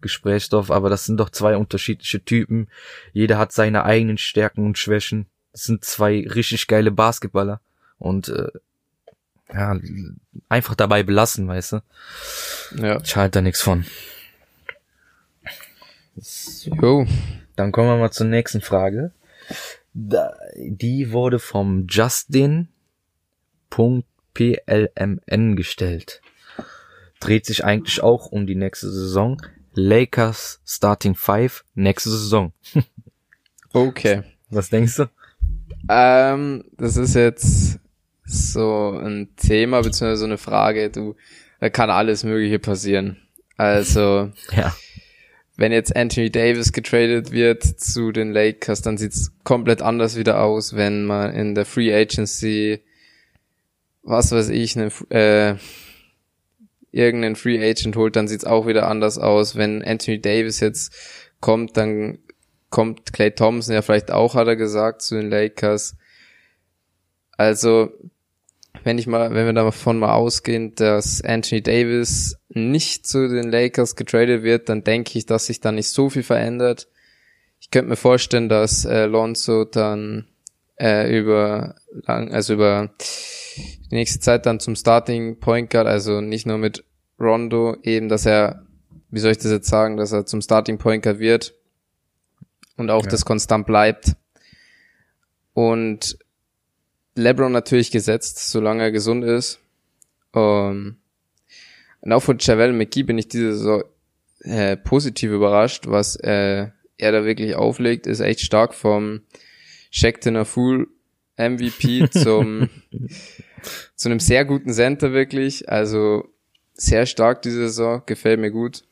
Gesprächsstoff, 0.01 0.69
aber 0.69 0.89
das 0.89 1.05
sind 1.05 1.19
doch 1.19 1.31
zwei 1.31 1.57
unterschiedliche 1.57 2.23
Typen. 2.23 2.67
Jeder 3.13 3.39
hat 3.39 3.51
seine 3.51 3.83
eigenen 3.83 4.19
Stärken 4.19 4.63
und 4.63 4.77
Schwächen. 4.77 5.25
Das 5.53 5.63
sind 5.63 5.83
zwei 5.83 6.27
richtig 6.27 6.67
geile 6.67 6.91
Basketballer. 6.91 7.61
Und 7.97 8.29
äh, 8.29 8.49
ja, 9.53 9.79
einfach 10.47 10.75
dabei 10.75 11.03
belassen, 11.03 11.47
weißt 11.47 11.73
du. 11.73 11.81
ja. 12.77 12.99
Ich 13.01 13.15
halte 13.15 13.39
da 13.39 13.41
nichts 13.41 13.61
von. 13.61 13.85
Jo, 16.63 17.07
Dann 17.55 17.71
kommen 17.71 17.87
wir 17.87 17.97
mal 17.97 18.11
zur 18.11 18.27
nächsten 18.27 18.61
Frage. 18.61 19.11
Da, 19.93 20.33
die 20.55 21.11
wurde 21.11 21.39
vom 21.39 21.87
Justin.plmn 21.89 22.67
gestellt. 25.55 26.21
Dreht 27.19 27.45
sich 27.45 27.65
eigentlich 27.65 28.01
auch 28.03 28.27
um 28.27 28.47
die 28.47 28.55
nächste 28.55 28.89
Saison. 28.91 29.41
Lakers 29.73 30.61
Starting 30.65 31.15
Five 31.15 31.63
nächste 31.73 32.09
Saison. 32.09 32.53
okay. 33.73 34.23
Was 34.49 34.69
denkst 34.69 34.97
du? 34.97 35.09
Ähm, 35.89 36.65
das 36.77 36.97
ist 36.97 37.15
jetzt 37.15 37.79
so 38.29 38.99
ein 39.03 39.29
Thema 39.35 39.81
beziehungsweise 39.81 40.17
so 40.17 40.25
eine 40.25 40.37
Frage. 40.37 40.89
Du, 40.89 41.15
da 41.59 41.69
kann 41.69 41.89
alles 41.89 42.23
Mögliche 42.23 42.59
passieren. 42.59 43.17
Also 43.57 44.31
Ja. 44.55 44.75
wenn 45.57 45.71
jetzt 45.71 45.95
Anthony 45.95 46.29
Davis 46.29 46.71
getradet 46.71 47.31
wird 47.31 47.63
zu 47.63 48.11
den 48.11 48.31
Lakers, 48.31 48.81
dann 48.81 48.97
sieht's 48.97 49.31
komplett 49.43 49.81
anders 49.81 50.15
wieder 50.15 50.41
aus, 50.41 50.75
wenn 50.75 51.05
man 51.05 51.33
in 51.33 51.55
der 51.55 51.65
Free 51.65 51.93
Agency, 51.93 52.81
was 54.03 54.31
weiß 54.31 54.49
ich, 54.49 54.77
eine, 54.77 54.91
äh, 55.09 55.55
irgendeinen 56.91 57.35
Free 57.35 57.59
Agent 57.59 57.95
holt, 57.95 58.15
dann 58.15 58.27
sieht's 58.27 58.45
auch 58.45 58.65
wieder 58.67 58.87
anders 58.87 59.17
aus. 59.17 59.55
Wenn 59.55 59.83
Anthony 59.83 60.21
Davis 60.21 60.59
jetzt 60.59 60.93
kommt, 61.39 61.77
dann 61.77 62.19
kommt 62.69 63.13
Clay 63.13 63.31
Thompson 63.31 63.73
ja 63.73 63.81
vielleicht 63.81 64.11
auch, 64.11 64.35
hat 64.35 64.47
er 64.47 64.55
gesagt, 64.55 65.01
zu 65.01 65.15
den 65.15 65.29
Lakers. 65.29 65.95
Also, 67.37 67.91
wenn 68.83 68.97
ich 68.97 69.07
mal, 69.07 69.33
wenn 69.33 69.45
wir 69.45 69.53
davon 69.53 69.99
mal 69.99 70.13
ausgehen, 70.13 70.73
dass 70.75 71.21
Anthony 71.21 71.61
Davis 71.61 72.37
nicht 72.49 73.05
zu 73.07 73.27
den 73.27 73.51
Lakers 73.51 73.95
getradet 73.95 74.43
wird, 74.43 74.69
dann 74.69 74.83
denke 74.83 75.17
ich, 75.17 75.25
dass 75.25 75.47
sich 75.47 75.59
da 75.59 75.71
nicht 75.71 75.89
so 75.89 76.09
viel 76.09 76.23
verändert. 76.23 76.87
Ich 77.59 77.71
könnte 77.71 77.89
mir 77.89 77.95
vorstellen, 77.97 78.47
dass 78.49 78.85
äh, 78.85 79.05
Lonzo 79.05 79.65
dann 79.65 80.27
äh, 80.79 81.15
über 81.17 81.75
lang, 82.07 82.31
also 82.31 82.53
über 82.53 82.89
die 83.91 83.95
nächste 83.95 84.19
Zeit 84.19 84.45
dann 84.45 84.59
zum 84.59 84.75
Starting 84.75 85.39
Point 85.39 85.69
Guard, 85.69 85.87
also 85.87 86.21
nicht 86.21 86.45
nur 86.47 86.57
mit 86.57 86.85
Rondo, 87.19 87.75
eben, 87.83 88.07
dass 88.07 88.25
er, 88.25 88.65
wie 89.09 89.19
soll 89.19 89.31
ich 89.31 89.39
das 89.39 89.51
jetzt 89.51 89.67
sagen, 89.67 89.97
dass 89.97 90.13
er 90.13 90.25
zum 90.25 90.41
Starting 90.41 90.77
Point 90.77 91.03
Guard 91.03 91.19
wird 91.19 91.53
und 92.77 92.89
auch 92.89 93.03
Ja. 93.03 93.09
das 93.09 93.25
konstant 93.25 93.65
bleibt. 93.65 94.15
Und 95.53 96.17
LeBron 97.15 97.51
natürlich 97.51 97.91
gesetzt, 97.91 98.49
solange 98.49 98.83
er 98.83 98.91
gesund 98.91 99.23
ist. 99.23 99.59
Ähm, 100.33 100.97
und 102.01 102.13
auch 102.13 102.21
von 102.21 102.37
Javel 102.39 102.73
McGee 102.73 103.03
bin 103.03 103.17
ich 103.17 103.27
diese 103.27 103.53
Saison 103.53 103.83
äh, 104.41 104.77
positiv 104.77 105.31
überrascht, 105.31 105.87
was 105.87 106.15
äh, 106.15 106.67
er 106.97 107.11
da 107.11 107.25
wirklich 107.25 107.55
auflegt, 107.55 108.07
ist 108.07 108.19
echt 108.19 108.41
stark 108.41 108.73
vom 108.73 109.21
Shaq 109.91 110.23
Full 110.45 110.87
MVP 111.37 112.09
zum 112.11 112.69
zu 113.95 114.09
einem 114.09 114.19
sehr 114.19 114.45
guten 114.45 114.71
Center 114.71 115.11
wirklich, 115.11 115.69
also 115.69 116.29
sehr 116.73 117.05
stark 117.05 117.41
diese 117.41 117.67
Saison, 117.67 118.03
gefällt 118.05 118.39
mir 118.39 118.51
gut. 118.51 118.83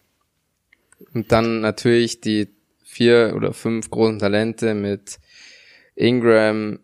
Und 1.13 1.31
dann 1.31 1.61
natürlich 1.61 2.21
die 2.21 2.49
vier 2.83 3.33
oder 3.35 3.53
fünf 3.53 3.89
großen 3.89 4.19
Talente 4.19 4.73
mit 4.73 5.19
Ingram, 5.95 6.79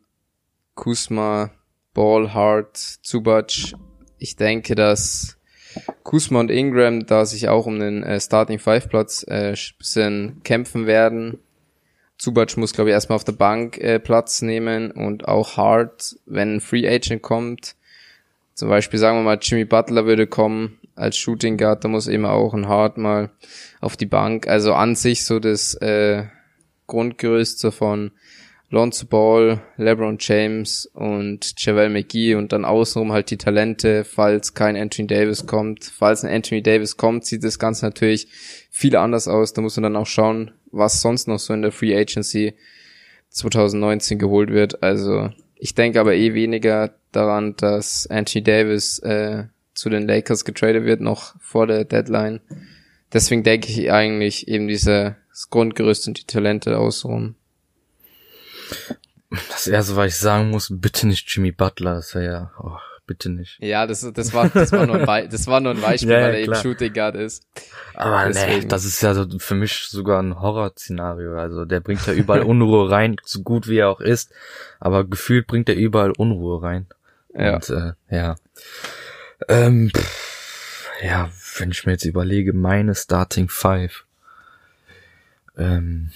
Kusma, 0.76 1.52
Ball, 1.94 2.34
Hart, 2.34 2.78
Zubac. 2.78 3.74
Ich 4.18 4.36
denke, 4.36 4.76
dass 4.76 5.38
Kusma 6.04 6.40
und 6.40 6.52
Ingram 6.52 7.06
da 7.06 7.26
sich 7.26 7.50
auch 7.50 7.66
um 7.66 7.80
den 7.80 8.04
äh, 8.04 8.20
Starting 8.20 8.60
Five 8.60 8.90
Platz 8.90 9.26
äh, 9.28 9.56
bisschen 9.78 10.42
kämpfen 10.44 10.88
werden. 10.88 11.40
Zubac 12.18 12.56
muss, 12.58 12.74
glaube 12.74 12.90
ich, 12.90 12.94
erstmal 12.94 13.18
auf 13.18 13.24
der 13.24 13.34
Bank 13.34 13.78
äh, 13.78 14.00
Platz 14.00 14.42
nehmen 14.42 14.92
und 14.92 15.28
auch 15.28 15.58
Hart, 15.58 16.16
wenn 16.26 16.56
ein 16.56 16.62
Free 16.62 16.88
Agent 16.88 17.22
kommt. 17.22 17.76
Zum 18.54 18.70
Beispiel 18.70 19.00
sagen 19.00 19.18
wir 19.18 19.24
mal, 19.24 19.40
Jimmy 19.42 19.66
Butler 19.66 20.06
würde 20.06 20.28
kommen 20.28 20.80
als 20.96 21.18
Shooting 21.18 21.58
Guard, 21.58 21.84
da 21.84 21.88
muss 21.88 22.08
eben 22.08 22.26
auch 22.26 22.54
ein 22.54 22.68
Hart 22.68 22.98
mal 22.98 23.32
auf 23.82 23.98
die 23.98 24.06
Bank. 24.06 24.48
Also 24.48 24.74
an 24.74 24.96
sich 24.96 25.26
so 25.26 25.40
das 25.40 25.74
äh, 25.76 26.26
Grundgerüst 26.86 27.60
so 27.60 27.72
von 27.72 28.12
Lonzo 28.74 29.06
Ball, 29.06 29.62
LeBron 29.78 30.18
James 30.20 30.88
und 30.96 31.54
Javel 31.58 31.90
McGee 31.90 32.34
und 32.34 32.52
dann 32.54 32.66
außenrum 32.66 33.12
halt 33.12 33.30
die 33.30 33.38
Talente, 33.38 34.04
falls 34.04 34.56
kein 34.56 34.76
Anthony 34.76 35.08
Davis 35.08 35.46
kommt. 35.46 35.84
Falls 35.84 36.24
ein 36.24 36.34
Anthony 36.34 36.64
Davis 36.64 36.98
kommt, 36.98 37.24
sieht 37.24 37.44
das 37.44 37.60
Ganze 37.60 37.86
natürlich 37.86 38.30
viel 38.72 38.96
anders 38.96 39.28
aus. 39.28 39.54
Da 39.54 39.62
muss 39.62 39.78
man 39.78 39.84
dann 39.84 39.96
auch 39.96 40.08
schauen, 40.08 40.54
was 40.72 41.02
sonst 41.02 41.28
noch 41.28 41.38
so 41.38 41.54
in 41.54 41.62
der 41.62 41.72
Free 41.72 41.96
Agency 41.96 42.56
2019 43.30 44.18
geholt 44.18 44.50
wird. 44.50 44.82
Also 44.82 45.30
ich 45.56 45.76
denke 45.76 46.00
aber 46.00 46.16
eh 46.16 46.34
weniger 46.34 46.96
daran, 47.12 47.56
dass 47.56 48.08
Anthony 48.08 48.44
Davis 48.44 48.98
äh, 49.04 49.44
zu 49.76 49.92
den 49.92 50.08
Lakers 50.08 50.46
getradet 50.46 50.84
wird, 50.86 51.00
noch 51.00 51.36
vor 51.40 51.68
der 51.68 51.86
Deadline. 51.86 52.42
Deswegen 53.14 53.44
denke 53.44 53.70
ich 53.70 53.92
eigentlich 53.92 54.48
eben 54.48 54.68
dieses 54.68 55.14
Grundgerüst 55.52 56.08
und 56.08 56.20
die 56.20 56.26
Talente 56.26 56.80
außenrum. 56.80 57.36
Das 59.50 59.68
erste, 59.68 59.96
was 59.96 60.08
ich 60.14 60.18
sagen 60.18 60.52
muss, 60.52 60.70
bitte 60.72 61.08
nicht 61.08 61.28
Jimmy 61.34 61.52
Butler. 61.52 61.96
Das 61.96 62.14
wäre 62.14 62.26
ja, 62.26 62.52
oh, 62.60 62.78
bitte 63.08 63.30
nicht. 63.30 63.58
Ja, 63.60 63.88
das, 63.88 64.02
das 64.14 64.34
war, 64.34 64.50
das 64.50 64.72
war 64.72 64.86
nur 64.86 64.98
ein, 65.00 65.06
Be 65.06 65.28
das 65.30 65.48
war 65.48 65.60
nur 65.60 65.74
ein 65.74 65.82
Beispiel, 65.82 66.10
Ja, 66.12 66.20
ja, 66.20 66.26
weil 66.26 66.34
er 66.36 66.40
eben. 66.42 66.56
Shooting 66.56 66.94
Guard 66.94 67.16
ist. 67.16 67.46
Aber 67.96 68.30
nee, 68.30 68.66
das 68.66 68.86
ist 68.86 69.02
ja 69.02 69.14
so 69.14 69.28
für 69.40 69.56
mich 69.56 69.88
sogar 69.90 70.22
ein 70.22 70.40
Horrorszenario. 70.40 71.38
Also 71.38 71.66
der 71.66 71.80
bringt 71.80 72.06
ja 72.06 72.14
überall 72.14 72.42
Unruhe 72.44 72.90
rein, 72.90 73.18
so 73.24 73.42
gut 73.42 73.68
wie 73.68 73.78
er 73.78 73.90
auch 73.90 74.02
ist. 74.02 74.32
Aber 74.80 75.04
gefühlt 75.04 75.48
bringt 75.48 75.70
er 75.70 75.76
überall 75.76 76.12
Unruhe 76.12 76.62
rein. 76.62 76.88
Ja. 77.34 77.56
Und 77.56 77.70
äh, 77.70 77.94
ja. 78.10 78.36
Ähm, 79.48 79.92
pff, 79.96 80.90
ja, 81.02 81.30
wenn 81.58 81.72
ich 81.72 81.86
mir 81.86 81.94
jetzt 81.94 82.06
überlege, 82.06 82.54
meine 82.54 82.96
Starting 82.96 83.50
Five. 83.50 84.06
Ähm, 85.58 86.12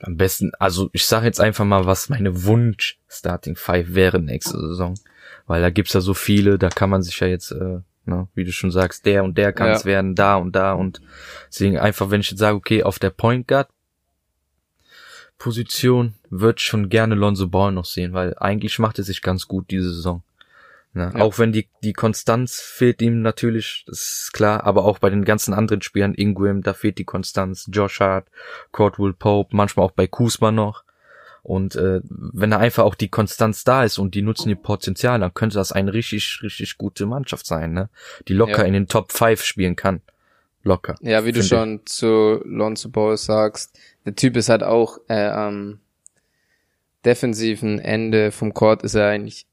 Am 0.00 0.16
besten, 0.16 0.52
also 0.58 0.90
ich 0.92 1.06
sage 1.06 1.26
jetzt 1.26 1.40
einfach 1.40 1.64
mal, 1.64 1.86
was 1.86 2.08
meine 2.08 2.44
Wunsch 2.44 2.98
Starting 3.08 3.56
Five 3.56 3.94
wäre 3.94 4.20
nächste 4.20 4.58
Saison. 4.58 4.94
Weil 5.46 5.60
da 5.60 5.70
gibt's 5.70 5.92
ja 5.92 6.00
so 6.00 6.14
viele, 6.14 6.58
da 6.58 6.68
kann 6.68 6.90
man 6.90 7.02
sich 7.02 7.18
ja 7.20 7.26
jetzt, 7.26 7.50
äh, 7.50 7.80
ne, 8.04 8.28
wie 8.34 8.44
du 8.44 8.52
schon 8.52 8.70
sagst, 8.70 9.06
der 9.06 9.24
und 9.24 9.36
der 9.38 9.52
kann 9.52 9.70
es 9.70 9.82
Ja. 9.82 9.86
werden, 9.86 10.14
da 10.14 10.36
und 10.36 10.54
da 10.54 10.74
und 10.74 11.00
deswegen 11.48 11.78
einfach, 11.78 12.10
wenn 12.10 12.20
ich 12.20 12.30
jetzt 12.30 12.38
sage, 12.38 12.56
okay, 12.56 12.82
auf 12.82 12.98
der 12.98 13.10
Point 13.10 13.48
Guard 13.48 13.68
Position 15.38 16.14
würde 16.30 16.56
ich 16.58 16.64
schon 16.64 16.88
gerne 16.88 17.14
Lonzo 17.14 17.48
Ball 17.48 17.72
noch 17.72 17.84
sehen, 17.84 18.12
weil 18.12 18.34
eigentlich 18.38 18.78
macht 18.78 18.98
er 18.98 19.04
sich 19.04 19.22
ganz 19.22 19.46
gut 19.46 19.70
diese 19.70 19.94
Saison. 19.94 20.22
Ne? 20.94 21.12
Ja. 21.14 21.20
Auch 21.20 21.38
wenn 21.38 21.52
die, 21.52 21.68
die 21.82 21.92
Konstanz 21.92 22.60
fehlt 22.60 23.02
ihm 23.02 23.22
natürlich, 23.22 23.84
das 23.86 23.98
ist 23.98 24.32
klar, 24.32 24.64
aber 24.64 24.84
auch 24.84 24.98
bei 24.98 25.10
den 25.10 25.24
ganzen 25.24 25.54
anderen 25.54 25.82
Spielern, 25.82 26.14
Ingram, 26.14 26.62
da 26.62 26.74
fehlt 26.74 26.98
die 26.98 27.04
Konstanz, 27.04 27.68
Josh 27.70 28.00
Hart, 28.00 28.28
Cordwell 28.72 29.12
Pope, 29.12 29.54
manchmal 29.54 29.86
auch 29.86 29.92
bei 29.92 30.06
Kuzma 30.06 30.50
noch. 30.50 30.84
Und 31.42 31.76
äh, 31.76 32.00
wenn 32.04 32.50
da 32.50 32.58
einfach 32.58 32.84
auch 32.84 32.94
die 32.94 33.08
Konstanz 33.08 33.64
da 33.64 33.84
ist 33.84 33.98
und 33.98 34.14
die 34.14 34.22
nutzen 34.22 34.50
ihr 34.50 34.56
Potenzial, 34.56 35.18
dann 35.20 35.32
könnte 35.32 35.54
das 35.54 35.72
eine 35.72 35.94
richtig, 35.94 36.40
richtig 36.42 36.76
gute 36.76 37.06
Mannschaft 37.06 37.46
sein, 37.46 37.72
ne? 37.72 37.88
Die 38.26 38.34
locker 38.34 38.62
Ja. 38.62 38.64
in 38.64 38.74
den 38.74 38.86
Top 38.86 39.12
5 39.12 39.42
spielen 39.42 39.76
kann. 39.76 40.02
Locker. 40.62 40.96
Ja, 41.00 41.24
wie 41.24 41.32
du 41.32 41.42
schon 41.42 41.86
zu 41.86 42.42
Lonzo 42.44 42.90
Ball 42.90 43.16
sagst, 43.16 43.78
der 44.04 44.14
Typ 44.16 44.36
ist 44.36 44.48
halt 44.50 44.62
auch 44.62 44.98
äh, 45.08 45.28
am 45.28 45.78
defensiven 47.04 47.78
Ende 47.78 48.32
vom 48.32 48.52
Court 48.52 48.82
ist 48.82 48.94
er 48.94 49.08
eigentlich 49.08 49.46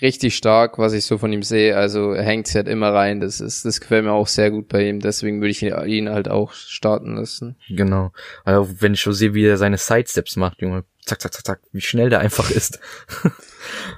richtig 0.00 0.36
stark, 0.36 0.78
was 0.78 0.92
ich 0.92 1.04
so 1.04 1.18
von 1.18 1.32
ihm 1.32 1.42
sehe. 1.42 1.76
Also 1.76 2.12
er 2.12 2.22
hängt 2.24 2.46
sich 2.46 2.56
halt 2.56 2.68
immer 2.68 2.92
rein. 2.92 3.20
Das 3.20 3.40
ist, 3.40 3.64
das 3.64 3.80
gefällt 3.80 4.04
mir 4.04 4.12
auch 4.12 4.26
sehr 4.26 4.50
gut 4.50 4.68
bei 4.68 4.88
ihm. 4.88 5.00
Deswegen 5.00 5.40
würde 5.40 5.50
ich 5.50 5.62
ihn 5.62 6.08
halt 6.08 6.28
auch 6.28 6.52
starten 6.52 7.16
lassen. 7.16 7.56
Genau. 7.68 8.12
Also 8.44 8.80
wenn 8.80 8.94
ich 8.94 9.02
so 9.02 9.12
sehe, 9.12 9.34
wie 9.34 9.44
er 9.46 9.58
seine 9.58 9.78
Sidesteps 9.78 10.36
macht, 10.36 10.60
Junge, 10.62 10.84
zack, 11.04 11.20
zack, 11.20 11.32
zack, 11.34 11.44
zack, 11.46 11.60
wie 11.72 11.80
schnell 11.80 12.10
der 12.10 12.20
einfach 12.20 12.50
ist. 12.50 12.80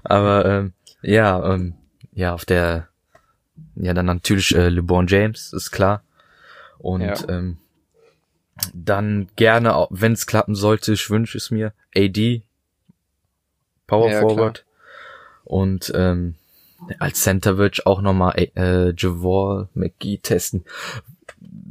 Aber 0.02 0.44
ähm, 0.46 0.72
ja, 1.02 1.54
ähm, 1.54 1.74
ja, 2.12 2.34
auf 2.34 2.44
der, 2.44 2.88
ja, 3.76 3.94
dann 3.94 4.06
natürlich 4.06 4.54
äh, 4.54 4.68
LeBron 4.68 5.06
James, 5.06 5.52
ist 5.52 5.70
klar. 5.70 6.02
Und 6.78 7.00
Ja. 7.02 7.14
ähm, 7.28 7.58
dann 8.72 9.28
gerne, 9.36 9.86
wenn 9.90 10.12
es 10.12 10.26
klappen 10.26 10.54
sollte, 10.54 10.92
ich 10.92 11.10
wünsche 11.10 11.36
es 11.38 11.50
mir, 11.50 11.72
AD, 11.96 12.42
Power 13.86 14.10
Ja, 14.10 14.20
Forward. 14.20 14.64
Und 15.44 15.92
ähm, 15.94 16.34
als 16.98 17.20
Center 17.22 17.56
würde 17.58 17.74
ich 17.74 17.86
auch 17.86 18.00
nochmal 18.00 18.34
äh, 18.56 18.92
Javor 18.96 19.68
McGee 19.74 20.18
testen. 20.18 20.64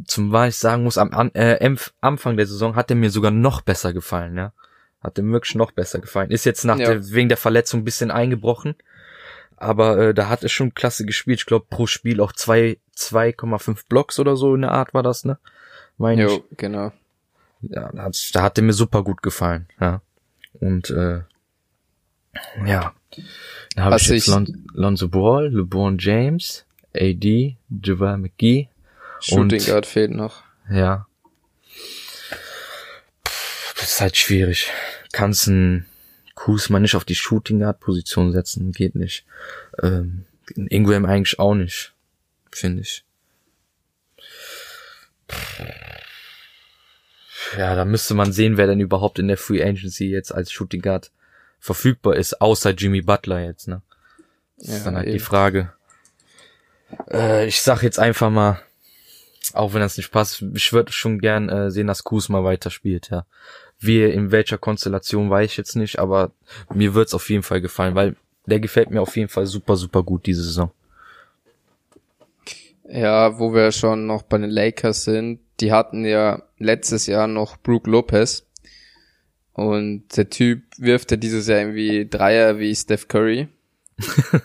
Zum 0.05 0.31
was 0.31 0.49
ich 0.49 0.57
sagen 0.57 0.83
muss, 0.83 0.97
am 0.97 1.11
an, 1.13 1.31
äh, 1.33 1.75
Anfang 2.01 2.37
der 2.37 2.47
Saison 2.47 2.75
hat 2.75 2.89
er 2.89 2.95
mir 2.95 3.09
sogar 3.09 3.31
noch 3.31 3.61
besser 3.61 3.93
gefallen, 3.93 4.37
ja. 4.37 4.53
Hat 5.01 5.17
er 5.17 5.25
wirklich 5.25 5.55
noch 5.55 5.71
besser 5.71 5.99
gefallen. 5.99 6.31
Ist 6.31 6.45
jetzt 6.45 6.63
nach 6.63 6.77
Ja. 6.77 6.87
der, 6.93 7.11
wegen 7.11 7.29
der 7.29 7.37
Verletzung 7.37 7.81
ein 7.81 7.85
bisschen 7.85 8.11
eingebrochen. 8.11 8.75
Aber 9.57 9.97
äh, 9.97 10.13
da 10.13 10.29
hat 10.29 10.43
er 10.43 10.49
schon 10.49 10.73
klasse 10.73 11.05
gespielt. 11.05 11.39
Ich 11.39 11.45
glaube, 11.45 11.65
pro 11.69 11.87
Spiel 11.87 12.19
auch 12.21 12.31
zwei 12.33 12.77
2,5 12.97 13.87
Blocks 13.89 14.19
oder 14.19 14.35
so 14.35 14.55
in 14.55 14.61
der 14.61 14.71
Art 14.71 14.93
war 14.93 15.03
das, 15.03 15.25
ne? 15.25 15.37
Meine 15.97 16.25
ich. 16.25 16.31
Jo, 16.31 16.43
genau. 16.57 16.91
Ja, 17.61 17.91
da 17.91 18.03
hat, 18.03 18.29
da 18.35 18.41
hat 18.41 18.57
er 18.57 18.63
mir 18.63 18.73
super 18.73 19.03
gut 19.03 19.21
gefallen, 19.23 19.67
ja. 19.79 20.01
Und 20.59 20.89
äh, 20.89 21.21
ja, 22.65 22.93
da 23.75 23.83
habe 23.83 23.95
ich 23.97 24.07
jetzt 24.07 24.27
ich- 24.27 24.27
Lon 24.27 24.65
Lonzo 24.73 25.07
Ball, 25.07 25.49
LeBron 25.53 25.97
James, 25.97 26.65
AD, 26.95 27.57
Javal 27.83 28.17
McGee, 28.17 28.69
Shooting 29.21 29.59
Und- 29.59 29.65
Guard 29.65 29.85
fehlt 29.85 30.11
noch. 30.11 30.43
ja. 30.69 31.07
Das 33.75 33.91
ist 33.93 34.01
halt 34.01 34.15
schwierig. 34.15 34.69
Kannst 35.11 35.47
einen 35.49 35.85
Kuzma 36.35 36.79
nicht 36.79 36.95
auf 36.95 37.03
die 37.03 37.15
Shooting 37.15 37.59
Guard 37.59 37.79
Position 37.81 38.31
setzen, 38.31 38.71
geht 38.71 38.95
nicht. 38.95 39.25
Ähm, 39.81 40.25
Ingram 40.55 41.05
eigentlich 41.05 41.37
auch 41.39 41.53
nicht, 41.53 41.93
finde 42.51 42.81
ich. 42.81 43.03
Ja, 47.57 47.75
da 47.75 47.85
müsste 47.85 48.13
man 48.13 48.31
sehen, 48.31 48.57
wer 48.57 48.67
denn 48.67 48.79
überhaupt 48.79 49.19
in 49.19 49.27
der 49.27 49.37
Free 49.37 49.63
Agency 49.63 50.09
jetzt 50.09 50.31
als 50.33 50.51
Shooting 50.51 50.81
Guard 50.81 51.11
verfügbar 51.63 52.17
ist, 52.17 52.41
außer 52.41 52.71
Jimmy 52.71 53.01
Butler 53.01 53.39
jetzt, 53.39 53.69
ne? 53.69 53.81
Das 54.57 54.67
ist 54.67 54.77
Ja, 54.79 54.83
dann 54.83 54.97
halt 54.97 55.07
die 55.07 55.11
eben. 55.13 55.23
Frage. 55.23 55.71
Äh, 57.09 57.47
ich 57.47 57.61
sag 57.61 57.83
jetzt 57.83 57.99
einfach 57.99 58.29
mal, 58.29 58.59
auch 59.53 59.73
wenn 59.73 59.79
das 59.79 59.95
nicht 59.95 60.11
passt, 60.11 60.41
ich 60.53 60.73
würde 60.73 60.91
schon 60.91 61.19
gern 61.19 61.47
äh, 61.47 61.71
sehen, 61.71 61.87
dass 61.87 62.03
Kuzma 62.03 62.43
weiterspielt, 62.43 63.09
ja. 63.11 63.25
Wie 63.79 64.03
in 64.03 64.31
welcher 64.31 64.57
Konstellation 64.57 65.29
weiß 65.29 65.51
ich 65.51 65.57
jetzt 65.57 65.77
nicht, 65.77 65.99
aber 65.99 66.31
mir 66.73 66.93
wird's 66.95 67.13
auf 67.13 67.29
jeden 67.29 67.43
Fall 67.43 67.61
gefallen, 67.61 67.95
weil 67.95 68.17
der 68.45 68.59
gefällt 68.59 68.91
mir 68.91 69.01
auf 69.01 69.15
jeden 69.15 69.29
Fall 69.29 69.45
super, 69.45 69.77
super 69.77 70.03
gut 70.03 70.25
diese 70.25 70.43
Saison. 70.43 70.69
Ja, 72.89 73.39
wo 73.39 73.53
wir 73.53 73.71
schon 73.71 74.05
noch 74.05 74.23
bei 74.23 74.37
den 74.37 74.49
Lakers 74.49 75.05
sind, 75.05 75.39
die 75.61 75.71
hatten 75.71 76.03
ja 76.03 76.43
letztes 76.57 77.07
Jahr 77.07 77.27
noch 77.27 77.55
Brook 77.57 77.87
Lopez. 77.87 78.45
Und 79.53 80.17
der 80.17 80.29
Typ 80.29 80.63
wirft 80.77 81.11
ja 81.11 81.17
dieses 81.17 81.47
Jahr 81.47 81.59
irgendwie 81.59 82.07
Dreier 82.09 82.59
wie 82.59 82.75
Steph 82.75 83.07
Curry. 83.07 83.47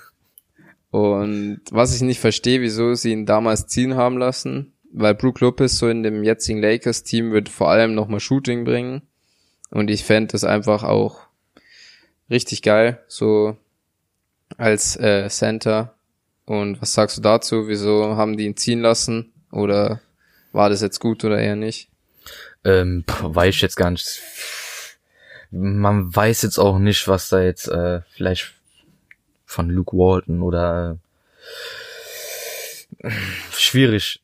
und 0.90 1.60
was 1.70 1.94
ich 1.94 2.02
nicht 2.02 2.20
verstehe, 2.20 2.60
wieso 2.60 2.94
sie 2.94 3.12
ihn 3.12 3.24
damals 3.24 3.66
ziehen 3.66 3.96
haben 3.96 4.18
lassen, 4.18 4.72
weil 4.92 5.14
Brook 5.14 5.40
Lopez 5.40 5.78
so 5.78 5.88
in 5.88 6.02
dem 6.02 6.24
jetzigen 6.24 6.60
Lakers-Team 6.60 7.32
wird 7.32 7.48
vor 7.48 7.70
allem 7.70 7.94
nochmal 7.94 8.20
Shooting 8.20 8.64
bringen. 8.64 9.02
Und 9.70 9.88
ich 9.90 10.04
fände 10.04 10.32
das 10.32 10.44
einfach 10.44 10.82
auch 10.82 11.20
richtig 12.30 12.62
geil, 12.62 13.02
so 13.08 13.56
als 14.56 14.96
äh, 14.96 15.28
Center. 15.28 15.94
Und 16.44 16.80
was 16.80 16.94
sagst 16.94 17.18
du 17.18 17.22
dazu? 17.22 17.68
Wieso 17.68 18.16
haben 18.16 18.36
die 18.36 18.46
ihn 18.46 18.56
ziehen 18.56 18.80
lassen? 18.80 19.32
Oder 19.52 20.00
war 20.52 20.70
das 20.70 20.80
jetzt 20.80 21.00
gut 21.00 21.24
oder 21.24 21.38
eher 21.38 21.56
nicht? 21.56 21.90
Ähm, 22.64 23.04
weiß 23.20 23.54
ich 23.54 23.60
jetzt 23.60 23.76
gar 23.76 23.90
nicht. 23.90 24.22
Man 25.50 26.14
weiß 26.14 26.42
jetzt 26.42 26.58
auch 26.58 26.78
nicht, 26.78 27.08
was 27.08 27.28
da 27.28 27.40
jetzt 27.40 27.68
äh, 27.68 28.00
vielleicht 28.10 28.52
von 29.46 29.70
Luke 29.70 29.96
Walton 29.96 30.42
oder 30.42 30.98
äh, 33.02 33.10
schwierig. 33.52 34.20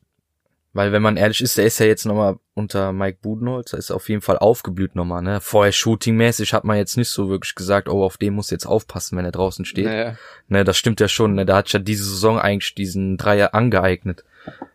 Weil 0.73 0.91
wenn 0.91 1.01
man 1.01 1.15
ehrlich 1.15 1.39
ist, 1.39 1.57
der 1.57 1.65
ist 1.65 1.79
ja 1.79 1.85
jetzt 1.85 2.05
nochmal 2.05 2.35
unter 2.53 2.91
Mike 2.91 3.19
Budenholz, 3.21 3.71
da 3.71 3.77
ist 3.77 3.91
er 3.91 3.95
auf 3.95 4.09
jeden 4.09 4.21
Fall 4.21 4.37
aufgeblüht 4.37 4.93
nochmal, 4.93 5.21
ne? 5.21 5.39
Vorher 5.39 5.71
shootingmäßig 5.71 6.53
hat 6.53 6.65
man 6.65 6.75
jetzt 6.75 6.97
nicht 6.97 7.07
so 7.07 7.29
wirklich 7.29 7.55
gesagt, 7.55 7.87
oh, 7.87 8.03
auf 8.03 8.17
den 8.17 8.33
muss 8.33 8.49
jetzt 8.49 8.65
aufpassen, 8.65 9.17
wenn 9.17 9.23
er 9.23 9.31
draußen 9.31 9.63
steht. 9.63 9.85
Naja, 9.85 10.17
Ne, 10.49 10.65
das 10.65 10.77
stimmt 10.77 10.99
ja 10.99 11.07
schon. 11.07 11.35
Ne, 11.35 11.45
da 11.45 11.55
hat 11.55 11.67
sich 11.67 11.73
ja 11.73 11.79
diese 11.79 12.03
Saison 12.03 12.37
eigentlich 12.37 12.75
diesen 12.75 13.15
Dreier 13.15 13.53
angeeignet. 13.53 14.25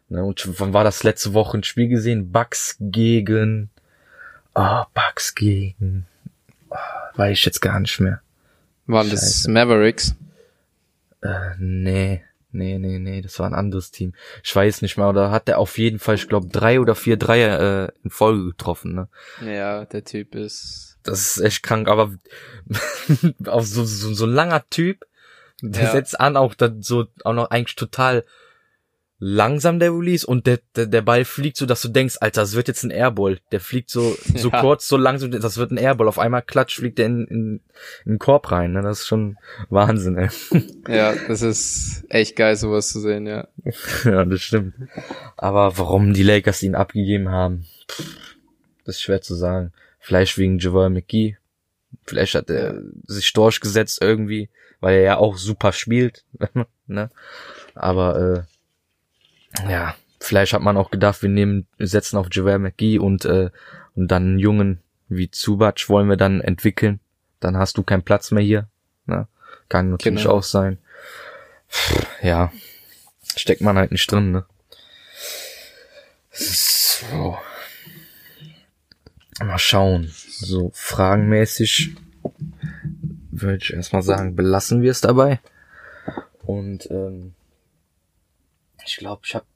Ne, 0.09 0.25
und 0.25 0.49
wann 0.59 0.73
war 0.73 0.85
das 0.85 1.03
letzte 1.03 1.35
Woche 1.35 1.59
ein 1.59 1.65
Spiel 1.65 1.89
gesehen? 1.89 2.33
Bucks 2.33 2.77
gegen. 2.81 3.69
Ah, 4.55 4.87
Bucks 4.95 5.35
gegen. 5.35 6.07
Weiß 7.15 7.39
ich 7.39 7.45
jetzt 7.45 7.61
gar 7.61 7.79
nicht 7.81 7.99
mehr. 8.01 8.21
waren 8.87 9.11
das. 9.11 9.47
Mavericks? 9.47 10.15
Äh, 11.23 11.51
nee, 11.59 12.23
nee, 12.53 12.79
nee, 12.79 12.99
nee, 12.99 13.21
das 13.21 13.39
war 13.39 13.47
ein 13.47 13.55
anderes 13.55 13.91
Team. 13.91 14.15
Ich 14.43 14.55
weiß 14.55 14.83
nicht 14.83 14.97
mehr, 14.97 15.09
oder 15.09 15.31
hat 15.31 15.49
er 15.49 15.59
auf 15.59 15.77
jeden 15.79 15.99
Fall, 15.99 16.15
ich 16.15 16.29
glaube, 16.29 16.49
drei 16.49 16.81
oder 16.81 16.95
vier 16.95 17.17
Dreier 17.17 17.89
äh, 17.89 17.93
in 18.05 18.11
Folge 18.11 18.45
getroffen, 18.47 18.95
ne? 18.95 19.09
Ja, 19.45 19.85
der 19.85 20.05
Typ 20.05 20.35
ist. 20.35 20.99
Das 21.03 21.37
ist 21.37 21.45
echt 21.45 21.63
krank, 21.63 21.89
aber 21.89 22.13
auf 23.47 23.67
so, 23.67 23.85
so, 23.85 24.13
so 24.15 24.25
ein 24.27 24.33
langer 24.33 24.65
Typ, 24.71 25.05
der 25.63 25.85
Ja. 25.85 25.91
setzt 25.93 26.19
an, 26.21 26.37
auch 26.37 26.55
dann 26.55 26.83
so, 26.83 27.07
auch 27.25 27.33
noch 27.35 27.51
eigentlich 27.51 27.77
total 27.77 28.25
langsam 29.23 29.79
der 29.79 29.93
Release 29.93 30.27
und 30.27 30.47
der, 30.47 30.61
der, 30.75 30.87
der 30.87 31.03
Ball 31.03 31.27
fliegt 31.27 31.59
so, 31.59 31.67
dass 31.67 31.83
du 31.83 31.89
denkst, 31.89 32.17
Alter, 32.21 32.41
das 32.41 32.55
wird 32.57 32.69
jetzt 32.69 32.83
ein 32.85 32.91
Airball. 32.91 33.39
Der 33.53 33.61
fliegt 33.61 33.91
so, 33.91 34.17
so 34.35 34.49
Ja. 34.51 34.61
kurz, 34.63 34.89
so 34.89 34.97
langsam, 34.97 35.31
das 35.31 35.59
wird 35.59 35.71
ein 35.71 35.77
Airball. 35.77 36.09
Auf 36.09 36.19
einmal 36.19 36.41
klatsch 36.43 36.77
fliegt 36.79 36.99
der 36.99 37.07
in, 37.07 37.27
in, 37.27 37.61
in 38.07 38.13
den 38.13 38.19
Korb 38.19 38.51
rein, 38.51 38.73
ne? 38.73 38.81
Das 38.83 39.01
ist 39.01 39.07
schon 39.07 39.37
Wahnsinn, 39.69 40.17
ey. 40.17 40.29
Ja, 40.89 41.15
das 41.29 41.43
ist 41.43 42.05
echt 42.09 42.35
geil, 42.35 42.57
sowas 42.57 42.89
zu 42.89 43.01
sehen, 43.01 43.27
ja. 43.27 43.47
ja, 44.05 44.25
das 44.25 44.41
stimmt. 44.41 44.75
Aber 45.37 45.77
warum 45.77 46.15
die 46.15 46.23
Lakers 46.23 46.63
ihn 46.63 46.75
abgegeben 46.75 47.29
haben, 47.29 47.67
das 48.87 48.97
ist 48.97 49.03
schwer 49.03 49.21
zu 49.21 49.35
sagen. 49.35 49.73
Vielleicht 49.99 50.39
wegen 50.39 50.59
Javal 50.59 50.89
McGee. 50.89 51.37
Vielleicht 52.07 52.35
hat 52.35 52.49
er 52.49 52.81
sich 53.07 53.33
durchgesetzt 53.35 54.01
irgendwie, 54.01 54.49
weil 54.81 54.95
er 54.97 55.03
ja 55.03 55.17
auch 55.19 55.37
super 55.37 55.73
spielt. 55.73 56.25
ne? 56.87 57.11
Aber 57.75 58.19
äh, 58.19 58.43
ja, 59.69 59.95
vielleicht 60.21 60.53
hat 60.53 60.63
man 60.63 60.77
auch 60.77 60.91
gedacht, 60.91 61.23
wir 61.23 61.29
nehmen, 61.29 61.67
setzen 61.79 62.17
auf 62.17 62.29
Javal 62.31 62.59
McGee 62.59 62.99
und 62.99 63.25
äh, 63.25 63.51
und 63.95 64.09
dann 64.09 64.23
einen 64.23 64.39
Jungen 64.39 64.81
wie 65.09 65.31
Zubac 65.31 65.89
wollen 65.89 66.09
wir 66.09 66.17
dann 66.17 66.41
entwickeln. 66.41 67.01
Dann 67.41 67.57
hast 67.57 67.77
du 67.77 67.83
keinen 67.83 68.05
Platz 68.05 68.31
mehr 68.31 68.43
hier. 68.45 68.69
Ne? 69.07 69.27
Kann 69.69 69.91
natürlich 69.91 70.23
Genau. 70.23 70.37
auch 70.37 70.43
sein. 70.43 70.79
Ja, 72.23 72.53
steckt 73.37 73.61
man 73.61 73.77
halt 73.77 73.91
nicht 73.93 74.11
drin, 74.11 74.31
ne? 74.31 74.45
So. 76.33 77.37
Mal 79.41 79.59
schauen. 79.59 80.11
So 80.13 80.71
fragenmäßig 80.75 81.97
würde 83.31 83.59
ich 83.63 83.73
erstmal 83.73 84.03
sagen, 84.03 84.37
belassen 84.37 84.83
wir 84.83 84.91
es 84.91 85.01
dabei. 85.01 85.41
Und 86.43 86.91
ähm, 86.91 87.35
ich 88.87 88.97
glaube, 88.97 89.23
ich 89.25 89.35
habe, 89.35 89.47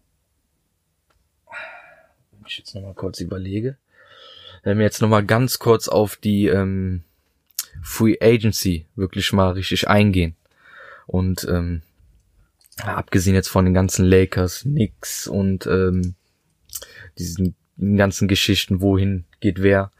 wenn 2.33 2.47
ich 2.47 2.59
jetzt 2.59 2.75
nochmal 2.75 2.95
kurz 2.95 3.21
überlege, 3.21 3.77
wenn 4.63 4.79
wir 4.79 4.85
jetzt 4.85 5.03
nochmal 5.03 5.25
ganz 5.25 5.59
kurz 5.59 5.89
auf 5.89 6.17
die 6.17 6.47
ähm, 6.47 7.05
Free 7.83 8.17
Agency 8.21 8.87
wirklich 8.97 9.33
mal 9.33 9.53
richtig 9.53 9.89
eingehen. 9.89 10.37
Und 11.07 11.47
ähm, 11.49 11.83
abgesehen 12.79 13.35
jetzt 13.35 13.49
von 13.49 13.65
den 13.65 13.75
ganzen 13.75 14.05
Lakers, 14.05 14.63
Knicks 14.63 15.27
und 15.27 15.67
ähm, 15.67 16.15
diesen 17.19 17.55
ganzen 17.79 18.29
Geschichten, 18.29 18.81
wohin 18.81 19.25
geht 19.41 19.63
wer. 19.63 19.93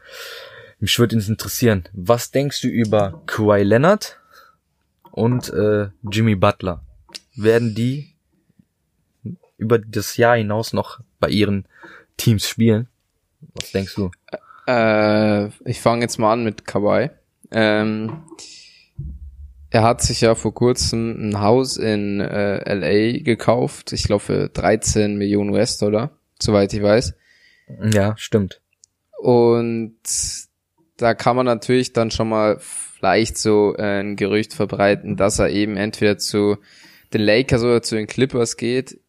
Mich 0.79 0.97
würde 0.99 1.15
interessieren, 1.15 1.87
was 1.93 2.31
denkst 2.31 2.61
du 2.61 2.67
über 2.67 3.21
Kawhi 3.27 3.63
Leonard 3.63 4.19
und 5.11 5.49
äh, 5.49 5.89
Jimmy 6.09 6.35
Butler? 6.35 6.83
Werden 7.35 7.75
die 7.75 8.14
über 9.57 9.79
das 9.79 10.17
Jahr 10.17 10.37
hinaus 10.37 10.73
noch 10.73 10.99
bei 11.19 11.29
ihren 11.29 11.67
Teams 12.17 12.47
spielen? 12.47 12.87
Was 13.53 13.71
denkst 13.71 13.95
du? 13.95 14.11
Äh, 14.67 15.47
ich 15.69 15.79
fange 15.81 16.01
jetzt 16.01 16.17
mal 16.17 16.33
an 16.33 16.43
mit 16.43 16.65
Kawhi. 16.65 17.11
Ähm, 17.51 18.23
er 19.69 19.83
hat 19.83 20.01
sich 20.01 20.21
ja 20.21 20.35
vor 20.35 20.53
kurzem 20.53 21.29
ein 21.29 21.41
Haus 21.41 21.77
in 21.77 22.19
äh, 22.21 22.73
LA 22.73 23.19
gekauft, 23.23 23.93
ich 23.93 24.03
glaube 24.03 24.23
für 24.23 24.49
13 24.49 25.17
Millionen 25.17 25.49
US-Dollar, 25.49 26.11
soweit 26.41 26.73
ich 26.73 26.81
weiß. 26.81 27.13
Ja, 27.93 28.15
stimmt. 28.17 28.61
Und 29.17 29.97
da 30.97 31.13
kann 31.13 31.35
man 31.35 31.45
natürlich 31.45 31.93
dann 31.93 32.11
schon 32.11 32.29
mal 32.29 32.57
vielleicht 32.59 33.37
so 33.37 33.75
äh, 33.75 33.99
ein 33.99 34.15
Gerücht 34.15 34.53
verbreiten, 34.53 35.17
dass 35.17 35.39
er 35.39 35.49
eben 35.49 35.77
entweder 35.77 36.17
zu 36.17 36.57
den 37.13 37.21
Lakers 37.21 37.63
oder 37.63 37.81
zu 37.81 37.95
den 37.95 38.07
Clippers 38.07 38.57
geht. 38.57 38.99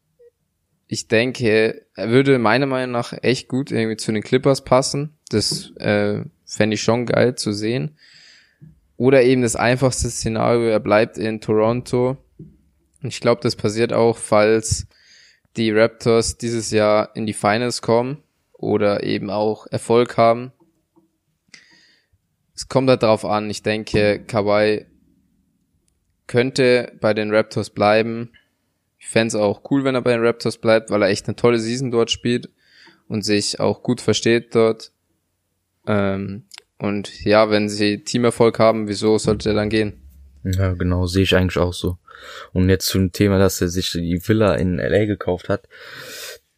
Ich 0.89 1.09
denke, 1.09 1.87
er 1.95 2.11
würde 2.11 2.39
meiner 2.39 2.67
Meinung 2.67 2.93
nach 2.93 3.13
echt 3.23 3.49
gut 3.49 3.71
irgendwie 3.73 3.97
zu 3.97 4.13
den 4.13 4.23
Clippers 4.23 4.65
passen. 4.65 5.19
Das 5.31 5.73
äh, 5.77 6.23
fände 6.45 6.75
ich 6.75 6.83
schon 6.83 7.07
geil 7.07 7.35
zu 7.35 7.53
sehen. 7.53 7.97
Oder 8.97 9.23
eben 9.25 9.43
das 9.43 9.57
einfachste 9.57 10.09
Szenario, 10.09 10.69
er 10.69 10.81
bleibt 10.81 11.19
in 11.19 11.41
Toronto. 11.41 12.17
Und 13.03 13.09
ich 13.13 13.21
glaube, 13.21 13.41
das 13.43 13.57
passiert 13.57 13.93
auch, 13.93 14.17
falls 14.17 14.87
die 15.57 15.71
Raptors 15.71 16.39
dieses 16.39 16.71
Jahr 16.71 17.15
in 17.15 17.27
die 17.27 17.33
Finals 17.33 17.83
kommen 17.83 18.23
oder 18.53 19.03
eben 19.03 19.31
auch 19.31 19.67
Erfolg 19.67 20.17
haben. 20.17 20.53
Es 22.55 22.69
kommt 22.69 22.89
halt 22.89 23.03
darauf 23.03 23.25
an. 23.25 23.51
Ich 23.51 23.63
denke, 23.63 24.23
Kawhi 24.27 24.87
könnte 26.27 26.93
bei 27.01 27.13
den 27.13 27.35
Raptors 27.35 27.71
bleiben. 27.71 28.33
Ich 29.07 29.13
fände 29.13 29.39
auch 29.39 29.63
cool, 29.71 29.85
wenn 29.85 29.95
er 29.95 30.03
bei 30.03 30.11
den 30.11 30.27
Raptors 30.27 30.59
bleibt, 30.59 30.91
weil 30.91 31.01
er 31.01 31.09
echt 31.09 31.29
eine 31.29 31.37
tolle 31.37 31.61
Season 31.61 31.93
dort 31.93 32.11
spielt 32.11 32.51
und 33.07 33.25
sich 33.25 33.61
auch 33.61 33.85
gut 33.85 34.01
versteht 34.01 34.53
dort. 34.57 34.91
Ähm, 35.87 36.43
und 36.79 37.25
ja, 37.25 37.49
wenn 37.49 37.69
sie 37.69 38.03
Teamerfolg 38.03 38.59
haben, 38.59 38.89
wieso 38.89 39.17
sollte 39.17 39.51
er 39.51 39.55
dann 39.55 39.71
gehen? 39.71 39.93
Ja, 40.43 40.73
genau, 40.73 41.07
sehe 41.07 41.23
ich 41.23 41.37
eigentlich 41.37 41.57
auch 41.59 41.73
so. 41.73 41.99
Und 42.53 42.69
jetzt 42.69 42.89
zum 42.89 43.13
Thema, 43.13 43.39
dass 43.39 43.61
er 43.61 43.69
sich 43.69 43.93
die 43.93 44.21
Villa 44.27 44.57
in 44.57 44.79
LA 44.79 45.05
gekauft 45.05 45.49
hat. 45.49 45.69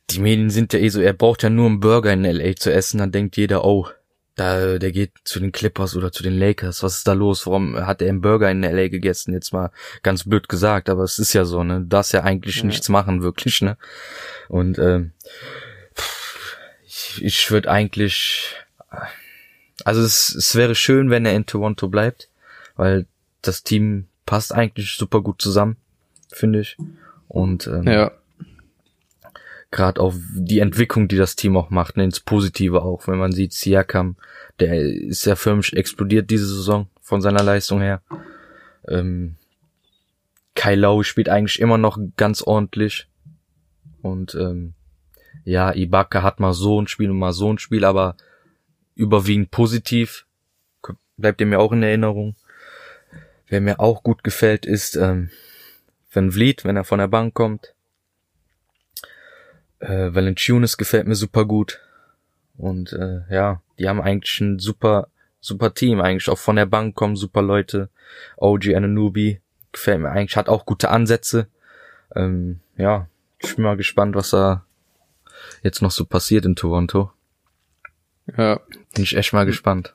Die 0.08 0.20
Medien 0.20 0.48
sind 0.48 0.72
ja 0.72 0.78
eh 0.78 0.88
so, 0.88 1.02
er 1.02 1.12
braucht 1.12 1.42
ja 1.42 1.50
nur 1.50 1.66
einen 1.66 1.80
Burger 1.80 2.14
in 2.14 2.24
LA 2.24 2.56
zu 2.56 2.72
essen, 2.72 2.96
dann 2.96 3.12
denkt 3.12 3.36
jeder, 3.36 3.66
oh, 3.66 3.88
da, 4.38 4.78
der 4.78 4.92
geht 4.92 5.12
zu 5.24 5.40
den 5.40 5.52
Clippers 5.52 5.96
oder 5.96 6.12
zu 6.12 6.22
den 6.22 6.38
Lakers. 6.38 6.82
Was 6.82 6.98
ist 6.98 7.08
da 7.08 7.12
los? 7.12 7.46
Warum 7.46 7.76
hat 7.86 8.02
er 8.02 8.08
einen 8.08 8.20
Burger 8.20 8.50
in 8.50 8.62
LA 8.62 8.88
gegessen? 8.88 9.32
Jetzt 9.32 9.52
mal 9.52 9.70
ganz 10.02 10.24
blöd 10.24 10.48
gesagt, 10.48 10.88
aber 10.88 11.02
es 11.02 11.18
ist 11.18 11.32
ja 11.32 11.44
so, 11.44 11.64
ne? 11.64 11.80
Du 11.80 11.86
darfst 11.86 12.12
ja 12.12 12.22
eigentlich 12.22 12.56
ja. 12.56 12.64
nichts 12.64 12.88
machen, 12.88 13.22
wirklich, 13.22 13.60
ne? 13.62 13.76
Und 14.48 14.78
ähm, 14.78 15.12
ich, 16.86 17.22
ich 17.22 17.50
würde 17.50 17.70
eigentlich 17.70 18.56
also 19.84 20.02
es, 20.02 20.34
es 20.34 20.54
wäre 20.54 20.74
schön, 20.74 21.10
wenn 21.10 21.24
er 21.24 21.34
in 21.34 21.46
Toronto 21.46 21.88
bleibt, 21.88 22.28
weil 22.76 23.06
das 23.42 23.62
Team 23.62 24.06
passt 24.26 24.52
eigentlich 24.52 24.96
super 24.96 25.22
gut 25.22 25.40
zusammen, 25.40 25.76
finde 26.30 26.60
ich. 26.60 26.76
Und 27.28 27.66
ähm, 27.66 27.84
ja. 27.84 28.10
Gerade 29.70 30.00
auf 30.00 30.14
die 30.32 30.60
Entwicklung, 30.60 31.08
die 31.08 31.16
das 31.16 31.36
Team 31.36 31.56
auch 31.56 31.70
macht, 31.70 31.96
ne, 31.96 32.04
ins 32.04 32.20
Positive 32.20 32.82
auch, 32.82 33.06
wenn 33.06 33.18
man 33.18 33.32
sieht, 33.32 33.52
Siakam, 33.52 34.16
der 34.60 34.80
ist 34.80 35.26
ja 35.26 35.36
förmlich 35.36 35.76
explodiert 35.76 36.30
diese 36.30 36.46
Saison 36.46 36.88
von 37.00 37.20
seiner 37.20 37.42
Leistung 37.42 37.80
her. 37.80 38.02
Ähm, 38.88 39.36
Kai 40.54 40.74
Lau 40.74 41.02
spielt 41.02 41.28
eigentlich 41.28 41.60
immer 41.60 41.78
noch 41.78 41.98
ganz 42.16 42.42
ordentlich. 42.42 43.06
Und 44.02 44.34
ähm, 44.34 44.74
ja, 45.44 45.72
Ibaka 45.74 46.22
hat 46.22 46.40
mal 46.40 46.52
so 46.52 46.80
ein 46.80 46.88
Spiel 46.88 47.10
und 47.10 47.18
mal 47.18 47.32
so 47.32 47.52
ein 47.52 47.58
Spiel, 47.58 47.84
aber 47.84 48.16
überwiegend 48.94 49.50
positiv. 49.50 50.26
Bleibt 51.16 51.40
mir 51.40 51.60
auch 51.60 51.72
in 51.72 51.82
Erinnerung. 51.82 52.36
Wer 53.46 53.60
mir 53.60 53.80
auch 53.80 54.02
gut 54.02 54.24
gefällt, 54.24 54.66
ist 54.66 54.96
ähm, 54.96 55.30
Van 56.12 56.32
Vliet, 56.32 56.64
wenn 56.64 56.76
er 56.76 56.84
von 56.84 56.98
der 56.98 57.08
Bank 57.08 57.34
kommt. 57.34 57.74
Äh, 59.80 60.14
Valanciunas 60.14 60.76
gefällt 60.76 61.06
mir 61.06 61.14
super 61.14 61.44
gut. 61.44 61.80
Und 62.56 62.92
äh, 62.92 63.20
ja, 63.30 63.62
die 63.78 63.88
haben 63.88 64.00
eigentlich 64.00 64.40
ein 64.40 64.58
super, 64.58 65.08
super 65.40 65.74
Team. 65.74 66.00
Eigentlich 66.00 66.28
auch 66.28 66.38
von 66.38 66.56
der 66.56 66.66
Bank 66.66 66.94
kommen 66.94 67.16
super 67.16 67.42
Leute. 67.42 67.88
OG 68.36 68.74
Anunobi 68.74 69.40
gefällt 69.72 70.00
mir 70.00 70.10
eigentlich, 70.10 70.36
hat 70.36 70.48
auch 70.48 70.66
gute 70.66 70.90
Ansätze. 70.90 71.46
Ähm, 72.14 72.60
ja, 72.76 73.08
ich 73.38 73.54
bin 73.54 73.64
mal 73.64 73.76
gespannt, 73.76 74.16
was 74.16 74.30
da 74.30 74.64
jetzt 75.62 75.82
noch 75.82 75.90
so 75.90 76.04
passiert 76.04 76.44
in 76.44 76.56
Toronto. 76.56 77.12
Ja. 78.36 78.60
Bin 78.94 79.04
ich 79.04 79.16
echt 79.16 79.32
mal 79.32 79.46
gespannt. 79.46 79.94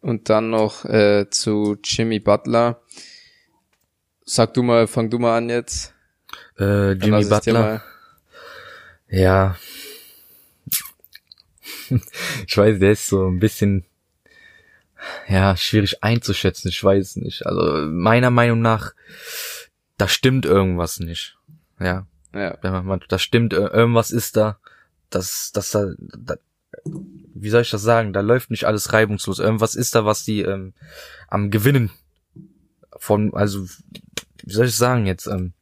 Und 0.00 0.28
dann 0.28 0.50
noch 0.50 0.84
äh, 0.84 1.28
zu 1.30 1.76
Jimmy 1.84 2.18
Butler. 2.18 2.80
Sag 4.24 4.54
du 4.54 4.62
mal, 4.62 4.86
fang 4.86 5.10
du 5.10 5.18
mal 5.18 5.36
an 5.36 5.48
jetzt. 5.48 5.94
Äh, 6.58 6.92
Jimmy 6.92 7.24
Butler. 7.24 7.82
Ja. 9.08 9.56
ich 12.46 12.56
weiß, 12.56 12.78
der 12.78 12.92
ist 12.92 13.08
so 13.08 13.26
ein 13.26 13.38
bisschen 13.38 13.84
ja, 15.28 15.56
schwierig 15.56 16.02
einzuschätzen, 16.02 16.68
ich 16.68 16.82
weiß 16.82 17.16
nicht. 17.16 17.46
Also 17.46 17.86
meiner 17.86 18.30
Meinung 18.30 18.60
nach, 18.60 18.92
da 19.96 20.08
stimmt 20.08 20.44
irgendwas 20.44 21.00
nicht. 21.00 21.36
Ja. 21.80 22.06
Ja. 22.34 22.56
Da 23.08 23.18
stimmt, 23.18 23.52
irgendwas 23.52 24.10
ist 24.10 24.36
da, 24.36 24.58
dass, 25.10 25.50
dass 25.52 25.70
da, 25.70 25.92
da 25.98 26.36
wie 26.84 27.50
soll 27.50 27.62
ich 27.62 27.70
das 27.70 27.82
sagen, 27.82 28.12
da 28.12 28.20
läuft 28.20 28.50
nicht 28.50 28.64
alles 28.64 28.92
reibungslos. 28.92 29.38
Irgendwas 29.38 29.74
ist 29.74 29.94
da, 29.94 30.04
was 30.04 30.24
die 30.24 30.42
ähm, 30.42 30.74
am 31.28 31.50
Gewinnen 31.50 31.90
von, 32.96 33.32
also, 33.34 33.66
wie 34.44 34.52
soll 34.52 34.66
ich 34.66 34.76
sagen 34.76 35.06
jetzt, 35.06 35.26
ähm, 35.26 35.52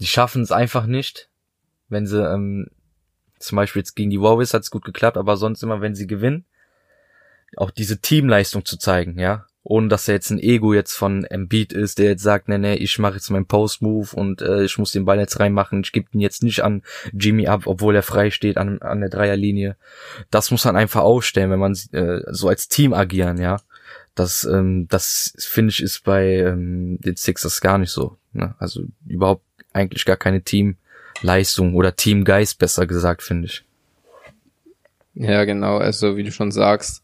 die 0.00 0.06
schaffen 0.06 0.42
es 0.42 0.52
einfach 0.52 0.86
nicht, 0.86 1.28
wenn 1.88 2.06
sie, 2.06 2.22
ähm, 2.22 2.68
zum 3.38 3.56
Beispiel 3.56 3.80
jetzt 3.80 3.94
gegen 3.94 4.10
die 4.10 4.20
Warriors 4.20 4.54
hat 4.54 4.62
es 4.62 4.70
gut 4.70 4.84
geklappt, 4.84 5.16
aber 5.16 5.36
sonst 5.36 5.62
immer, 5.62 5.80
wenn 5.80 5.94
sie 5.94 6.06
gewinnen, 6.06 6.44
auch 7.56 7.70
diese 7.70 8.00
Teamleistung 8.00 8.64
zu 8.64 8.78
zeigen, 8.78 9.18
ja 9.18 9.46
ohne 9.64 9.88
dass 9.88 10.06
er 10.06 10.14
jetzt 10.14 10.30
ein 10.30 10.38
Ego 10.38 10.74
jetzt 10.74 10.94
von 10.94 11.24
Embiid 11.24 11.72
ist, 11.72 11.98
der 11.98 12.10
jetzt 12.10 12.22
sagt, 12.22 12.48
nee, 12.48 12.58
nee, 12.58 12.74
ich 12.74 12.98
mache 12.98 13.14
jetzt 13.14 13.30
meinen 13.30 13.46
Post-Move 13.46 14.14
und 14.14 14.42
äh, 14.42 14.62
ich 14.62 14.76
muss 14.76 14.92
den 14.92 15.06
Ball 15.06 15.18
jetzt 15.18 15.40
reinmachen, 15.40 15.80
ich 15.82 15.92
gebe 15.92 16.06
ihn 16.12 16.20
jetzt 16.20 16.42
nicht 16.42 16.62
an 16.62 16.82
Jimmy 17.14 17.46
ab, 17.46 17.62
obwohl 17.64 17.96
er 17.96 18.02
frei 18.02 18.30
steht 18.30 18.58
an, 18.58 18.80
an 18.82 19.00
der 19.00 19.08
Dreierlinie. 19.08 19.76
Das 20.30 20.50
muss 20.50 20.66
man 20.66 20.76
einfach 20.76 21.00
ausstellen, 21.00 21.50
wenn 21.50 21.58
man 21.58 21.72
äh, 21.92 22.20
so 22.30 22.48
als 22.48 22.68
Team 22.68 22.92
agieren, 22.92 23.38
ja. 23.38 23.56
Das, 24.14 24.44
ähm, 24.44 24.86
das 24.88 25.34
finde 25.38 25.70
ich 25.70 25.82
ist 25.82 26.04
bei 26.04 26.36
ähm, 26.36 27.00
den 27.00 27.16
Sixers 27.16 27.60
gar 27.62 27.78
nicht 27.78 27.90
so. 27.90 28.16
Ne? 28.32 28.54
Also 28.58 28.84
überhaupt 29.08 29.44
eigentlich 29.72 30.04
gar 30.04 30.16
keine 30.16 30.42
Teamleistung 31.14 31.74
oder 31.74 31.96
Teamgeist, 31.96 32.58
besser 32.58 32.86
gesagt, 32.86 33.22
finde 33.22 33.46
ich. 33.46 33.64
Ja, 35.14 35.44
genau. 35.44 35.78
Also 35.78 36.16
wie 36.16 36.24
du 36.24 36.32
schon 36.32 36.52
sagst, 36.52 37.02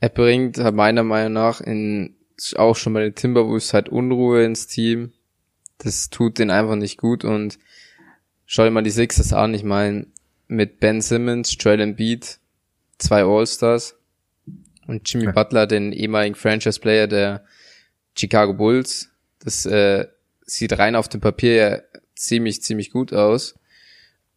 er 0.00 0.08
bringt 0.08 0.58
meiner 0.74 1.02
Meinung 1.02 1.32
nach 1.32 1.60
in, 1.60 2.14
auch 2.56 2.76
schon 2.76 2.92
bei 2.92 3.02
den 3.02 3.14
Timberwolves 3.14 3.74
halt 3.74 3.88
Unruhe 3.88 4.44
ins 4.44 4.66
Team. 4.66 5.12
Das 5.78 6.10
tut 6.10 6.38
den 6.38 6.50
einfach 6.50 6.76
nicht 6.76 6.98
gut 6.98 7.24
und 7.24 7.58
schau 8.46 8.64
dir 8.64 8.70
mal 8.70 8.82
die 8.82 8.90
Sixers 8.90 9.32
an. 9.32 9.52
Ich 9.52 9.64
meine, 9.64 10.06
mit 10.48 10.80
Ben 10.80 11.00
Simmons, 11.00 11.56
Joel 11.58 11.80
Embiid, 11.80 12.38
zwei 12.98 13.24
All-Stars 13.24 13.96
und 14.86 15.10
Jimmy 15.10 15.26
ja. 15.26 15.32
Butler, 15.32 15.66
den 15.66 15.92
ehemaligen 15.92 16.36
Franchise-Player 16.36 17.08
der 17.08 17.44
Chicago 18.16 18.54
Bulls. 18.54 19.10
Das 19.40 19.66
äh, 19.66 20.06
sieht 20.46 20.78
rein 20.78 20.94
auf 20.94 21.08
dem 21.08 21.20
Papier 21.20 21.84
ziemlich, 22.16 22.62
ziemlich 22.62 22.90
gut 22.90 23.12
aus. 23.12 23.58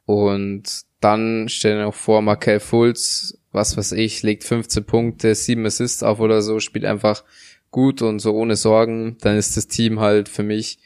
Und 0.05 0.81
dann 1.01 1.47
stell 1.49 1.77
dir 1.77 1.83
noch 1.83 1.95
vor, 1.95 2.21
Markel 2.21 2.59
Fultz, 2.59 3.37
was 3.51 3.77
weiß 3.77 3.93
ich, 3.93 4.21
legt 4.23 4.43
15 4.43 4.83
Punkte, 4.85 5.33
7 5.33 5.65
Assists 5.65 6.03
auf 6.03 6.19
oder 6.19 6.41
so, 6.41 6.59
spielt 6.59 6.85
einfach 6.85 7.23
gut 7.71 8.01
und 8.01 8.19
so 8.19 8.33
ohne 8.33 8.55
Sorgen. 8.55 9.17
Dann 9.21 9.37
ist 9.37 9.57
das 9.57 9.67
Team 9.67 9.99
halt 9.99 10.29
für 10.29 10.43
mich 10.43 10.79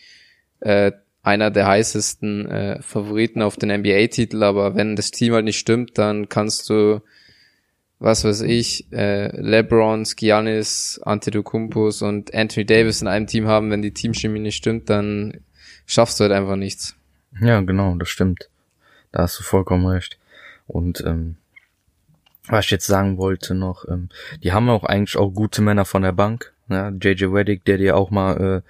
äh, 0.59 0.91
einer 1.21 1.51
der 1.51 1.67
heißesten 1.67 2.49
äh, 2.49 2.81
Favoriten 2.81 3.41
auf 3.41 3.55
den 3.55 3.69
NBA-Titel. 3.69 4.43
Aber 4.43 4.75
wenn 4.75 4.95
das 4.95 5.11
Team 5.11 5.33
halt 5.33 5.45
nicht 5.45 5.59
stimmt, 5.59 5.97
dann 5.97 6.29
kannst 6.29 6.69
du 6.69 7.01
was 8.03 8.25
weiß 8.25 8.41
ich, 8.41 8.91
äh, 8.91 9.29
LeBrons, 9.39 10.17
Giannis, 10.17 10.99
Antetokounmpos 11.03 12.01
und 12.01 12.33
Anthony 12.33 12.65
Davis 12.65 13.01
in 13.01 13.07
einem 13.07 13.27
Team 13.27 13.47
haben, 13.47 13.71
wenn 13.71 13.81
die 13.81 13.93
Teamchemie 13.93 14.39
nicht 14.39 14.57
stimmt, 14.57 14.89
dann 14.89 15.39
schaffst 15.85 16.19
du 16.19 16.23
halt 16.23 16.33
einfach 16.33 16.55
nichts. 16.55 16.95
Ja, 17.39 17.61
genau, 17.61 17.95
das 17.95 18.09
stimmt. 18.09 18.49
Da 19.11 19.23
hast 19.23 19.39
du 19.39 19.43
vollkommen 19.43 19.85
recht. 19.85 20.17
Und 20.67 21.01
ähm, 21.01 21.35
was 22.47 22.65
ich 22.65 22.71
jetzt 22.71 22.87
sagen 22.87 23.17
wollte 23.17 23.55
noch, 23.55 23.87
ähm, 23.87 24.09
die 24.43 24.51
haben 24.51 24.69
auch 24.69 24.83
eigentlich 24.83 25.17
auch 25.17 25.29
gute 25.29 25.61
Männer 25.61 25.85
von 25.85 26.01
der 26.01 26.11
Bank. 26.11 26.53
Ja, 26.69 26.89
JJ 26.89 27.25
Reddick, 27.25 27.65
der 27.65 27.77
dir 27.77 27.95
auch 27.95 28.09
mal 28.09 28.63
äh, 28.63 28.69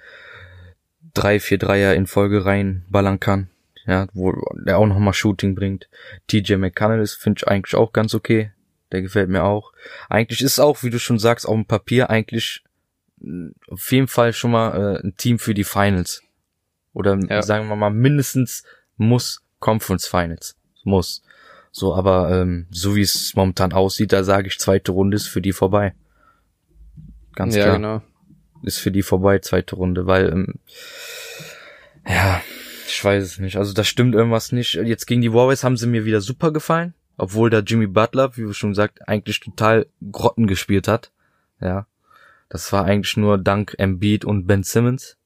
drei, 1.14 1.40
vier 1.40 1.58
Dreier 1.58 1.94
in 1.94 2.06
Folge 2.06 2.44
reinballern 2.44 3.20
kann. 3.20 3.48
Ja, 3.86 4.06
wo 4.14 4.32
der 4.54 4.78
auch 4.78 4.86
noch 4.86 4.98
mal 4.98 5.12
Shooting 5.12 5.54
bringt. 5.54 5.88
TJ 6.26 6.54
McConnell 6.54 7.00
ist, 7.00 7.14
finde 7.14 7.38
ich 7.38 7.48
eigentlich 7.48 7.74
auch 7.74 7.92
ganz 7.92 8.14
okay. 8.14 8.50
Der 8.92 9.02
gefällt 9.02 9.28
mir 9.28 9.44
auch. 9.44 9.72
Eigentlich 10.08 10.40
ist 10.40 10.58
auch, 10.58 10.82
wie 10.82 10.90
du 10.90 10.98
schon 10.98 11.18
sagst, 11.18 11.46
auf 11.46 11.54
dem 11.54 11.66
Papier 11.66 12.10
eigentlich 12.10 12.64
äh, 13.22 13.50
auf 13.68 13.92
jeden 13.92 14.08
Fall 14.08 14.32
schon 14.32 14.52
mal 14.52 14.96
äh, 14.96 15.06
ein 15.06 15.16
Team 15.16 15.38
für 15.38 15.54
die 15.54 15.64
Finals. 15.64 16.23
Oder 16.94 17.18
ja. 17.28 17.42
sagen 17.42 17.68
wir 17.68 17.76
mal, 17.76 17.90
mindestens 17.90 18.64
muss 18.96 19.42
Conference 19.60 20.06
Finals. 20.06 20.56
Muss. 20.84 21.22
So, 21.70 21.94
aber 21.94 22.30
ähm, 22.30 22.66
so 22.70 22.94
wie 22.94 23.02
es 23.02 23.34
momentan 23.34 23.72
aussieht, 23.72 24.12
da 24.12 24.22
sage 24.22 24.46
ich, 24.46 24.58
zweite 24.58 24.92
Runde 24.92 25.16
ist 25.16 25.26
für 25.26 25.42
die 25.42 25.52
vorbei. 25.52 25.94
Ganz 27.34 27.56
ja, 27.56 27.64
klar. 27.64 27.76
Genau. 27.76 28.02
Ist 28.62 28.78
für 28.78 28.92
die 28.92 29.02
vorbei, 29.02 29.40
zweite 29.40 29.76
Runde, 29.76 30.06
weil 30.06 30.28
ähm, 30.30 30.54
ja, 32.06 32.40
ich 32.86 33.04
weiß 33.04 33.24
es 33.24 33.38
nicht. 33.38 33.56
Also 33.56 33.72
da 33.72 33.82
stimmt 33.82 34.14
irgendwas 34.14 34.52
nicht. 34.52 34.74
Jetzt 34.74 35.06
gegen 35.06 35.20
die 35.20 35.32
Warriors 35.32 35.64
haben 35.64 35.76
sie 35.76 35.86
mir 35.86 36.04
wieder 36.04 36.20
super 36.20 36.52
gefallen. 36.52 36.94
Obwohl 37.16 37.50
da 37.50 37.60
Jimmy 37.60 37.86
Butler, 37.86 38.36
wie 38.36 38.42
du 38.42 38.52
schon 38.52 38.70
gesagt, 38.70 39.08
eigentlich 39.08 39.40
total 39.40 39.86
Grotten 40.10 40.46
gespielt 40.46 40.88
hat. 40.88 41.12
Ja. 41.60 41.86
Das 42.48 42.72
war 42.72 42.84
eigentlich 42.84 43.16
nur 43.16 43.38
dank 43.38 43.74
Embiid 43.78 44.24
und 44.24 44.46
Ben 44.46 44.62
Simmons. 44.62 45.16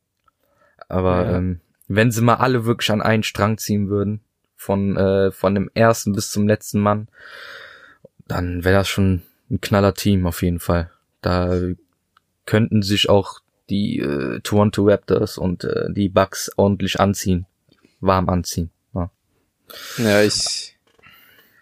Aber 0.88 1.24
ja. 1.24 1.36
ähm, 1.36 1.60
wenn 1.86 2.10
sie 2.10 2.22
mal 2.22 2.34
alle 2.34 2.64
wirklich 2.64 2.90
an 2.90 3.02
einen 3.02 3.22
Strang 3.22 3.58
ziehen 3.58 3.88
würden, 3.88 4.20
von, 4.56 4.96
äh, 4.96 5.30
von 5.30 5.54
dem 5.54 5.70
ersten 5.72 6.12
bis 6.12 6.30
zum 6.30 6.48
letzten 6.48 6.80
Mann, 6.80 7.08
dann 8.26 8.64
wäre 8.64 8.78
das 8.78 8.88
schon 8.88 9.22
ein 9.50 9.60
knaller 9.60 9.94
Team 9.94 10.26
auf 10.26 10.42
jeden 10.42 10.60
Fall. 10.60 10.90
Da 11.22 11.60
könnten 12.44 12.82
sich 12.82 13.08
auch 13.08 13.40
die 13.70 14.00
äh, 14.00 14.40
Toronto 14.40 14.84
Raptors 14.86 15.38
und 15.38 15.64
äh, 15.64 15.92
die 15.92 16.08
Bucks 16.08 16.50
ordentlich 16.56 16.98
anziehen, 17.00 17.46
warm 18.00 18.28
anziehen. 18.28 18.70
Ja, 18.94 19.10
ja 19.98 20.22
ich 20.22 20.76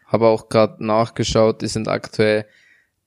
habe 0.07 0.27
auch 0.27 0.49
gerade 0.49 0.85
nachgeschaut, 0.85 1.62
die 1.62 1.69
sind 1.69 1.89
aktuell 1.89 2.47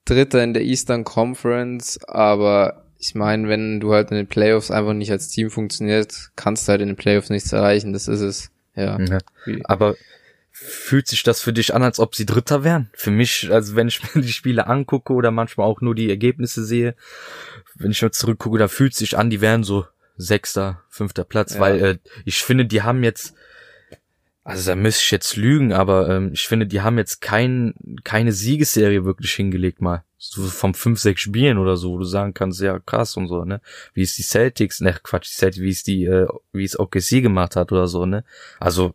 Dritter 0.04 0.42
in 0.42 0.54
der 0.54 0.62
Eastern 0.62 1.04
Conference, 1.04 2.02
aber 2.04 2.89
ich 3.00 3.14
meine, 3.14 3.48
wenn 3.48 3.80
du 3.80 3.94
halt 3.94 4.10
in 4.10 4.18
den 4.18 4.26
Playoffs 4.26 4.70
einfach 4.70 4.92
nicht 4.92 5.10
als 5.10 5.28
Team 5.28 5.50
funktioniert, 5.50 6.30
kannst 6.36 6.68
du 6.68 6.70
halt 6.70 6.82
in 6.82 6.88
den 6.88 6.96
Playoffs 6.96 7.30
nichts 7.30 7.50
erreichen. 7.50 7.94
Das 7.94 8.08
ist 8.08 8.20
es. 8.20 8.50
Ja. 8.76 9.00
ja. 9.00 9.18
Aber 9.64 9.96
fühlt 10.50 11.08
sich 11.08 11.22
das 11.22 11.40
für 11.40 11.54
dich 11.54 11.74
an, 11.74 11.82
als 11.82 11.98
ob 11.98 12.14
sie 12.14 12.26
Dritter 12.26 12.62
wären? 12.62 12.90
Für 12.92 13.10
mich, 13.10 13.50
also 13.50 13.74
wenn 13.74 13.88
ich 13.88 14.02
mir 14.14 14.20
die 14.20 14.32
Spiele 14.32 14.66
angucke 14.66 15.14
oder 15.14 15.30
manchmal 15.30 15.66
auch 15.66 15.80
nur 15.80 15.94
die 15.94 16.10
Ergebnisse 16.10 16.62
sehe, 16.62 16.94
wenn 17.74 17.90
ich 17.90 18.02
mal 18.02 18.12
zurückgucke, 18.12 18.58
da 18.58 18.68
fühlt 18.68 18.94
sich 18.94 19.16
an, 19.16 19.30
die 19.30 19.40
wären 19.40 19.64
so 19.64 19.86
Sechster, 20.18 20.82
fünfter 20.90 21.24
Platz, 21.24 21.54
ja. 21.54 21.60
weil 21.60 21.82
äh, 21.82 21.98
ich 22.26 22.42
finde, 22.42 22.66
die 22.66 22.82
haben 22.82 23.02
jetzt 23.02 23.34
also 24.50 24.70
da 24.70 24.74
müsste 24.74 25.02
ich 25.04 25.10
jetzt 25.12 25.36
lügen, 25.36 25.72
aber 25.72 26.08
ähm, 26.08 26.30
ich 26.32 26.48
finde, 26.48 26.66
die 26.66 26.80
haben 26.80 26.98
jetzt 26.98 27.20
kein, 27.20 27.74
keine 28.02 28.32
Siegesserie 28.32 29.04
wirklich 29.04 29.32
hingelegt 29.32 29.80
mal. 29.80 30.02
So 30.18 30.42
vom 30.42 30.74
fünf, 30.74 30.98
sechs 30.98 31.20
Spielen 31.20 31.56
oder 31.56 31.76
so, 31.76 31.92
wo 31.92 31.98
du 31.98 32.04
sagen 32.04 32.34
kannst, 32.34 32.60
ja 32.60 32.78
krass 32.78 33.16
und 33.16 33.28
so, 33.28 33.44
ne? 33.44 33.60
Wie 33.94 34.02
es 34.02 34.16
die 34.16 34.22
Celtics, 34.22 34.80
ne 34.80 34.94
Quatsch, 35.02 35.30
die 35.30 35.34
Celtics, 35.34 35.62
wie 35.62 35.70
es 35.70 35.82
die, 35.84 36.04
äh, 36.04 36.26
wie 36.52 36.64
es 36.64 36.78
OKC 36.78 37.22
gemacht 37.22 37.54
hat 37.54 37.70
oder 37.70 37.86
so, 37.86 38.04
ne? 38.06 38.24
Also 38.58 38.92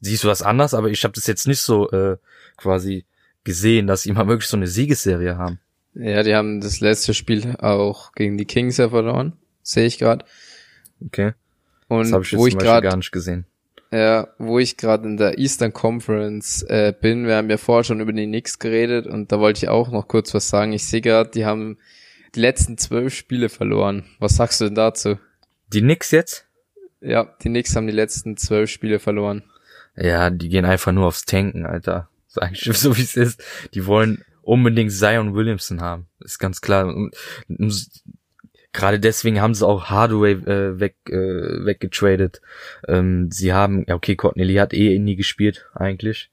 siehst 0.00 0.24
du 0.24 0.28
was 0.28 0.42
anders, 0.42 0.74
aber 0.74 0.90
ich 0.90 1.04
habe 1.04 1.14
das 1.14 1.26
jetzt 1.26 1.46
nicht 1.46 1.60
so 1.60 1.90
äh, 1.92 2.16
quasi 2.56 3.04
gesehen, 3.44 3.86
dass 3.86 4.02
sie 4.02 4.12
mal 4.12 4.26
wirklich 4.26 4.48
so 4.48 4.56
eine 4.56 4.66
Siegesserie 4.66 5.36
haben. 5.36 5.60
Ja, 5.94 6.24
die 6.24 6.34
haben 6.34 6.60
das 6.60 6.80
letzte 6.80 7.14
Spiel 7.14 7.56
auch 7.58 8.12
gegen 8.12 8.36
die 8.36 8.44
Kings 8.44 8.78
ja 8.78 8.88
verloren, 8.88 9.34
sehe 9.62 9.86
ich 9.86 9.98
gerade. 9.98 10.24
Okay. 11.06 11.32
Und 11.88 12.04
das 12.04 12.12
habe 12.12 12.24
ich 12.24 12.32
jetzt 12.32 12.40
wo 12.40 12.46
ich 12.46 12.58
gerade 12.58 12.88
gar 12.88 12.96
nicht 12.96 13.12
gesehen. 13.12 13.46
Ja, 13.94 14.26
wo 14.38 14.58
ich 14.58 14.76
gerade 14.76 15.06
in 15.06 15.18
der 15.18 15.38
Eastern 15.38 15.72
Conference 15.72 16.64
äh, 16.64 16.92
bin, 17.00 17.28
wir 17.28 17.36
haben 17.36 17.48
ja 17.48 17.58
vorher 17.58 17.84
schon 17.84 18.00
über 18.00 18.12
die 18.12 18.26
Knicks 18.26 18.58
geredet 18.58 19.06
und 19.06 19.30
da 19.30 19.38
wollte 19.38 19.58
ich 19.58 19.68
auch 19.68 19.92
noch 19.92 20.08
kurz 20.08 20.34
was 20.34 20.48
sagen. 20.48 20.72
Ich 20.72 20.84
sehe 20.84 21.00
gerade, 21.00 21.30
die 21.30 21.46
haben 21.46 21.78
die 22.34 22.40
letzten 22.40 22.76
zwölf 22.76 23.14
Spiele 23.14 23.48
verloren. 23.48 24.04
Was 24.18 24.34
sagst 24.34 24.60
du 24.60 24.64
denn 24.64 24.74
dazu? 24.74 25.20
Die 25.72 25.80
Knicks 25.80 26.10
jetzt? 26.10 26.44
Ja, 27.00 27.36
die 27.44 27.50
Knicks 27.50 27.76
haben 27.76 27.86
die 27.86 27.92
letzten 27.92 28.36
zwölf 28.36 28.68
Spiele 28.68 28.98
verloren. 28.98 29.44
Ja, 29.94 30.28
die 30.30 30.48
gehen 30.48 30.64
einfach 30.64 30.90
nur 30.90 31.06
aufs 31.06 31.24
Tanken, 31.24 31.64
Alter. 31.64 32.08
Ist 32.26 32.42
eigentlich 32.42 32.76
so 32.76 32.96
wie 32.96 33.02
es 33.02 33.16
ist. 33.16 33.40
Die 33.74 33.86
wollen 33.86 34.24
unbedingt 34.42 34.90
Zion 34.90 35.36
Williamson 35.36 35.80
haben. 35.80 36.08
Ist 36.18 36.40
ganz 36.40 36.60
klar 36.60 36.92
gerade 38.74 39.00
deswegen 39.00 39.40
haben 39.40 39.54
sie 39.54 39.66
auch 39.66 39.86
Hardaway 39.86 40.32
äh, 40.32 40.78
weg 40.78 40.96
äh, 41.08 41.64
weggetradet. 41.64 42.42
Ähm, 42.86 43.30
sie 43.30 43.54
haben, 43.54 43.84
ja 43.88 43.94
okay, 43.94 44.16
Courtney 44.16 44.44
Lee 44.44 44.60
hat 44.60 44.74
eh 44.74 44.98
nie 44.98 45.16
gespielt 45.16 45.66
eigentlich, 45.74 46.30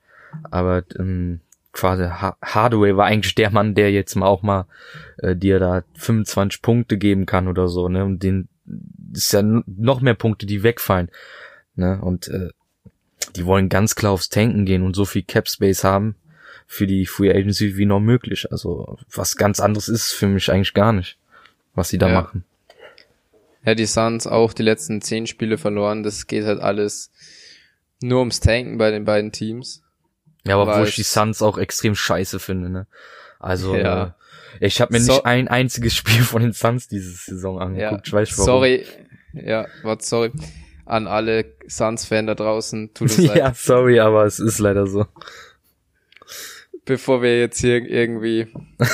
aber 0.49 0.84
ähm, 0.99 1.39
quasi 1.71 2.04
ha 2.04 2.36
Hardaway 2.41 2.97
war 2.97 3.06
eigentlich 3.06 3.36
der 3.36 3.51
Mann, 3.51 3.75
der 3.75 3.91
jetzt 3.91 4.15
mal 4.15 4.25
auch 4.25 4.41
mal 4.41 4.65
äh, 5.19 5.36
dir 5.36 5.60
da 5.60 5.84
25 5.93 6.62
Punkte 6.62 6.97
geben 6.97 7.25
kann 7.25 7.47
oder 7.47 7.69
so, 7.69 7.88
ne? 7.88 8.04
Und 8.04 8.23
den 8.23 8.49
ist 9.13 9.32
ja 9.32 9.41
noch 9.43 10.01
mehr 10.01 10.15
Punkte, 10.15 10.45
die 10.45 10.63
wegfallen, 10.63 11.10
ne? 11.75 12.01
Und 12.01 12.27
äh, 12.27 12.49
die 13.36 13.45
wollen 13.45 13.69
ganz 13.69 13.95
klar 13.95 14.12
aufs 14.12 14.30
Tanken 14.30 14.65
gehen 14.65 14.82
und 14.82 14.95
so 14.95 15.06
viel 15.06 15.23
Cap 15.23 15.47
Space 15.47 15.84
haben 15.84 16.15
für 16.65 16.88
die 16.88 17.06
Free 17.06 17.30
Agency 17.30 17.77
wie 17.77 17.86
noch 17.86 17.99
möglich. 17.99 18.51
Also 18.51 18.97
was 19.13 19.36
ganz 19.36 19.60
anderes 19.60 19.88
ist 19.88 20.12
für 20.12 20.27
mich 20.27 20.51
eigentlich 20.51 20.73
gar 20.73 20.91
nicht 20.91 21.19
was 21.73 21.89
sie 21.89 21.97
da 21.97 22.07
ja. 22.07 22.21
machen. 22.21 22.45
Ja, 23.65 23.75
die 23.75 23.86
Suns 23.86 24.25
auch 24.25 24.53
die 24.53 24.63
letzten 24.63 25.01
zehn 25.01 25.27
Spiele 25.27 25.57
verloren. 25.57 26.03
Das 26.03 26.27
geht 26.27 26.45
halt 26.45 26.60
alles 26.60 27.12
nur 28.01 28.19
ums 28.19 28.39
Tanken 28.39 28.77
bei 28.77 28.89
den 28.89 29.05
beiden 29.05 29.31
Teams. 29.31 29.84
Ja, 30.45 30.57
aber 30.57 30.79
wo 30.79 30.84
ich 30.84 30.95
die 30.95 31.03
Suns 31.03 31.41
auch 31.41 31.60
extrem 31.60 31.93
scheiße 31.93 32.39
finde, 32.39 32.69
ne? 32.69 32.88
Also, 33.39 33.75
ja. 33.75 34.15
äh, 34.60 34.60
ich 34.60 34.81
habe 34.81 34.93
mir 34.93 34.99
so 34.99 35.13
nicht 35.13 35.25
ein 35.25 35.47
einziges 35.47 35.95
Spiel 35.95 36.23
von 36.23 36.41
den 36.41 36.53
Suns 36.53 36.88
diese 36.88 37.12
Saison 37.12 37.60
angeguckt. 37.60 38.07
Ja. 38.07 38.10
Ich 38.10 38.13
weiß 38.13 38.38
warum. 38.38 38.45
Sorry. 38.45 38.86
Ja, 39.34 39.67
warte, 39.84 40.03
sorry. 40.03 40.31
An 40.86 41.07
alle 41.07 41.45
Suns-Fan 41.67 42.27
da 42.27 42.36
draußen. 42.36 42.93
Tut 42.93 43.10
uns 43.10 43.17
leid. 43.17 43.38
ja, 43.38 43.53
sorry, 43.53 43.99
aber 43.99 44.25
es 44.25 44.39
ist 44.39 44.60
leider 44.60 44.88
so. 44.88 45.05
Bevor 46.86 47.21
wir 47.21 47.39
jetzt 47.39 47.60
hier 47.60 47.86
irgendwie 47.86 48.47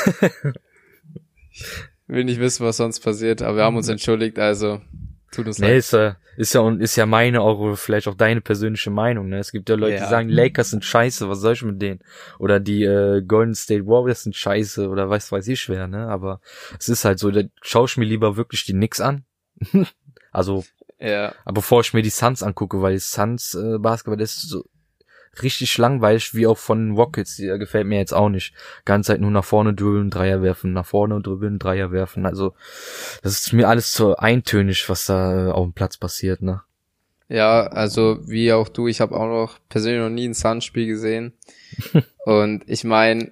will 2.07 2.23
nicht 2.23 2.39
wissen, 2.39 2.65
was 2.65 2.77
sonst 2.77 2.99
passiert, 3.01 3.41
aber 3.41 3.57
wir 3.57 3.63
haben 3.63 3.75
uns 3.75 3.89
entschuldigt, 3.89 4.39
also 4.39 4.81
tut 5.31 5.47
uns 5.47 5.59
nee, 5.59 5.67
leid. 5.67 5.77
Ist, 5.77 5.93
ja, 5.93 6.15
ist 6.37 6.53
ja 6.53 6.69
ist 6.69 6.95
ja 6.95 7.05
meine 7.05 7.41
auch 7.41 7.75
vielleicht 7.75 8.07
auch 8.07 8.15
deine 8.15 8.41
persönliche 8.41 8.89
Meinung. 8.89 9.29
Ne? 9.29 9.39
Es 9.39 9.51
gibt 9.51 9.69
ja 9.69 9.75
Leute, 9.75 9.95
ja. 9.95 10.03
die 10.03 10.09
sagen, 10.09 10.29
Lakers 10.29 10.69
sind 10.69 10.85
scheiße, 10.85 11.27
was 11.29 11.39
soll 11.39 11.53
ich 11.53 11.63
mit 11.63 11.81
denen? 11.81 11.99
Oder 12.39 12.59
die 12.59 12.83
äh, 12.83 13.21
Golden 13.21 13.55
State 13.55 13.85
Warriors 13.85 14.23
sind 14.23 14.35
scheiße 14.35 14.87
oder 14.89 15.09
weiß 15.09 15.31
weiß 15.31 15.47
ich 15.47 15.59
schwer, 15.59 15.87
ne? 15.87 16.07
Aber 16.07 16.39
es 16.79 16.89
ist 16.89 17.05
halt 17.05 17.19
so, 17.19 17.31
da 17.31 17.41
schaue 17.61 17.85
ich 17.85 17.97
mir 17.97 18.05
lieber 18.05 18.37
wirklich 18.37 18.65
die 18.65 18.73
Knicks 18.73 19.01
an. 19.01 19.25
also 20.31 20.63
ja. 20.99 21.33
Aber 21.45 21.55
bevor 21.55 21.81
ich 21.81 21.93
mir 21.93 22.01
die 22.01 22.09
Suns 22.09 22.41
angucke, 22.41 22.81
weil 22.81 22.99
Suns 22.99 23.53
äh, 23.53 23.77
Basketball 23.77 24.17
das 24.17 24.37
ist 24.37 24.49
so 24.49 24.63
richtig 25.43 25.77
langweilig, 25.77 26.33
wie 26.33 26.47
auch 26.47 26.57
von 26.57 26.91
Rockets. 26.91 27.35
Die 27.35 27.47
gefällt 27.47 27.87
mir 27.87 27.99
jetzt 27.99 28.13
auch 28.13 28.29
nicht. 28.29 28.53
Ganze 28.85 29.13
Zeit 29.13 29.21
nur 29.21 29.31
nach 29.31 29.45
vorne 29.45 29.73
dribbeln, 29.73 30.09
Dreier 30.09 30.41
werfen, 30.41 30.73
nach 30.73 30.85
vorne 30.85 31.21
dribbeln, 31.21 31.59
Dreier 31.59 31.91
werfen. 31.91 32.25
Also, 32.25 32.53
das 33.23 33.33
ist 33.33 33.53
mir 33.53 33.67
alles 33.67 33.91
zu 33.91 34.17
eintönig, 34.17 34.89
was 34.89 35.05
da 35.05 35.51
auf 35.51 35.63
dem 35.63 35.73
Platz 35.73 35.97
passiert, 35.97 36.41
ne? 36.41 36.61
Ja, 37.29 37.67
also 37.67 38.19
wie 38.25 38.53
auch 38.53 38.69
du, 38.69 38.87
ich 38.87 39.01
habe 39.01 39.15
auch 39.15 39.27
noch 39.27 39.59
persönlich 39.67 40.01
noch 40.01 40.09
nie 40.09 40.27
ein 40.27 40.33
Suns-Spiel 40.33 40.87
gesehen. 40.87 41.33
Und 42.25 42.63
ich 42.67 42.83
meine, 42.83 43.31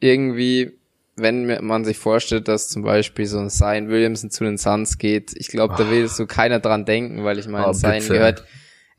irgendwie, 0.00 0.72
wenn 1.16 1.64
man 1.64 1.84
sich 1.84 1.96
vorstellt, 1.98 2.48
dass 2.48 2.68
zum 2.68 2.82
Beispiel 2.82 3.26
so 3.26 3.38
ein 3.38 3.48
Zion 3.48 3.88
Williamson 3.88 4.30
zu 4.30 4.44
den 4.44 4.58
Suns 4.58 4.98
geht, 4.98 5.32
ich 5.34 5.48
glaube, 5.48 5.74
da 5.78 5.90
will 5.90 6.06
so 6.08 6.26
keiner 6.26 6.60
dran 6.60 6.84
denken, 6.84 7.24
weil 7.24 7.38
ich 7.38 7.48
meine, 7.48 7.68
oh, 7.68 7.72
Zion 7.72 8.06
gehört 8.06 8.44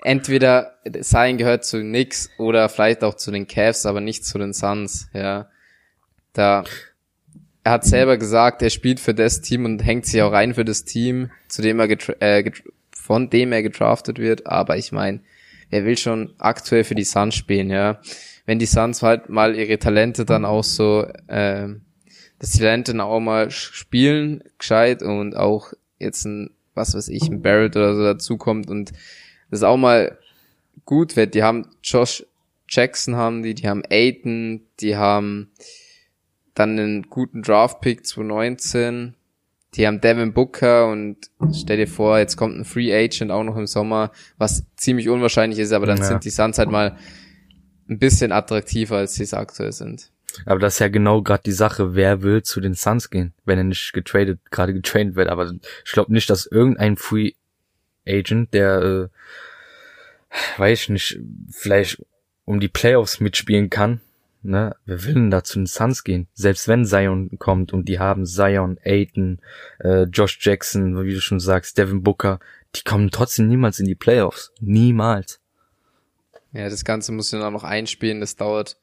entweder 0.03 0.77
Zion 1.01 1.37
gehört 1.37 1.65
zu 1.65 1.77
den 1.77 1.89
Knicks 1.89 2.29
oder 2.37 2.69
vielleicht 2.69 3.03
auch 3.03 3.15
zu 3.15 3.31
den 3.31 3.47
Cavs, 3.47 3.85
aber 3.85 4.01
nicht 4.01 4.25
zu 4.25 4.37
den 4.37 4.53
Suns, 4.53 5.09
ja. 5.13 5.49
Da, 6.33 6.63
er 7.63 7.71
hat 7.71 7.85
selber 7.85 8.17
gesagt, 8.17 8.61
er 8.61 8.69
spielt 8.69 8.99
für 8.99 9.13
das 9.13 9.41
Team 9.41 9.65
und 9.65 9.79
hängt 9.79 10.05
sich 10.05 10.21
auch 10.21 10.31
rein 10.31 10.53
für 10.53 10.65
das 10.65 10.83
Team, 10.83 11.31
zu 11.47 11.61
dem 11.61 11.79
er 11.79 11.89
äh, 12.21 12.51
von 12.91 13.29
dem 13.29 13.51
er 13.51 13.63
gedraftet 13.63 14.17
wird, 14.17 14.47
aber 14.47 14.77
ich 14.77 14.91
meine, 14.91 15.21
wer 15.69 15.85
will 15.85 15.97
schon 15.97 16.33
aktuell 16.37 16.83
für 16.83 16.95
die 16.95 17.03
Suns 17.03 17.35
spielen, 17.35 17.69
ja. 17.69 17.99
Wenn 18.45 18.59
die 18.59 18.65
Suns 18.65 19.01
halt 19.01 19.29
mal 19.29 19.55
ihre 19.55 19.79
Talente 19.79 20.25
dann 20.25 20.43
auch 20.45 20.63
so, 20.63 21.05
äh, 21.27 21.69
das 22.39 22.51
Talente 22.51 22.91
dann 22.91 23.01
auch 23.01 23.19
mal 23.19 23.51
spielen, 23.51 24.43
gescheit 24.57 25.01
und 25.01 25.35
auch 25.35 25.73
jetzt 25.99 26.25
ein, 26.25 26.49
was 26.73 26.93
weiß 26.93 27.07
ich, 27.07 27.23
ein 27.29 27.41
Barrett 27.41 27.77
oder 27.77 27.95
so 27.95 28.03
dazukommt 28.03 28.69
und 28.69 28.91
das 29.53 29.63
auch 29.63 29.77
mal 29.77 30.17
gut 30.85 31.15
wird. 31.15 31.33
Die 31.35 31.43
haben 31.43 31.67
Josh 31.83 32.25
Jackson 32.67 33.15
haben 33.15 33.43
die, 33.43 33.53
die 33.53 33.67
haben 33.67 33.83
Aiton, 33.89 34.61
die 34.79 34.95
haben 34.95 35.51
dann 36.55 36.71
einen 36.71 37.03
guten 37.03 37.41
Draft-Pick 37.41 38.05
2019, 38.05 39.15
die 39.75 39.87
haben 39.87 40.01
Devin 40.01 40.33
Booker 40.33 40.87
und 40.87 41.17
stell 41.53 41.77
dir 41.77 41.87
vor, 41.87 42.19
jetzt 42.19 42.35
kommt 42.35 42.57
ein 42.57 42.65
Free 42.65 42.93
Agent 42.93 43.31
auch 43.31 43.43
noch 43.43 43.57
im 43.57 43.67
Sommer, 43.67 44.11
was 44.37 44.65
ziemlich 44.75 45.09
unwahrscheinlich 45.09 45.59
ist, 45.59 45.71
aber 45.71 45.85
dann 45.85 45.97
ja. 45.97 46.03
sind 46.03 46.25
die 46.25 46.29
Suns 46.29 46.57
halt 46.57 46.69
mal 46.69 46.97
ein 47.89 47.99
bisschen 47.99 48.31
attraktiver, 48.31 48.97
als 48.97 49.15
sie 49.15 49.23
es 49.23 49.33
aktuell 49.33 49.71
sind. 49.71 50.11
Aber 50.45 50.59
das 50.59 50.75
ist 50.75 50.79
ja 50.79 50.87
genau 50.87 51.21
gerade 51.21 51.43
die 51.43 51.51
Sache, 51.51 51.95
wer 51.95 52.23
will 52.23 52.41
zu 52.41 52.59
den 52.59 52.73
Suns 52.73 53.09
gehen, 53.09 53.33
wenn 53.45 53.57
er 53.57 53.63
nicht 53.63 53.93
getradet, 53.93 54.39
gerade 54.49 54.73
getradet 54.73 55.15
wird. 55.15 55.29
Aber 55.29 55.51
ich 55.85 55.91
glaube 55.91 56.11
nicht, 56.11 56.29
dass 56.29 56.47
irgendein 56.47 56.97
Free 56.97 57.33
Agent, 58.07 58.53
der, 58.53 58.81
äh, 58.81 60.59
weiß 60.59 60.83
ich 60.83 60.89
nicht, 60.89 61.19
vielleicht 61.51 62.01
um 62.45 62.59
die 62.59 62.67
Playoffs 62.67 63.19
mitspielen 63.19 63.69
kann, 63.69 64.01
ne, 64.41 64.75
wer 64.85 65.03
will 65.05 65.13
denn 65.13 65.31
da 65.31 65.43
zu 65.43 65.59
den 65.59 65.65
Suns 65.65 66.03
gehen? 66.03 66.27
Selbst 66.33 66.67
wenn 66.67 66.85
Zion 66.85 67.37
kommt 67.39 67.73
und 67.73 67.87
die 67.87 67.99
haben 67.99 68.25
Zion, 68.25 68.77
Aiton, 68.83 69.39
äh, 69.79 70.03
Josh 70.03 70.39
Jackson, 70.41 71.03
wie 71.03 71.13
du 71.13 71.21
schon 71.21 71.39
sagst, 71.39 71.77
Devin 71.77 72.03
Booker, 72.03 72.39
die 72.75 72.83
kommen 72.83 73.11
trotzdem 73.11 73.47
niemals 73.47 73.79
in 73.79 73.85
die 73.85 73.95
Playoffs. 73.95 74.51
Niemals. 74.59 75.39
Ja, 76.51 76.69
das 76.69 76.85
Ganze 76.85 77.11
muss 77.11 77.31
ja 77.31 77.49
noch 77.49 77.63
einspielen, 77.63 78.19
das 78.19 78.35
dauert. 78.35 78.77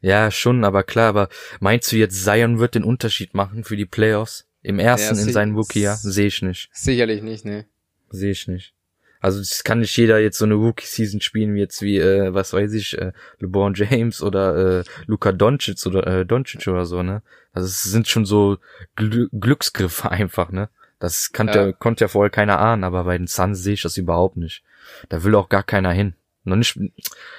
Ja, 0.00 0.30
schon, 0.30 0.64
aber 0.64 0.82
klar, 0.82 1.08
aber 1.08 1.28
meinst 1.60 1.90
du 1.92 1.96
jetzt, 1.96 2.22
Zion 2.24 2.58
wird 2.58 2.74
den 2.74 2.84
Unterschied 2.84 3.34
machen 3.34 3.64
für 3.64 3.76
die 3.76 3.86
Playoffs? 3.86 4.46
Im 4.62 4.78
ersten 4.80 5.16
ja, 5.16 5.22
in 5.22 5.32
seinem 5.32 5.54
Rookie-Jahr? 5.54 5.96
Sehe 5.96 6.26
ich 6.26 6.42
nicht. 6.42 6.68
Sicherlich 6.72 7.22
nicht, 7.22 7.44
ne. 7.44 7.66
Sehe 8.10 8.32
ich 8.32 8.48
nicht. 8.48 8.74
Also 9.20 9.40
das 9.40 9.64
kann 9.64 9.80
nicht 9.80 9.96
jeder 9.96 10.20
jetzt 10.20 10.38
so 10.38 10.44
eine 10.44 10.54
Rookie-Season 10.54 11.20
spielen, 11.20 11.54
wie 11.54 11.58
jetzt 11.58 11.82
wie, 11.82 11.98
äh, 11.98 12.32
was 12.32 12.52
weiß 12.52 12.72
ich, 12.74 12.96
äh, 12.98 13.12
LeBron 13.40 13.74
James 13.74 14.22
oder 14.22 14.80
äh, 14.80 14.84
Luka 15.06 15.32
Doncic 15.32 15.84
oder 15.86 16.06
äh, 16.06 16.26
Doncic 16.26 16.66
oder 16.68 16.86
so, 16.86 17.02
ne? 17.02 17.22
Also 17.52 17.66
es 17.66 17.82
sind 17.82 18.06
schon 18.06 18.24
so 18.24 18.58
Gl 18.94 19.28
Glücksgriffe 19.32 20.10
einfach, 20.10 20.50
ne? 20.52 20.68
Das 21.00 21.32
kann 21.32 21.48
ja. 21.48 21.72
konnte 21.72 22.04
ja 22.04 22.08
vorher 22.08 22.30
keiner 22.30 22.58
ahnen, 22.58 22.84
aber 22.84 23.04
bei 23.04 23.18
den 23.18 23.26
Suns 23.26 23.62
sehe 23.62 23.74
ich 23.74 23.82
das 23.82 23.96
überhaupt 23.96 24.36
nicht. 24.36 24.62
Da 25.08 25.22
will 25.24 25.34
auch 25.34 25.48
gar 25.48 25.62
keiner 25.62 25.92
hin. 25.92 26.14
Noch 26.44 26.56
nicht 26.56 26.80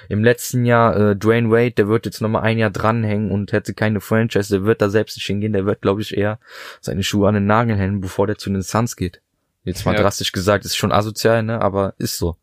im 0.08 0.24
letzten 0.24 0.64
Jahr 0.64 0.96
äh, 0.96 1.16
Dwayne 1.16 1.50
Wade, 1.50 1.72
der 1.72 1.88
wird 1.88 2.06
jetzt 2.06 2.20
noch 2.20 2.28
mal 2.28 2.42
ein 2.42 2.58
Jahr 2.58 2.70
dranhängen 2.70 3.30
und 3.30 3.52
hätte 3.52 3.74
keine 3.74 4.00
Franchise, 4.00 4.54
der 4.54 4.64
wird 4.64 4.80
da 4.80 4.88
selbst 4.88 5.16
nicht 5.16 5.26
hingehen, 5.26 5.52
der 5.52 5.66
wird 5.66 5.82
glaube 5.82 6.00
ich 6.00 6.16
eher 6.16 6.38
seine 6.80 7.02
Schuhe 7.02 7.28
an 7.28 7.34
den 7.34 7.46
Nagel 7.46 7.76
hängen, 7.76 8.00
bevor 8.00 8.26
der 8.26 8.38
zu 8.38 8.50
den 8.50 8.62
Suns 8.62 8.96
geht. 8.96 9.20
Jetzt 9.64 9.84
mal 9.84 9.94
ja. 9.94 10.02
drastisch 10.02 10.32
gesagt, 10.32 10.64
ist 10.64 10.76
schon 10.76 10.92
asozial, 10.92 11.42
ne? 11.42 11.60
Aber 11.60 11.94
ist 11.98 12.18
so. 12.18 12.36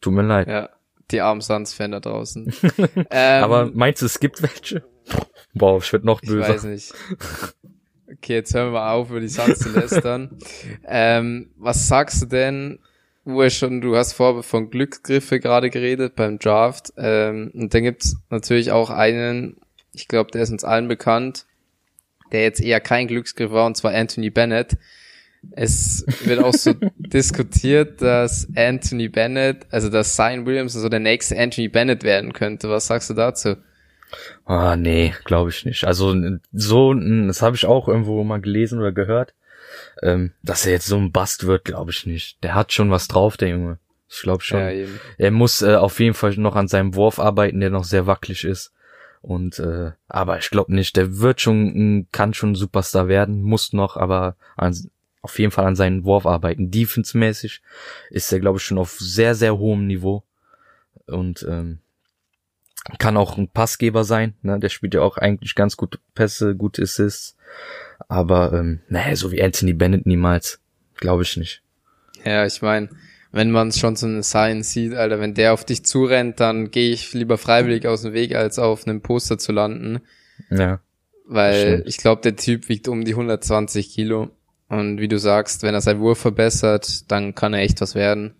Tut 0.00 0.12
mir 0.12 0.22
leid. 0.22 0.48
Ja, 0.48 0.68
die 1.10 1.20
armen 1.20 1.40
Suns-Fan 1.40 1.92
da 1.92 2.00
draußen. 2.00 2.52
ähm, 3.10 3.44
Aber 3.44 3.70
meinst 3.72 4.02
du, 4.02 4.06
es 4.06 4.20
gibt 4.20 4.42
welche? 4.42 4.82
Boah, 5.54 5.78
ich 5.78 5.92
werd 5.92 6.04
noch 6.04 6.20
böse. 6.20 6.40
Ich 6.40 6.48
weiß 6.48 6.64
nicht. 6.64 6.92
Okay, 8.10 8.34
jetzt 8.34 8.54
hören 8.54 8.68
wir 8.68 8.80
mal 8.80 8.92
auf, 8.92 9.10
über 9.10 9.20
die 9.20 9.28
Suns 9.28 9.58
zu 9.58 9.70
lästern. 9.70 10.38
ähm, 10.86 11.50
was 11.56 11.88
sagst 11.88 12.22
du 12.22 12.26
denn, 12.26 12.78
wo 13.24 13.42
er 13.42 13.50
schon, 13.50 13.80
du 13.80 13.96
hast 13.96 14.12
vorher 14.12 14.42
von 14.42 14.70
Glücksgriffe 14.70 15.40
gerade 15.40 15.70
geredet 15.70 16.16
beim 16.16 16.38
Draft. 16.38 16.92
Ähm, 16.96 17.50
und 17.54 17.72
dann 17.72 17.82
gibt's 17.82 18.16
natürlich 18.30 18.72
auch 18.72 18.90
einen, 18.90 19.56
ich 19.92 20.08
glaube, 20.08 20.30
der 20.30 20.42
ist 20.42 20.50
uns 20.50 20.64
allen 20.64 20.88
bekannt, 20.88 21.46
der 22.32 22.42
jetzt 22.42 22.60
eher 22.60 22.80
kein 22.80 23.06
Glücksgriff 23.06 23.52
war, 23.52 23.66
und 23.66 23.76
zwar 23.76 23.94
Anthony 23.94 24.30
Bennett. 24.30 24.76
Es 25.50 26.06
wird 26.24 26.42
auch 26.42 26.54
so 26.54 26.72
diskutiert, 26.98 28.00
dass 28.00 28.48
Anthony 28.54 29.08
Bennett, 29.08 29.66
also 29.70 29.88
dass 29.88 30.14
Zion 30.14 30.46
Williams 30.46 30.72
so 30.72 30.88
der 30.88 31.00
nächste 31.00 31.38
Anthony 31.38 31.68
Bennett 31.68 32.04
werden 32.04 32.32
könnte. 32.32 32.70
Was 32.70 32.86
sagst 32.86 33.10
du 33.10 33.14
dazu? 33.14 33.56
Ah, 34.44 34.76
nee, 34.76 35.14
glaube 35.24 35.50
ich 35.50 35.64
nicht. 35.64 35.84
Also 35.84 36.14
so, 36.52 36.94
das 36.94 37.42
habe 37.42 37.56
ich 37.56 37.66
auch 37.66 37.88
irgendwo 37.88 38.22
mal 38.24 38.40
gelesen 38.40 38.78
oder 38.78 38.92
gehört. 38.92 39.34
Ähm, 40.02 40.32
dass 40.42 40.66
er 40.66 40.72
jetzt 40.72 40.86
so 40.86 40.96
ein 40.96 41.12
Bast 41.12 41.46
wird, 41.46 41.64
glaube 41.64 41.90
ich 41.90 42.06
nicht. 42.06 42.42
Der 42.42 42.54
hat 42.54 42.72
schon 42.72 42.90
was 42.90 43.08
drauf, 43.08 43.36
der 43.36 43.48
Junge. 43.48 43.78
Ich 44.08 44.20
glaube 44.20 44.42
schon. 44.42 44.60
Ja, 44.60 44.86
er 45.16 45.30
muss 45.30 45.62
äh, 45.62 45.76
auf 45.76 45.98
jeden 45.98 46.14
Fall 46.14 46.34
noch 46.36 46.56
an 46.56 46.68
seinem 46.68 46.94
Wurf 46.94 47.18
arbeiten, 47.18 47.60
der 47.60 47.70
noch 47.70 47.84
sehr 47.84 48.06
wackelig 48.06 48.44
ist. 48.44 48.72
Und 49.22 49.58
äh, 49.60 49.92
aber 50.08 50.38
ich 50.38 50.50
glaube 50.50 50.74
nicht, 50.74 50.96
der 50.96 51.18
wird 51.18 51.40
schon, 51.40 52.08
kann 52.10 52.34
schon 52.34 52.52
ein 52.52 52.56
Superstar 52.56 53.08
werden, 53.08 53.40
muss 53.40 53.72
noch, 53.72 53.96
aber 53.96 54.36
an, 54.56 54.76
auf 55.22 55.38
jeden 55.38 55.52
Fall 55.52 55.64
an 55.64 55.76
seinen 55.76 56.04
Wurf 56.04 56.26
arbeiten. 56.26 56.70
Defense-mäßig 56.70 57.62
ist 58.10 58.32
er, 58.32 58.40
glaube 58.40 58.58
ich, 58.58 58.64
schon 58.64 58.78
auf 58.78 58.98
sehr, 58.98 59.34
sehr 59.34 59.56
hohem 59.56 59.86
Niveau. 59.86 60.24
Und 61.06 61.46
ähm, 61.48 61.78
kann 62.98 63.16
auch 63.16 63.38
ein 63.38 63.48
Passgeber 63.48 64.04
sein. 64.04 64.34
Ne? 64.42 64.58
Der 64.58 64.68
spielt 64.68 64.94
ja 64.94 65.02
auch 65.02 65.16
eigentlich 65.16 65.54
ganz 65.54 65.76
gute 65.76 65.98
Pässe, 66.14 66.56
gute 66.56 66.82
Assists. 66.82 67.36
Aber 68.08 68.52
ähm, 68.52 68.80
naja, 68.88 69.14
so 69.14 69.30
wie 69.30 69.42
Anthony 69.42 69.72
Bennett 69.72 70.06
niemals. 70.06 70.60
Glaube 70.96 71.22
ich 71.22 71.36
nicht. 71.36 71.62
Ja, 72.24 72.44
ich 72.44 72.62
meine, 72.62 72.88
wenn 73.30 73.50
man 73.50 73.68
es 73.68 73.78
schon 73.78 73.96
so 73.96 74.06
eine 74.06 74.22
Science 74.22 74.72
sieht, 74.72 74.94
Alter, 74.94 75.20
wenn 75.20 75.34
der 75.34 75.52
auf 75.52 75.64
dich 75.64 75.84
zurennt, 75.84 76.40
dann 76.40 76.70
gehe 76.70 76.92
ich 76.92 77.12
lieber 77.14 77.38
freiwillig 77.38 77.86
aus 77.86 78.02
dem 78.02 78.12
Weg, 78.12 78.34
als 78.34 78.58
auf 78.58 78.86
einem 78.86 79.00
Poster 79.00 79.38
zu 79.38 79.52
landen. 79.52 80.00
Ja. 80.50 80.80
Weil 81.26 81.82
ich 81.86 81.98
glaube, 81.98 82.20
der 82.22 82.36
Typ 82.36 82.68
wiegt 82.68 82.88
um 82.88 83.04
die 83.04 83.12
120 83.12 83.90
Kilo. 83.90 84.30
Und 84.72 85.00
wie 85.00 85.08
du 85.08 85.18
sagst, 85.18 85.62
wenn 85.64 85.74
er 85.74 85.82
seinen 85.82 86.00
Wurf 86.00 86.18
verbessert, 86.18 87.10
dann 87.12 87.34
kann 87.34 87.52
er 87.52 87.60
echt 87.60 87.82
was 87.82 87.94
werden. 87.94 88.36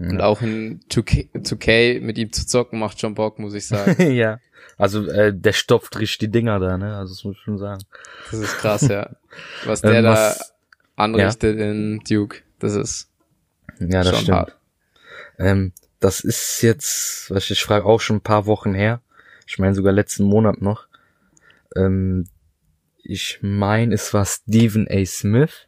Ja. 0.00 0.08
Und 0.08 0.20
auch 0.20 0.42
in 0.42 0.80
2K, 0.90 1.28
2K 1.32 2.00
mit 2.00 2.18
ihm 2.18 2.32
zu 2.32 2.44
zocken 2.44 2.80
macht 2.80 3.00
schon 3.00 3.14
Bock, 3.14 3.38
muss 3.38 3.54
ich 3.54 3.68
sagen. 3.68 4.10
ja. 4.10 4.40
Also 4.78 5.06
äh, 5.06 5.32
der 5.32 5.52
stopft 5.52 5.96
richtig 6.00 6.18
die 6.18 6.30
Dinger 6.32 6.58
da, 6.58 6.76
ne? 6.76 6.96
Also 6.96 7.14
das 7.14 7.22
muss 7.22 7.36
ich 7.36 7.42
schon 7.42 7.58
sagen. 7.58 7.84
Das 8.32 8.40
ist 8.40 8.58
krass, 8.58 8.88
ja. 8.88 9.10
Was 9.64 9.80
der 9.80 9.92
ähm, 9.92 10.04
was, 10.06 10.38
da 10.38 10.44
anrichtet 11.04 11.56
ja. 11.56 11.70
in 11.70 12.00
Duke, 12.00 12.38
das 12.58 12.74
ist 12.74 13.08
ja, 13.78 14.02
das 14.02 14.08
schon 14.08 14.18
stimmt. 14.22 14.36
hart. 14.36 14.56
Ähm, 15.38 15.72
das 16.00 16.18
ist 16.18 16.62
jetzt, 16.62 17.30
was 17.30 17.48
ich 17.48 17.62
frage, 17.62 17.86
auch 17.86 18.00
schon 18.00 18.16
ein 18.16 18.22
paar 18.22 18.46
Wochen 18.46 18.74
her. 18.74 19.02
Ich 19.46 19.60
meine 19.60 19.76
sogar 19.76 19.92
letzten 19.92 20.24
Monat 20.24 20.60
noch. 20.60 20.88
Ähm, 21.76 22.26
ich 23.08 23.38
meine, 23.42 23.94
es 23.94 24.12
war 24.12 24.24
Stephen 24.24 24.86
A. 24.90 25.04
Smith, 25.04 25.66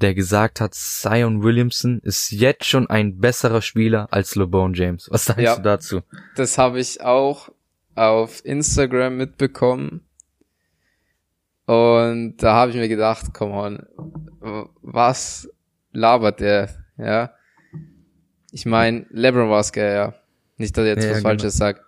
der 0.00 0.14
gesagt 0.14 0.60
hat, 0.60 0.74
Zion 0.74 1.42
Williamson 1.42 2.00
ist 2.00 2.30
jetzt 2.30 2.64
schon 2.64 2.88
ein 2.88 3.18
besserer 3.18 3.62
Spieler 3.62 4.08
als 4.10 4.34
LeBron 4.34 4.74
James. 4.74 5.08
Was 5.10 5.24
sagst 5.24 5.42
ja, 5.42 5.56
du 5.56 5.62
dazu? 5.62 6.00
Das 6.36 6.58
habe 6.58 6.80
ich 6.80 7.00
auch 7.00 7.50
auf 7.94 8.44
Instagram 8.44 9.16
mitbekommen. 9.16 10.02
Und 11.66 12.38
da 12.38 12.54
habe 12.54 12.70
ich 12.70 12.76
mir 12.76 12.88
gedacht, 12.88 13.34
come 13.34 13.52
on, 13.52 14.72
was 14.80 15.50
labert 15.92 16.40
der, 16.40 16.70
ja? 16.96 17.32
Ich 18.52 18.64
meine, 18.64 19.04
LeBron 19.10 19.50
war 19.50 19.60
es 19.60 19.72
ja. 19.74 20.14
Nicht, 20.56 20.76
dass 20.76 20.84
er 20.84 20.94
jetzt 20.94 21.04
ja, 21.04 21.10
was 21.10 21.18
genau. 21.18 21.28
Falsches 21.28 21.56
sagt. 21.56 21.82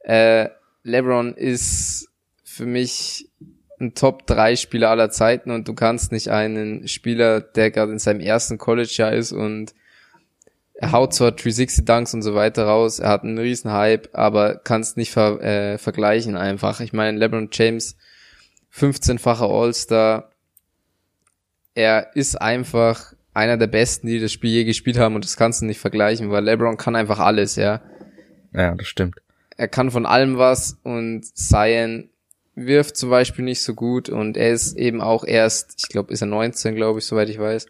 Äh, 0.00 0.48
LeBron 0.82 1.34
ist 1.34 2.10
für 2.42 2.66
mich 2.66 3.30
ein 3.82 3.94
Top-3-Spieler 3.94 4.88
aller 4.88 5.10
Zeiten 5.10 5.50
und 5.50 5.68
du 5.68 5.74
kannst 5.74 6.12
nicht 6.12 6.28
einen 6.28 6.88
Spieler, 6.88 7.40
der 7.40 7.70
gerade 7.70 7.92
in 7.92 7.98
seinem 7.98 8.20
ersten 8.20 8.56
College-Jahr 8.56 9.12
ist 9.12 9.32
und 9.32 9.74
er 10.74 10.92
haut 10.92 11.14
zwar 11.14 11.32
360 11.32 11.84
Dunks 11.84 12.14
und 12.14 12.22
so 12.22 12.34
weiter 12.34 12.64
raus, 12.64 12.98
er 12.98 13.10
hat 13.10 13.22
einen 13.22 13.38
riesen 13.38 13.72
Hype, 13.72 14.08
aber 14.14 14.56
kannst 14.56 14.96
nicht 14.96 15.12
ver 15.12 15.40
äh, 15.40 15.78
vergleichen 15.78 16.36
einfach. 16.36 16.80
Ich 16.80 16.92
meine, 16.92 17.18
LeBron 17.18 17.50
James, 17.52 17.96
15-facher 18.74 19.48
All-Star, 19.48 20.30
er 21.74 22.16
ist 22.16 22.40
einfach 22.40 23.12
einer 23.34 23.56
der 23.56 23.66
Besten, 23.66 24.06
die 24.06 24.20
das 24.20 24.32
Spiel 24.32 24.50
je 24.50 24.64
gespielt 24.64 24.98
haben 24.98 25.14
und 25.14 25.24
das 25.24 25.36
kannst 25.36 25.62
du 25.62 25.66
nicht 25.66 25.78
vergleichen, 25.78 26.30
weil 26.30 26.44
LeBron 26.44 26.76
kann 26.76 26.96
einfach 26.96 27.18
alles, 27.18 27.56
ja. 27.56 27.80
Ja, 28.52 28.74
das 28.74 28.86
stimmt. 28.86 29.16
Er 29.56 29.68
kann 29.68 29.90
von 29.90 30.06
allem 30.06 30.38
was 30.38 30.78
und 30.82 31.24
Zion 31.24 32.10
wirft 32.54 32.96
zum 32.96 33.10
Beispiel 33.10 33.44
nicht 33.44 33.62
so 33.62 33.74
gut 33.74 34.08
und 34.08 34.36
er 34.36 34.52
ist 34.52 34.76
eben 34.76 35.00
auch 35.00 35.24
erst, 35.24 35.74
ich 35.78 35.88
glaube, 35.88 36.12
ist 36.12 36.20
er 36.20 36.26
19, 36.26 36.74
glaube 36.74 36.98
ich, 36.98 37.06
soweit 37.06 37.28
ich 37.28 37.38
weiß. 37.38 37.66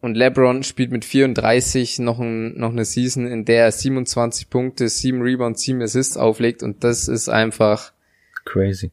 und 0.00 0.16
LeBron 0.16 0.62
spielt 0.62 0.90
mit 0.90 1.04
34 1.04 1.98
noch, 2.00 2.18
ein, 2.18 2.58
noch 2.58 2.70
eine 2.70 2.84
Season, 2.84 3.26
in 3.26 3.44
der 3.44 3.64
er 3.64 3.72
27 3.72 4.50
Punkte, 4.50 4.88
7 4.88 5.20
Rebounds, 5.22 5.62
7 5.62 5.82
Assists 5.82 6.16
auflegt 6.16 6.62
und 6.62 6.82
das 6.82 7.06
ist 7.06 7.28
einfach 7.28 7.92
crazy. 8.44 8.90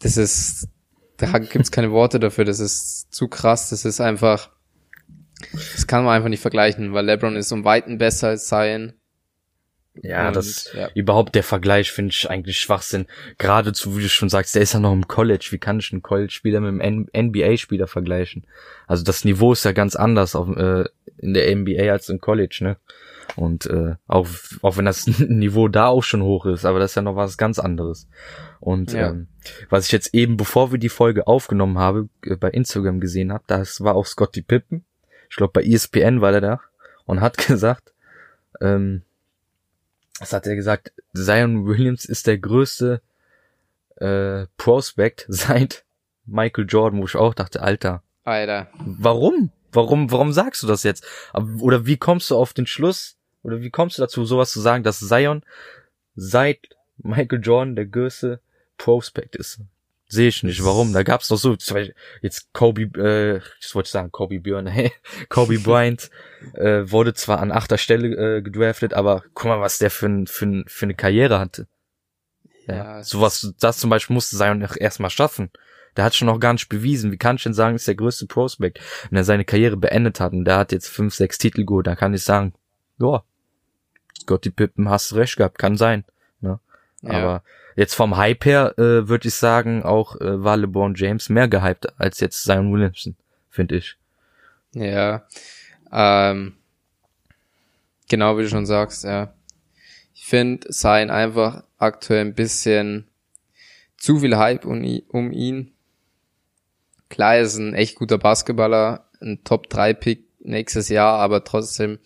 Das 0.00 0.16
ist, 0.16 0.68
da 1.16 1.38
gibt's 1.38 1.70
keine 1.70 1.90
Worte 1.90 2.20
dafür, 2.20 2.44
das 2.44 2.60
ist 2.60 3.12
zu 3.12 3.28
krass, 3.28 3.70
das 3.70 3.84
ist 3.84 4.00
einfach, 4.00 4.50
das 5.52 5.86
kann 5.86 6.04
man 6.04 6.14
einfach 6.14 6.28
nicht 6.28 6.42
vergleichen, 6.42 6.92
weil 6.92 7.06
LeBron 7.06 7.36
ist 7.36 7.52
um 7.52 7.64
Weiten 7.64 7.98
besser 7.98 8.28
als 8.28 8.48
Zion. 8.48 8.92
Ja, 10.02 10.28
und, 10.28 10.36
das 10.36 10.72
ja. 10.74 10.88
überhaupt 10.94 11.34
der 11.34 11.42
Vergleich 11.42 11.90
finde 11.92 12.10
ich 12.10 12.28
eigentlich 12.30 12.58
Schwachsinn. 12.58 13.06
Geradezu, 13.38 13.96
wie 13.96 14.02
du 14.02 14.08
schon 14.08 14.28
sagst, 14.28 14.54
der 14.54 14.62
ist 14.62 14.74
ja 14.74 14.80
noch 14.80 14.92
im 14.92 15.08
College. 15.08 15.48
Wie 15.50 15.58
kann 15.58 15.80
ich 15.80 15.92
einen 15.92 16.02
College-Spieler 16.02 16.60
mit 16.60 16.80
einem 16.80 17.08
NBA-Spieler 17.16 17.86
vergleichen? 17.86 18.46
Also 18.86 19.04
das 19.04 19.24
Niveau 19.24 19.52
ist 19.52 19.64
ja 19.64 19.72
ganz 19.72 19.96
anders 19.96 20.34
auf, 20.34 20.48
äh, 20.56 20.84
in 21.18 21.34
der 21.34 21.54
NBA 21.54 21.90
als 21.90 22.08
im 22.08 22.20
College, 22.20 22.58
ne? 22.60 22.76
Und 23.36 23.66
äh, 23.66 23.94
auch, 24.06 24.26
auch 24.62 24.76
wenn 24.76 24.86
das 24.86 25.06
Niveau 25.18 25.68
da 25.68 25.88
auch 25.88 26.02
schon 26.02 26.22
hoch 26.22 26.46
ist, 26.46 26.64
aber 26.64 26.78
das 26.78 26.92
ist 26.92 26.94
ja 26.96 27.02
noch 27.02 27.16
was 27.16 27.36
ganz 27.36 27.58
anderes. 27.58 28.08
Und 28.60 28.92
ja. 28.92 29.10
ähm, 29.10 29.28
was 29.68 29.86
ich 29.86 29.92
jetzt 29.92 30.14
eben, 30.14 30.36
bevor 30.36 30.72
wir 30.72 30.78
die 30.78 30.88
Folge 30.88 31.26
aufgenommen 31.26 31.78
habe, 31.78 32.08
äh, 32.24 32.36
bei 32.36 32.50
Instagram 32.50 33.00
gesehen 33.00 33.32
habe, 33.32 33.44
das 33.46 33.82
war 33.82 33.94
auch 33.94 34.06
Scotty 34.06 34.42
Pippen. 34.42 34.84
Ich 35.30 35.36
glaube, 35.36 35.52
bei 35.52 35.62
ESPN 35.62 36.20
war 36.20 36.32
der 36.32 36.40
da 36.40 36.60
und 37.04 37.20
hat 37.20 37.38
gesagt, 37.46 37.92
ähm, 38.60 39.02
was 40.20 40.32
hat 40.32 40.46
er 40.46 40.56
gesagt? 40.56 40.92
Zion 41.14 41.66
Williams 41.66 42.04
ist 42.04 42.26
der 42.26 42.38
größte 42.38 43.00
äh, 43.96 44.46
Prospect 44.56 45.26
seit 45.28 45.84
Michael 46.26 46.66
Jordan, 46.68 47.00
wo 47.00 47.06
ich 47.06 47.16
auch 47.16 47.34
dachte, 47.34 47.62
Alter. 47.62 48.02
Alter. 48.24 48.68
Warum? 48.78 49.50
Warum, 49.72 50.10
warum 50.10 50.32
sagst 50.32 50.62
du 50.62 50.66
das 50.66 50.82
jetzt? 50.82 51.04
Oder 51.60 51.86
wie 51.86 51.96
kommst 51.96 52.30
du 52.30 52.36
auf 52.36 52.52
den 52.52 52.66
Schluss? 52.66 53.16
Oder 53.42 53.60
wie 53.60 53.70
kommst 53.70 53.98
du 53.98 54.02
dazu, 54.02 54.24
sowas 54.24 54.50
zu 54.50 54.60
sagen, 54.60 54.84
dass 54.84 55.00
Zion 55.00 55.42
seit 56.16 56.58
Michael 56.98 57.40
Jordan 57.42 57.76
der 57.76 57.86
größte 57.86 58.40
Prospect 58.76 59.36
ist? 59.36 59.60
Sehe 60.10 60.28
ich 60.28 60.42
nicht. 60.42 60.64
Warum? 60.64 60.94
Da 60.94 61.02
gab's 61.02 61.28
doch 61.28 61.36
so, 61.36 61.54
jetzt 62.22 62.52
Kobe, 62.54 62.82
äh, 62.98 63.40
ich 63.60 63.74
wollte 63.74 63.90
sagen 63.90 64.10
Kobe 64.10 64.40
Björn, 64.40 64.66
hey, 64.68 64.90
Kobe 65.28 65.58
Bryant 65.62 66.10
äh, 66.54 66.90
wurde 66.90 67.12
zwar 67.12 67.40
an 67.40 67.52
achter 67.52 67.76
Stelle 67.76 68.38
äh, 68.38 68.42
gedraftet, 68.42 68.94
aber 68.94 69.22
guck 69.34 69.46
mal, 69.46 69.60
was 69.60 69.78
der 69.78 69.90
für, 69.90 70.24
für, 70.26 70.64
für 70.66 70.86
eine 70.86 70.94
Karriere 70.94 71.38
hatte. 71.38 71.66
Ja, 72.66 72.74
ja 72.74 73.02
sowas, 73.02 73.54
das 73.60 73.78
zum 73.78 73.90
Beispiel 73.90 74.14
musste 74.14 74.36
Zion 74.36 74.62
erstmal 74.62 75.10
schaffen. 75.10 75.50
Der 75.96 76.04
hat 76.04 76.14
schon 76.14 76.26
noch 76.26 76.40
gar 76.40 76.52
nicht 76.52 76.68
bewiesen. 76.68 77.12
Wie 77.12 77.18
kann 77.18 77.36
ich 77.36 77.42
denn 77.42 77.54
sagen, 77.54 77.76
ist 77.76 77.88
der 77.88 77.94
größte 77.94 78.26
Prospect, 78.26 78.80
wenn 79.10 79.16
er 79.16 79.24
seine 79.24 79.44
Karriere 79.44 79.76
beendet 79.76 80.20
hat 80.20 80.32
und 80.32 80.44
der 80.44 80.56
hat 80.56 80.72
jetzt 80.72 80.88
fünf, 80.88 81.14
sechs 81.14 81.38
Titel 81.38 81.64
geholt, 81.64 81.86
da 81.86 81.96
kann 81.96 82.14
ich 82.14 82.22
sagen, 82.22 82.54
ja, 82.98 83.24
Scotty 84.20 84.50
Pippen 84.50 84.88
hast 84.88 85.14
recht 85.14 85.36
gehabt, 85.36 85.58
kann 85.58 85.76
sein. 85.76 86.04
Ne? 86.40 86.60
Ja. 87.02 87.10
Aber 87.10 87.42
Jetzt 87.78 87.94
vom 87.94 88.16
Hype 88.16 88.44
her 88.44 88.74
äh, 88.76 89.06
würde 89.08 89.28
ich 89.28 89.34
sagen, 89.34 89.84
auch 89.84 90.20
äh, 90.20 90.42
war 90.42 90.56
LeBron 90.56 90.96
James 90.96 91.28
mehr 91.28 91.46
gehypt 91.46 91.86
als 91.96 92.18
jetzt 92.18 92.42
Zion 92.42 92.72
Williamson, 92.72 93.14
finde 93.50 93.76
ich. 93.76 93.96
Ja, 94.72 95.28
ähm, 95.92 96.56
genau 98.08 98.36
wie 98.36 98.42
du 98.42 98.48
schon 98.48 98.66
sagst, 98.66 99.04
ja. 99.04 99.32
Ich 100.12 100.26
finde 100.26 100.68
Zion 100.70 101.10
einfach 101.10 101.62
aktuell 101.78 102.22
ein 102.22 102.34
bisschen 102.34 103.06
zu 103.96 104.18
viel 104.18 104.36
Hype 104.36 104.64
um, 104.64 104.82
um 105.10 105.30
ihn. 105.30 105.70
Klar, 107.10 107.36
er 107.36 107.42
ist 107.42 107.58
ein 107.58 107.74
echt 107.74 107.94
guter 107.94 108.18
Basketballer, 108.18 109.08
ein 109.20 109.44
Top-3-Pick 109.44 110.24
nächstes 110.40 110.88
Jahr, 110.88 111.20
aber 111.20 111.44
trotzdem, 111.44 112.00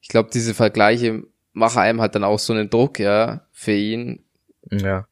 ich 0.00 0.06
glaube, 0.06 0.30
diese 0.32 0.54
Vergleiche 0.54 1.24
machen 1.52 1.82
einem 1.82 2.00
halt 2.00 2.14
dann 2.14 2.22
auch 2.22 2.38
so 2.38 2.52
einen 2.52 2.70
Druck, 2.70 3.00
ja, 3.00 3.48
für 3.50 3.72
ihn, 3.72 4.24
ja. 4.72 5.06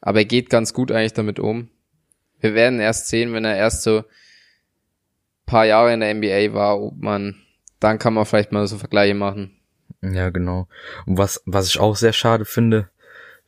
Aber 0.00 0.18
er 0.18 0.24
geht 0.24 0.50
ganz 0.50 0.72
gut 0.72 0.90
eigentlich 0.90 1.12
damit 1.12 1.38
um. 1.38 1.68
Wir 2.40 2.54
werden 2.54 2.80
erst 2.80 3.08
sehen, 3.08 3.32
wenn 3.32 3.44
er 3.44 3.56
erst 3.56 3.82
so 3.82 4.04
paar 5.46 5.66
Jahre 5.66 5.92
in 5.92 6.00
der 6.00 6.14
NBA 6.14 6.54
war, 6.54 6.80
ob 6.80 6.96
man, 7.00 7.36
dann 7.78 7.98
kann 7.98 8.14
man 8.14 8.24
vielleicht 8.24 8.52
mal 8.52 8.66
so 8.66 8.78
Vergleiche 8.78 9.14
machen. 9.14 9.56
Ja, 10.02 10.30
genau. 10.30 10.66
Und 11.06 11.18
was, 11.18 11.42
was 11.46 11.68
ich 11.68 11.78
auch 11.78 11.94
sehr 11.96 12.12
schade 12.12 12.44
finde, 12.44 12.88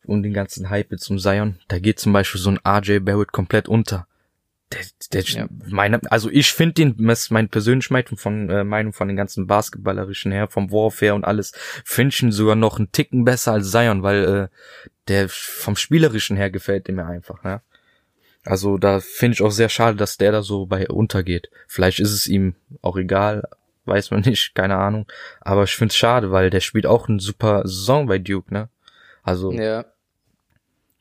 um 0.04 0.22
den 0.22 0.34
ganzen 0.34 0.70
Hype 0.70 0.98
zum 0.98 1.18
Zion, 1.18 1.58
da 1.68 1.78
geht 1.78 1.98
zum 1.98 2.12
Beispiel 2.12 2.40
so 2.40 2.50
ein 2.50 2.60
RJ 2.66 3.00
Barrett 3.00 3.32
komplett 3.32 3.68
unter. 3.68 4.06
Der, 4.72 4.80
der, 5.12 5.22
ja. 5.22 5.48
meine, 5.66 6.00
also 6.10 6.30
ich 6.30 6.52
finde 6.52 6.74
den, 6.74 6.94
mein 7.30 7.48
persönlich 7.48 7.88
von, 8.16 8.50
äh, 8.50 8.64
Meinung 8.64 8.92
von 8.92 9.08
den 9.08 9.16
ganzen 9.16 9.46
Basketballerischen 9.46 10.32
her, 10.32 10.48
vom 10.48 10.70
Warfare 10.70 11.14
und 11.14 11.24
alles, 11.24 11.52
finde 11.84 12.14
ich 12.14 12.22
ihn 12.22 12.32
sogar 12.32 12.56
noch 12.56 12.78
einen 12.78 12.90
Ticken 12.90 13.24
besser 13.24 13.52
als 13.52 13.70
Zion, 13.70 14.02
weil 14.02 14.24
äh, 14.24 14.48
der 15.08 15.28
vom 15.28 15.76
Spielerischen 15.76 16.36
her 16.36 16.50
gefällt 16.50 16.88
mir 16.88 17.06
einfach, 17.06 17.44
ja. 17.44 17.62
Also 18.44 18.76
da 18.76 19.00
finde 19.00 19.34
ich 19.34 19.42
auch 19.42 19.50
sehr 19.50 19.70
schade, 19.70 19.96
dass 19.96 20.18
der 20.18 20.32
da 20.32 20.42
so 20.42 20.66
bei 20.66 20.88
untergeht. 20.88 21.50
Vielleicht 21.66 21.98
ist 21.98 22.12
es 22.12 22.26
ihm 22.26 22.54
auch 22.82 22.96
egal, 22.96 23.48
weiß 23.86 24.10
man 24.10 24.20
nicht, 24.26 24.54
keine 24.54 24.76
Ahnung. 24.76 25.06
Aber 25.40 25.64
ich 25.64 25.76
finde 25.76 25.92
es 25.92 25.96
schade, 25.96 26.30
weil 26.30 26.50
der 26.50 26.60
spielt 26.60 26.86
auch 26.86 27.08
eine 27.08 27.20
super 27.20 27.62
Saison 27.64 28.06
bei 28.06 28.18
Duke, 28.18 28.52
ne? 28.52 28.68
Also 29.22 29.52
ja. 29.52 29.86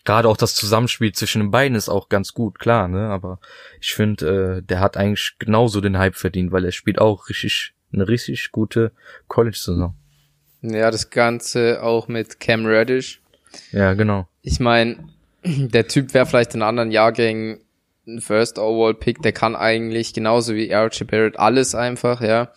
gerade 0.05 0.29
auch 0.29 0.37
das 0.37 0.55
Zusammenspiel 0.55 1.11
zwischen 1.11 1.41
den 1.41 1.51
beiden 1.51 1.75
ist 1.75 1.89
auch 1.89 2.07
ganz 2.07 2.33
gut, 2.33 2.59
klar, 2.59 2.87
ne? 2.87 3.09
Aber 3.09 3.39
ich 3.81 3.93
finde, 3.93 4.59
äh, 4.59 4.61
der 4.61 4.79
hat 4.79 4.95
eigentlich 4.95 5.35
genauso 5.39 5.81
den 5.81 5.97
Hype 5.97 6.15
verdient, 6.15 6.53
weil 6.53 6.63
er 6.63 6.71
spielt 6.71 6.99
auch 6.99 7.27
richtig 7.27 7.73
eine 7.91 8.07
richtig 8.07 8.51
gute 8.51 8.93
College-Saison. 9.27 9.95
Ja, 10.61 10.89
das 10.89 11.09
Ganze 11.09 11.83
auch 11.83 12.07
mit 12.07 12.39
Cam 12.39 12.65
Reddish 12.65 13.22
ja, 13.71 13.93
genau. 13.93 14.27
Ich 14.41 14.59
meine, 14.59 14.97
der 15.43 15.87
Typ 15.87 16.13
wäre 16.13 16.25
vielleicht 16.25 16.55
in 16.55 16.61
anderen 16.61 16.91
Jahrgängen 16.91 17.59
ein 18.05 18.19
First 18.19 18.59
Overall 18.59 18.93
Pick, 18.93 19.21
der 19.21 19.31
kann 19.31 19.55
eigentlich 19.55 20.13
genauso 20.13 20.55
wie 20.55 20.73
RJ 20.73 21.05
Barrett 21.05 21.39
alles 21.39 21.73
einfach, 21.73 22.21
ja. 22.21 22.51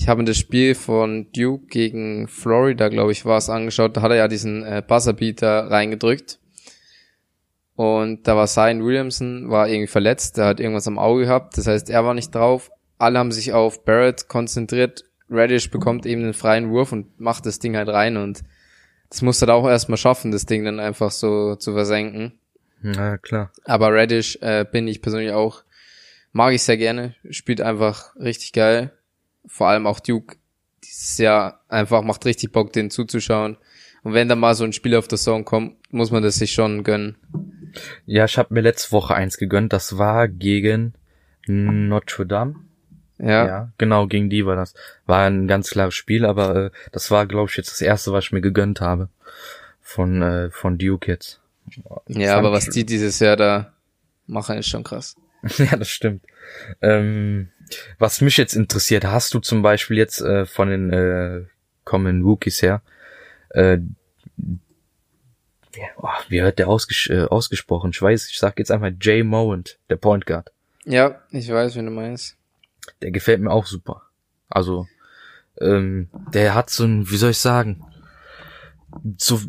Ich 0.00 0.08
habe 0.08 0.24
das 0.24 0.38
Spiel 0.38 0.74
von 0.74 1.30
Duke 1.32 1.66
gegen 1.66 2.26
Florida, 2.26 2.88
glaube 2.88 3.12
ich, 3.12 3.26
war 3.26 3.36
es 3.36 3.50
angeschaut. 3.50 3.94
Da 3.94 4.00
hat 4.00 4.10
er 4.10 4.16
ja 4.16 4.28
diesen 4.28 4.64
äh, 4.64 4.82
Buzzerbeater 4.86 5.70
reingedrückt. 5.70 6.38
Und 7.76 8.26
da 8.26 8.34
war 8.34 8.46
Zion 8.46 8.82
Williamson, 8.82 9.50
war 9.50 9.68
irgendwie 9.68 9.86
verletzt, 9.86 10.38
der 10.38 10.46
hat 10.46 10.58
irgendwas 10.58 10.88
am 10.88 10.98
Auge 10.98 11.24
gehabt. 11.24 11.58
Das 11.58 11.66
heißt, 11.66 11.90
er 11.90 12.02
war 12.04 12.14
nicht 12.14 12.34
drauf. 12.34 12.70
Alle 12.96 13.18
haben 13.18 13.30
sich 13.30 13.52
auf 13.52 13.84
Barrett 13.84 14.26
konzentriert. 14.26 15.04
Reddish 15.30 15.70
bekommt 15.70 16.06
eben 16.06 16.22
den 16.22 16.34
freien 16.34 16.70
Wurf 16.70 16.92
und 16.92 17.20
macht 17.20 17.44
das 17.44 17.58
Ding 17.58 17.76
halt 17.76 17.88
rein 17.88 18.16
und 18.16 18.42
das 19.10 19.22
musst 19.22 19.42
du 19.42 19.46
da 19.46 19.54
auch 19.54 19.68
erstmal 19.68 19.98
schaffen, 19.98 20.30
das 20.30 20.46
Ding 20.46 20.64
dann 20.64 20.80
einfach 20.80 21.10
so 21.10 21.56
zu 21.56 21.72
versenken. 21.72 22.38
Na 22.80 23.18
klar. 23.18 23.52
Aber 23.64 23.92
Reddish 23.92 24.38
äh, 24.40 24.64
bin 24.64 24.88
ich 24.88 25.02
persönlich 25.02 25.32
auch, 25.32 25.64
mag 26.32 26.54
ich 26.54 26.62
sehr 26.62 26.76
gerne, 26.76 27.14
spielt 27.28 27.60
einfach 27.60 28.16
richtig 28.16 28.52
geil. 28.52 28.92
Vor 29.46 29.68
allem 29.68 29.86
auch 29.86 30.00
Duke 30.00 30.36
dieses 30.84 31.18
Jahr 31.18 31.60
einfach 31.68 32.02
macht 32.02 32.24
richtig 32.24 32.52
Bock, 32.52 32.72
den 32.72 32.90
zuzuschauen. 32.90 33.58
Und 34.02 34.14
wenn 34.14 34.28
da 34.28 34.36
mal 34.36 34.54
so 34.54 34.64
ein 34.64 34.72
Spiel 34.72 34.94
auf 34.94 35.08
der 35.08 35.18
Song 35.18 35.44
kommt, 35.44 35.76
muss 35.92 36.10
man 36.10 36.22
das 36.22 36.36
sich 36.36 36.52
schon 36.52 36.84
gönnen. 36.84 37.16
Ja, 38.06 38.24
ich 38.24 38.38
habe 38.38 38.54
mir 38.54 38.62
letzte 38.62 38.92
Woche 38.92 39.14
eins 39.14 39.36
gegönnt, 39.36 39.72
das 39.72 39.98
war 39.98 40.28
gegen 40.28 40.94
Notre 41.46 42.26
Dame. 42.26 42.54
Ja. 43.22 43.46
ja, 43.46 43.72
genau, 43.76 44.06
gegen 44.06 44.30
die 44.30 44.46
war 44.46 44.56
das. 44.56 44.74
War 45.04 45.26
ein 45.26 45.46
ganz 45.46 45.70
klares 45.70 45.94
Spiel, 45.94 46.24
aber 46.24 46.56
äh, 46.56 46.70
das 46.90 47.10
war, 47.10 47.26
glaube 47.26 47.50
ich, 47.50 47.56
jetzt 47.56 47.70
das 47.70 47.82
erste, 47.82 48.12
was 48.12 48.24
ich 48.24 48.32
mir 48.32 48.40
gegönnt 48.40 48.80
habe. 48.80 49.08
Von, 49.82 50.22
äh, 50.22 50.50
von 50.50 50.78
Duke 50.78 51.10
jetzt. 51.10 51.40
ja, 52.06 52.36
aber 52.36 52.52
was 52.52 52.66
die 52.66 52.86
dieses 52.86 53.18
Jahr 53.18 53.36
da 53.36 53.72
machen, 54.26 54.56
ist 54.56 54.68
schon 54.68 54.84
krass. 54.84 55.16
ja, 55.58 55.76
das 55.76 55.88
stimmt. 55.88 56.24
Ähm, 56.80 57.48
was 57.98 58.20
mich 58.20 58.36
jetzt 58.36 58.54
interessiert, 58.54 59.04
hast 59.04 59.34
du 59.34 59.40
zum 59.40 59.62
Beispiel 59.62 59.98
jetzt 59.98 60.20
äh, 60.20 60.46
von 60.46 60.68
den 60.68 60.92
äh, 60.92 61.44
kommenden 61.84 62.22
Rookies 62.22 62.62
her, 62.62 62.82
äh, 63.50 63.78
ja, 65.76 65.86
oh, 65.98 66.08
wie 66.28 66.40
hört 66.40 66.58
der 66.58 66.68
ausges 66.68 67.08
äh, 67.10 67.24
ausgesprochen? 67.24 67.90
Ich 67.92 68.00
weiß, 68.00 68.28
ich 68.30 68.38
sag 68.38 68.58
jetzt 68.58 68.70
einfach 68.70 68.90
Jay 69.00 69.22
Mowant, 69.22 69.78
der 69.88 69.96
Point 69.96 70.26
Guard. 70.26 70.52
Ja, 70.84 71.20
ich 71.30 71.50
weiß, 71.50 71.76
wie 71.76 71.80
du 71.80 71.90
meinst 71.90 72.39
der 73.02 73.10
gefällt 73.10 73.40
mir 73.40 73.50
auch 73.50 73.66
super. 73.66 74.02
Also, 74.48 74.86
ähm, 75.60 76.08
der 76.32 76.54
hat 76.54 76.70
so 76.70 76.84
ein, 76.84 77.10
wie 77.10 77.16
soll 77.16 77.30
ich 77.30 77.38
sagen, 77.38 77.84
so 79.18 79.40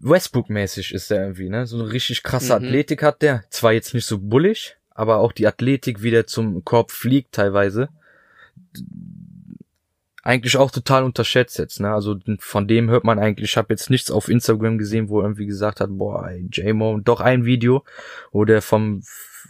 Westbrook-mäßig 0.00 0.92
ist 0.92 1.10
der 1.10 1.22
irgendwie, 1.22 1.48
ne? 1.48 1.66
So 1.66 1.80
eine 1.80 1.92
richtig 1.92 2.22
krasse 2.22 2.58
mhm. 2.58 2.64
Athletik 2.64 3.02
hat 3.02 3.22
der. 3.22 3.44
Zwar 3.50 3.72
jetzt 3.72 3.94
nicht 3.94 4.06
so 4.06 4.18
bullig, 4.18 4.76
aber 4.90 5.18
auch 5.18 5.32
die 5.32 5.46
Athletik, 5.46 6.02
wie 6.02 6.10
der 6.10 6.26
zum 6.26 6.64
Korb 6.64 6.90
fliegt 6.90 7.32
teilweise. 7.32 7.88
eigentlich 10.22 10.56
auch 10.56 10.70
total 10.70 11.04
unterschätzt 11.04 11.58
jetzt, 11.58 11.80
ne? 11.80 11.92
Also 11.92 12.18
von 12.38 12.66
dem 12.66 12.90
hört 12.90 13.04
man 13.04 13.18
eigentlich, 13.18 13.50
ich 13.50 13.56
habe 13.56 13.72
jetzt 13.72 13.90
nichts 13.90 14.10
auf 14.10 14.28
Instagram 14.28 14.78
gesehen, 14.78 15.08
wo 15.08 15.20
er 15.20 15.24
irgendwie 15.24 15.46
gesagt 15.46 15.80
hat, 15.80 15.90
boah, 15.90 16.30
J-Mo, 16.30 16.98
doch 17.00 17.20
ein 17.20 17.44
Video, 17.44 17.84
wo 18.32 18.44
der 18.44 18.62
vom, 18.62 19.02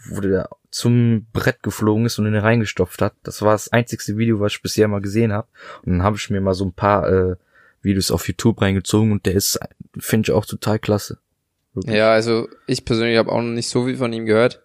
wo 0.09 0.21
der 0.21 0.49
zum 0.71 1.25
Brett 1.31 1.63
geflogen 1.63 2.05
ist 2.05 2.19
und 2.19 2.27
ihn 2.27 2.35
reingestopft 2.35 3.01
hat. 3.01 3.13
Das 3.23 3.41
war 3.41 3.53
das 3.53 3.71
einzigste 3.71 4.17
Video, 4.17 4.39
was 4.39 4.53
ich 4.53 4.61
bisher 4.61 4.87
mal 4.87 5.01
gesehen 5.01 5.31
habe. 5.31 5.47
Und 5.83 5.93
dann 5.93 6.03
habe 6.03 6.17
ich 6.17 6.29
mir 6.29 6.41
mal 6.41 6.53
so 6.53 6.65
ein 6.65 6.73
paar 6.73 7.09
äh, 7.09 7.35
Videos 7.81 8.11
auf 8.11 8.27
YouTube 8.27 8.61
reingezogen 8.61 9.11
und 9.11 9.25
der 9.25 9.35
ist, 9.35 9.59
finde 9.97 10.27
ich 10.27 10.35
auch 10.35 10.45
total 10.45 10.79
klasse. 10.79 11.19
Wirklich. 11.73 11.95
Ja, 11.95 12.11
also 12.11 12.49
ich 12.67 12.83
persönlich 12.83 13.17
habe 13.17 13.31
auch 13.31 13.41
noch 13.41 13.51
nicht 13.51 13.69
so 13.69 13.85
viel 13.85 13.97
von 13.97 14.11
ihm 14.11 14.25
gehört, 14.25 14.63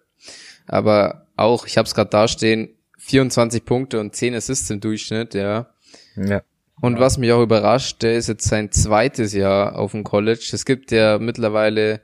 aber 0.67 1.27
auch, 1.35 1.65
ich 1.65 1.77
habe 1.77 1.85
es 1.85 1.95
gerade 1.95 2.09
dastehen, 2.09 2.75
24 2.97 3.65
Punkte 3.65 3.99
und 3.99 4.15
10 4.15 4.35
Assists 4.35 4.69
im 4.69 4.79
Durchschnitt, 4.79 5.33
ja. 5.33 5.73
Ja. 6.15 6.41
Und 6.81 6.99
was 6.99 7.17
mich 7.17 7.31
auch 7.31 7.43
überrascht, 7.43 8.01
der 8.01 8.15
ist 8.15 8.27
jetzt 8.27 8.47
sein 8.47 8.71
zweites 8.71 9.33
Jahr 9.33 9.77
auf 9.77 9.91
dem 9.91 10.03
College. 10.03 10.49
Es 10.51 10.65
gibt 10.65 10.91
ja 10.91 11.19
mittlerweile 11.19 12.01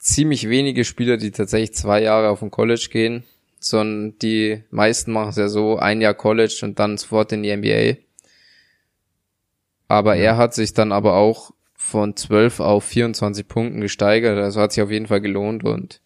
ziemlich 0.00 0.48
wenige 0.48 0.84
Spieler, 0.84 1.18
die 1.18 1.30
tatsächlich 1.30 1.74
zwei 1.74 2.02
Jahre 2.02 2.30
auf 2.30 2.40
dem 2.40 2.50
College 2.50 2.88
gehen, 2.90 3.22
sondern 3.60 4.18
die 4.18 4.64
meisten 4.70 5.12
machen 5.12 5.28
es 5.28 5.36
ja 5.36 5.48
so, 5.48 5.76
ein 5.76 6.00
Jahr 6.00 6.14
College 6.14 6.60
und 6.62 6.78
dann 6.78 6.96
sofort 6.96 7.30
in 7.32 7.42
die 7.42 7.54
NBA. 7.54 8.00
Aber 9.86 10.14
ja. 10.14 10.22
er 10.22 10.36
hat 10.38 10.54
sich 10.54 10.72
dann 10.72 10.90
aber 10.90 11.14
auch 11.14 11.52
von 11.74 12.16
12 12.16 12.60
auf 12.60 12.84
24 12.84 13.46
Punkten 13.46 13.80
gesteigert, 13.80 14.38
also 14.38 14.60
hat 14.60 14.72
sich 14.72 14.82
auf 14.82 14.90
jeden 14.90 15.06
Fall 15.06 15.20
gelohnt 15.20 15.64
und 15.64 16.00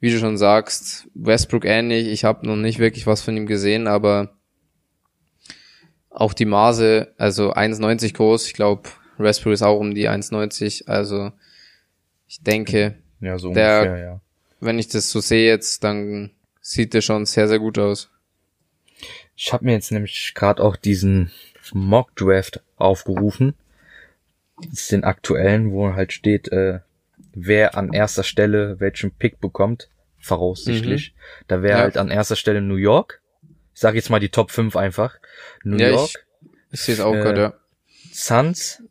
wie 0.00 0.10
du 0.10 0.18
schon 0.18 0.36
sagst, 0.36 1.08
Westbrook 1.14 1.64
ähnlich, 1.64 2.08
ich 2.08 2.24
habe 2.24 2.46
noch 2.46 2.56
nicht 2.56 2.78
wirklich 2.78 3.06
was 3.06 3.22
von 3.22 3.36
ihm 3.36 3.46
gesehen, 3.46 3.86
aber 3.86 4.36
auch 6.10 6.34
die 6.34 6.44
Maße, 6.44 7.14
also 7.16 7.54
1,90 7.54 8.12
groß, 8.12 8.46
ich 8.46 8.52
glaube, 8.52 8.90
Westbrook 9.16 9.54
ist 9.54 9.62
auch 9.62 9.78
um 9.78 9.94
die 9.94 10.10
1,90, 10.10 10.88
also 10.88 11.32
ich 12.34 12.42
denke, 12.42 12.96
ja, 13.20 13.38
so 13.38 13.54
der, 13.54 13.82
ungefähr, 13.82 14.04
ja. 14.04 14.20
wenn 14.58 14.80
ich 14.80 14.88
das 14.88 15.08
so 15.08 15.20
sehe 15.20 15.46
jetzt, 15.46 15.84
dann 15.84 16.32
sieht 16.60 16.92
der 16.92 17.00
schon 17.00 17.26
sehr, 17.26 17.46
sehr 17.46 17.60
gut 17.60 17.78
aus. 17.78 18.10
Ich 19.36 19.52
habe 19.52 19.64
mir 19.64 19.72
jetzt 19.72 19.92
nämlich 19.92 20.32
gerade 20.34 20.60
auch 20.60 20.74
diesen 20.74 21.30
Mock 21.72 22.16
Draft 22.16 22.60
aufgerufen. 22.76 23.54
Das 24.56 24.80
ist 24.80 24.92
den 24.92 25.04
aktuellen, 25.04 25.70
wo 25.70 25.94
halt 25.94 26.12
steht, 26.12 26.48
äh, 26.48 26.80
wer 27.34 27.76
an 27.76 27.92
erster 27.92 28.24
Stelle 28.24 28.80
welchen 28.80 29.12
Pick 29.12 29.40
bekommt, 29.40 29.88
voraussichtlich. 30.18 31.14
Mhm. 31.14 31.44
Da 31.46 31.62
wäre 31.62 31.78
ja. 31.78 31.84
halt 31.84 31.96
an 31.96 32.10
erster 32.10 32.36
Stelle 32.36 32.62
New 32.62 32.76
York, 32.76 33.20
ich 33.74 33.80
sage 33.80 33.96
jetzt 33.96 34.10
mal 34.10 34.20
die 34.20 34.28
Top 34.30 34.50
5 34.50 34.74
einfach. 34.74 35.18
New 35.62 35.76
ja, 35.76 35.90
York. 35.90 36.26
Ich, 36.40 36.48
ich 36.72 36.80
sehe 36.80 36.94
es 36.94 37.00
auch 37.00 37.14
äh, 37.14 37.20
gerade, 37.20 37.40
ja. 37.40 37.54
Suns, 38.12 38.82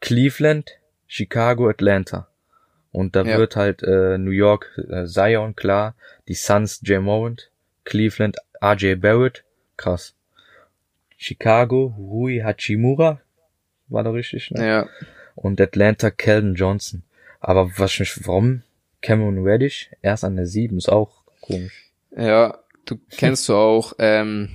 Cleveland, 0.00 0.72
Chicago, 1.06 1.68
Atlanta. 1.68 2.29
Und 2.92 3.14
da 3.14 3.22
ja. 3.22 3.38
wird 3.38 3.56
halt 3.56 3.82
äh, 3.82 4.18
New 4.18 4.32
York 4.32 4.78
äh, 4.88 5.06
Zion, 5.06 5.54
klar, 5.54 5.94
die 6.28 6.34
Suns 6.34 6.80
Jay 6.82 6.98
Morant, 6.98 7.50
Cleveland 7.84 8.36
RJ 8.62 8.96
Barrett, 8.96 9.44
krass. 9.76 10.14
Chicago 11.16 11.94
Rui 11.98 12.40
Hachimura, 12.40 13.20
war 13.88 14.04
da 14.04 14.10
richtig, 14.10 14.50
ne? 14.50 14.66
Ja. 14.66 14.88
Und 15.34 15.60
Atlanta 15.60 16.10
Keldon 16.10 16.54
Johnson. 16.54 17.02
Aber 17.40 17.70
was 17.76 17.98
mich, 17.98 18.26
warum 18.26 18.62
Cameron 19.02 19.42
Reddish 19.42 19.90
erst 20.02 20.24
an 20.24 20.36
der 20.36 20.46
7 20.46 20.76
ist 20.76 20.88
auch 20.88 21.22
komisch. 21.40 21.90
Ja, 22.16 22.58
du 22.84 22.98
kennst 23.10 23.48
du 23.48 23.54
auch, 23.54 23.94
ähm, 23.98 24.50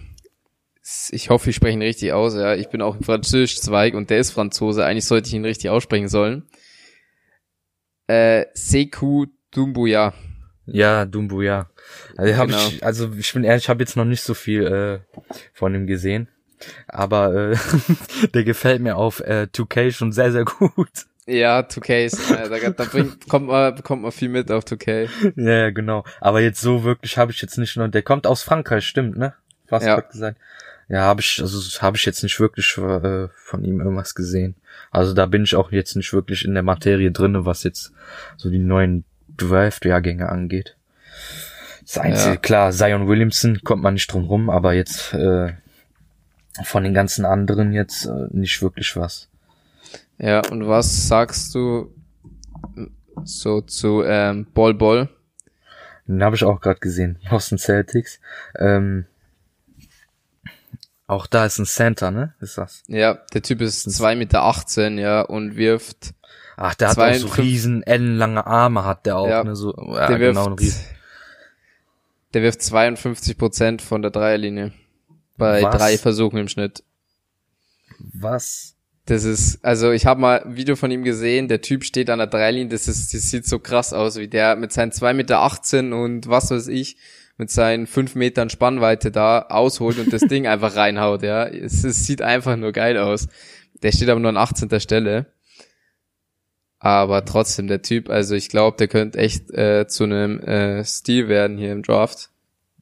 ich 1.10 1.30
hoffe, 1.30 1.50
ich 1.50 1.56
spreche 1.56 1.74
ihn 1.74 1.82
richtig 1.82 2.14
aus, 2.14 2.36
ja. 2.36 2.54
Ich 2.54 2.70
bin 2.70 2.82
auch 2.82 2.96
im 2.96 3.04
Französisch-Zweig 3.04 3.96
und 3.96 4.10
der 4.10 4.20
ist 4.20 4.32
Franzose. 4.32 4.86
Eigentlich 4.86 5.06
sollte 5.06 5.28
ich 5.28 5.34
ihn 5.34 5.46
richtig 5.46 5.70
aussprechen 5.70 6.10
sollen. 6.10 6.44
Äh, 8.08 8.46
Sekou 8.54 9.26
Dumbuya. 9.52 10.14
Ja, 10.66 11.06
Dumbuya. 11.06 11.70
Also, 12.18 12.38
hab 12.38 12.48
genau. 12.48 12.68
ich, 12.68 12.84
also 12.84 13.12
ich 13.18 13.34
bin 13.34 13.44
ehrlich, 13.44 13.64
ich 13.64 13.70
habe 13.70 13.84
jetzt 13.84 13.96
noch 13.96 14.06
nicht 14.06 14.22
so 14.22 14.34
viel 14.34 14.66
äh, 14.66 15.20
von 15.54 15.76
ihm 15.76 15.88
gesehen. 15.88 16.28
Aber 16.88 17.52
äh, 17.52 17.58
der 18.34 18.44
gefällt 18.44 18.82
mir 18.82 18.96
auf 18.96 19.20
äh, 19.20 19.48
2K 19.54 19.92
schon 19.92 20.12
sehr, 20.12 20.32
sehr 20.32 20.46
gut. 20.46 21.06
Ja, 21.28 21.60
2K 21.60 22.06
ist, 22.06 22.32
äh, 22.32 22.50
da, 22.50 22.70
da 22.70 22.86
bringt, 22.86 23.28
kommt 23.28 23.48
man, 23.48 23.74
bekommt 23.76 24.04
man 24.04 24.12
viel 24.12 24.30
mit 24.30 24.52
auf 24.52 24.64
2K. 24.64 25.10
Ja, 25.36 25.72
genau. 25.72 26.04
Aber 26.22 26.42
jetzt 26.42 26.62
so 26.62 26.84
wirklich 26.84 27.18
habe 27.18 27.32
ich 27.32 27.42
jetzt 27.42 27.58
nicht 27.58 27.76
nur, 27.78 27.88
der 27.88 28.04
kommt 28.04 28.28
aus 28.28 28.44
Frankreich, 28.44 28.86
stimmt, 28.86 29.18
ne? 29.18 29.34
Fast 29.68 29.88
ja. 29.88 30.00
gesagt. 30.00 30.40
Ja, 30.88 31.02
habe 31.02 31.22
ich, 31.22 31.40
also 31.42 31.60
habe 31.82 31.98
ich 31.98 32.06
jetzt 32.06 32.22
nicht 32.22 32.40
wirklich 32.40 32.78
äh, 32.78 33.28
von 33.34 33.64
ihm 33.64 33.80
irgendwas 33.80 34.14
gesehen. 34.14 34.56
Also 34.92 35.14
da 35.14 35.26
bin 35.26 35.44
ich 35.44 35.56
auch 35.56 35.72
jetzt 35.72 35.96
nicht 35.96 36.14
wirklich 36.14 36.46
in 36.46 36.54
der 36.54 36.64
Materie 36.64 37.12
drinne, 37.12 37.46
was 37.46 37.64
jetzt 37.64 37.92
so 38.38 38.50
die 38.50 38.60
neuen 38.60 39.04
Draft-Jahrgänge 39.38 40.30
angeht. 40.30 40.78
Das 41.82 41.98
Einzige, 41.98 42.36
ja. 42.36 42.38
klar, 42.38 42.72
Zion 42.72 43.08
Williamson 43.08 43.62
kommt 43.64 43.84
man 43.84 43.96
nicht 43.96 44.12
drum 44.12 44.26
rum, 44.26 44.50
aber 44.50 44.74
jetzt 44.74 45.14
äh, 45.14 45.54
von 46.64 46.84
den 46.84 46.94
ganzen 46.94 47.26
anderen 47.26 47.74
jetzt 47.74 48.06
äh, 48.06 48.28
nicht 48.32 48.62
wirklich 48.62 48.96
was. 48.96 49.30
Ja, 50.18 50.42
und 50.50 50.68
was 50.68 51.08
sagst 51.08 51.54
du 51.56 51.94
so 53.24 53.62
zu 53.62 54.04
ähm, 54.04 54.48
Ball 54.54 54.74
Ball? 54.74 55.10
Den 56.08 56.24
habe 56.24 56.36
ich 56.36 56.44
auch 56.44 56.62
gerade 56.62 56.80
gesehen, 56.80 57.20
Boston 57.30 57.58
Celtics. 57.58 58.20
Ähm, 58.58 59.06
auch 61.08 61.28
da 61.28 61.46
ist 61.46 61.60
ein 61.60 61.66
Center, 61.66 62.12
ne? 62.12 62.34
Ist 62.40 62.58
das? 62.58 62.84
Ja, 62.88 63.20
der 63.34 63.42
Typ 63.42 63.62
ist 63.62 63.88
2,18 63.88 64.16
Meter, 64.16 64.44
18, 64.44 64.98
ja, 64.98 65.22
und 65.22 65.56
wirft. 65.56 66.14
Ach, 66.58 66.74
der 66.74 66.90
hat 66.90 66.98
auch 66.98 67.14
so 67.16 67.28
riesen, 67.28 67.84
ellenlange 67.84 68.46
Arme, 68.46 68.86
hat 68.86 69.06
der 69.06 69.18
auch, 69.18 69.28
ja, 69.28 69.44
ne? 69.44 69.56
So, 69.56 69.74
ja, 69.78 70.08
der 70.08 70.18
genau, 70.18 70.48
wirft, 70.48 70.62
riesen. 70.62 70.86
Der 72.34 72.42
wirft 72.42 72.62
52 72.62 73.38
Prozent 73.38 73.82
von 73.82 74.02
der 74.02 74.12
Dreierlinie. 74.12 74.74
Bei 75.38 75.64
Was? 75.64 75.78
drei 75.78 75.98
Versuchen 75.98 76.38
im 76.38 76.48
Schnitt. 76.48 76.84
Was? 78.00 78.76
Das 79.06 79.24
ist, 79.24 79.64
also 79.64 79.92
ich 79.92 80.08
habe 80.08 80.20
mal 80.20 80.42
ein 80.42 80.56
Video 80.56 80.76
von 80.76 80.90
ihm 80.90 81.04
gesehen, 81.04 81.48
der 81.48 81.62
Typ 81.62 81.84
steht 81.84 82.10
an 82.10 82.18
der 82.18 82.28
Dreilinie, 82.28 82.70
das 82.70 82.88
ist, 82.88 83.14
das 83.14 83.30
sieht 83.30 83.46
so 83.46 83.60
krass 83.60 83.94
aus, 83.94 84.16
wie 84.16 84.28
der 84.28 84.56
mit 84.56 84.72
seinen 84.72 84.92
2,18 84.92 85.14
Meter 85.14 86.04
und 86.04 86.28
was 86.28 86.50
weiß 86.50 86.68
ich, 86.70 86.98
mit 87.38 87.50
seinen 87.50 87.88
5 87.88 88.16
Metern 88.16 88.50
Spannweite 88.50 89.12
da 89.12 89.42
ausholt 89.50 90.00
und 90.00 90.14
das 90.14 90.22
Ding 90.30 90.48
einfach 90.48 90.76
reinhaut, 90.76 91.24
ja. 91.24 91.46
Es, 91.46 91.84
es, 91.84 92.06
sieht 92.06 92.22
einfach 92.22 92.56
nur 92.56 92.72
geil 92.72 92.98
aus. 92.98 93.28
Der 93.84 93.92
steht 93.92 94.10
aber 94.10 94.20
nur 94.20 94.30
an 94.30 94.38
18. 94.38 94.80
Stelle. 94.80 95.28
Aber 96.80 97.26
trotzdem, 97.26 97.68
der 97.68 97.82
Typ, 97.82 98.10
also 98.10 98.36
ich 98.36 98.50
glaube, 98.50 98.78
der 98.78 98.88
könnte 98.88 99.18
echt 99.18 99.52
äh, 99.52 99.88
zu 99.88 100.04
einem 100.04 100.40
äh, 100.40 100.84
Stil 100.84 101.28
werden 101.28 101.58
hier 101.58 101.72
im 101.72 101.82
Draft. 101.82 102.30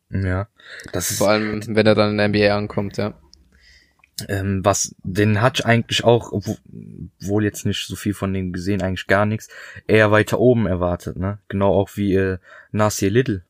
Ja. 0.09 0.47
Das 0.91 1.11
ist 1.11 1.17
Vor 1.19 1.29
allem, 1.29 1.63
wenn 1.67 1.87
er 1.87 1.95
dann 1.95 2.11
in 2.11 2.17
der 2.17 2.27
NBA 2.27 2.55
ankommt, 2.55 2.97
ja. 2.97 3.13
Ähm, 4.27 4.63
was 4.63 4.95
den 5.03 5.41
hat 5.41 5.59
ich 5.59 5.65
eigentlich 5.65 6.03
auch, 6.03 6.31
wohl 7.19 7.43
jetzt 7.43 7.65
nicht 7.65 7.87
so 7.87 7.95
viel 7.95 8.13
von 8.13 8.31
dem 8.31 8.53
gesehen, 8.53 8.81
eigentlich 8.81 9.07
gar 9.07 9.25
nichts, 9.25 9.49
eher 9.87 10.11
weiter 10.11 10.39
oben 10.39 10.67
erwartet, 10.67 11.17
ne? 11.17 11.39
Genau 11.47 11.73
auch 11.73 11.91
wie 11.95 12.13
äh, 12.13 12.37
Nasir 12.71 13.09
Little. 13.09 13.43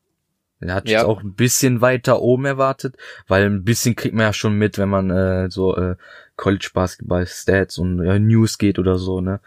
Den 0.60 0.72
hat 0.72 0.88
ja. 0.88 0.98
jetzt 0.98 1.06
auch 1.06 1.22
ein 1.22 1.34
bisschen 1.34 1.80
weiter 1.80 2.22
oben 2.22 2.44
erwartet, 2.44 2.96
weil 3.26 3.44
ein 3.44 3.64
bisschen 3.64 3.96
kriegt 3.96 4.14
man 4.14 4.26
ja 4.26 4.32
schon 4.32 4.56
mit, 4.56 4.78
wenn 4.78 4.88
man 4.88 5.10
äh, 5.10 5.50
so 5.50 5.76
äh, 5.76 5.96
College 6.36 6.70
Basketball 6.72 7.26
Stats 7.26 7.78
und 7.78 8.00
äh, 8.00 8.18
News 8.18 8.58
geht 8.58 8.78
oder 8.78 8.96
so, 8.98 9.20
ne? 9.20 9.40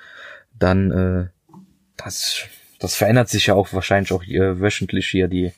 Dann 0.58 0.92
äh, 0.92 1.28
das 1.96 2.44
das 2.80 2.96
verändert 2.96 3.30
sich 3.30 3.48
ja 3.48 3.56
auch 3.56 3.74
wahrscheinlich 3.74 4.12
auch 4.12 4.24
äh, 4.24 4.60
wöchentlich 4.60 5.08
hier 5.08 5.28
die 5.28 5.54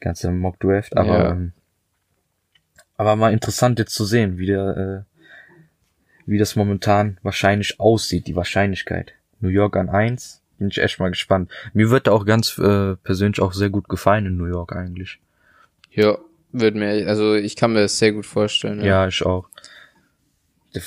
ganze 0.00 0.30
Mock 0.30 0.60
Draft, 0.60 0.96
aber 0.96 1.18
ja. 1.18 1.30
ähm, 1.32 1.52
aber 2.96 3.16
mal 3.16 3.32
interessant 3.32 3.78
jetzt 3.78 3.94
zu 3.94 4.04
sehen, 4.04 4.38
wie 4.38 4.46
der, 4.46 5.04
äh, 5.06 5.20
wie 6.26 6.38
das 6.38 6.56
momentan 6.56 7.18
wahrscheinlich 7.22 7.80
aussieht, 7.80 8.26
die 8.26 8.36
Wahrscheinlichkeit. 8.36 9.14
New 9.40 9.48
York 9.48 9.76
an 9.76 9.88
eins, 9.88 10.42
bin 10.58 10.68
ich 10.68 10.78
echt 10.78 10.98
mal 11.00 11.10
gespannt. 11.10 11.50
Mir 11.72 11.90
wird 11.90 12.06
da 12.06 12.12
auch 12.12 12.24
ganz 12.24 12.58
äh, 12.58 12.96
persönlich 12.96 13.40
auch 13.40 13.52
sehr 13.52 13.70
gut 13.70 13.88
gefallen 13.88 14.26
in 14.26 14.36
New 14.36 14.46
York 14.46 14.74
eigentlich. 14.74 15.20
Ja, 15.90 16.18
wird 16.52 16.74
mir, 16.74 17.06
also 17.08 17.34
ich 17.34 17.56
kann 17.56 17.72
mir 17.72 17.80
das 17.80 17.98
sehr 17.98 18.12
gut 18.12 18.26
vorstellen. 18.26 18.80
Ja, 18.80 18.86
ja 18.86 19.08
ich 19.08 19.24
auch. 19.24 19.48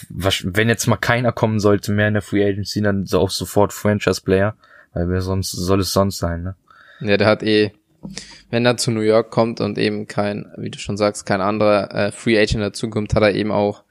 Wenn 0.10 0.68
jetzt 0.68 0.88
mal 0.88 0.98
keiner 0.98 1.32
kommen 1.32 1.60
sollte 1.60 1.94
mehr 1.94 2.10
in 2.10 2.14
der 2.14 2.22
Free 2.22 2.46
Agency, 2.46 2.82
dann 2.82 3.06
so 3.06 3.20
auch 3.20 3.30
sofort 3.30 3.72
Franchise 3.72 4.22
Player, 4.22 4.56
weil 4.94 5.10
wer 5.10 5.22
sonst 5.22 5.52
soll 5.52 5.80
es 5.80 5.94
sonst 5.94 6.18
sein, 6.18 6.44
ne? 6.44 6.56
Ja, 7.00 7.16
der 7.16 7.28
hat 7.28 7.44
eh 7.44 7.72
wenn 8.50 8.66
er 8.66 8.78
zu 8.78 8.92
New 8.92 9.02
York 9.02 9.32
kommt 9.32 9.62
und 9.62 9.78
eben 9.78 10.08
kein, 10.08 10.52
wie 10.58 10.70
du 10.70 10.80
schon 10.80 10.98
sagst, 10.98 11.26
kein 11.26 11.42
anderer 11.42 11.94
äh, 11.94 12.12
Free 12.12 12.40
Agent 12.40 12.62
dazukommt, 12.62 13.14
hat 13.14 13.24
er 13.24 13.34
eben 13.34 13.52
auch 13.52 13.84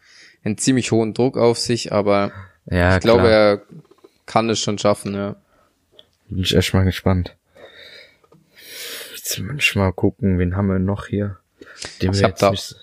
einen 0.45 0.59
ziemlich 0.59 0.93
hohen 0.93 1.15
Druck 1.15 1.37
auf 1.37 1.59
sich, 1.59 1.93
aber 1.93 2.33
ja, 2.67 2.97
ich 2.97 3.03
klar. 3.03 3.17
glaube, 3.17 3.29
er 3.29 3.63
kann 4.27 4.49
es 4.51 4.59
schon 4.59 4.79
schaffen, 4.79 5.15
ja. 5.15 5.37
Bin 6.29 6.43
ich 6.43 6.55
echt 6.57 6.75
mal 6.75 6.85
gespannt. 6.85 7.37
Jetzt 9.15 9.39
muss 9.41 9.57
ich 9.59 9.75
mal 9.77 9.93
gucken, 9.93 10.39
wen 10.39 10.57
haben 10.57 10.69
wir 10.69 10.79
noch 10.79 11.07
hier? 11.07 11.39
Den 12.03 12.13
ich 12.13 12.21
wir 12.21 12.29
jetzt 12.29 12.43
da, 12.43 12.51
nicht... 12.51 12.77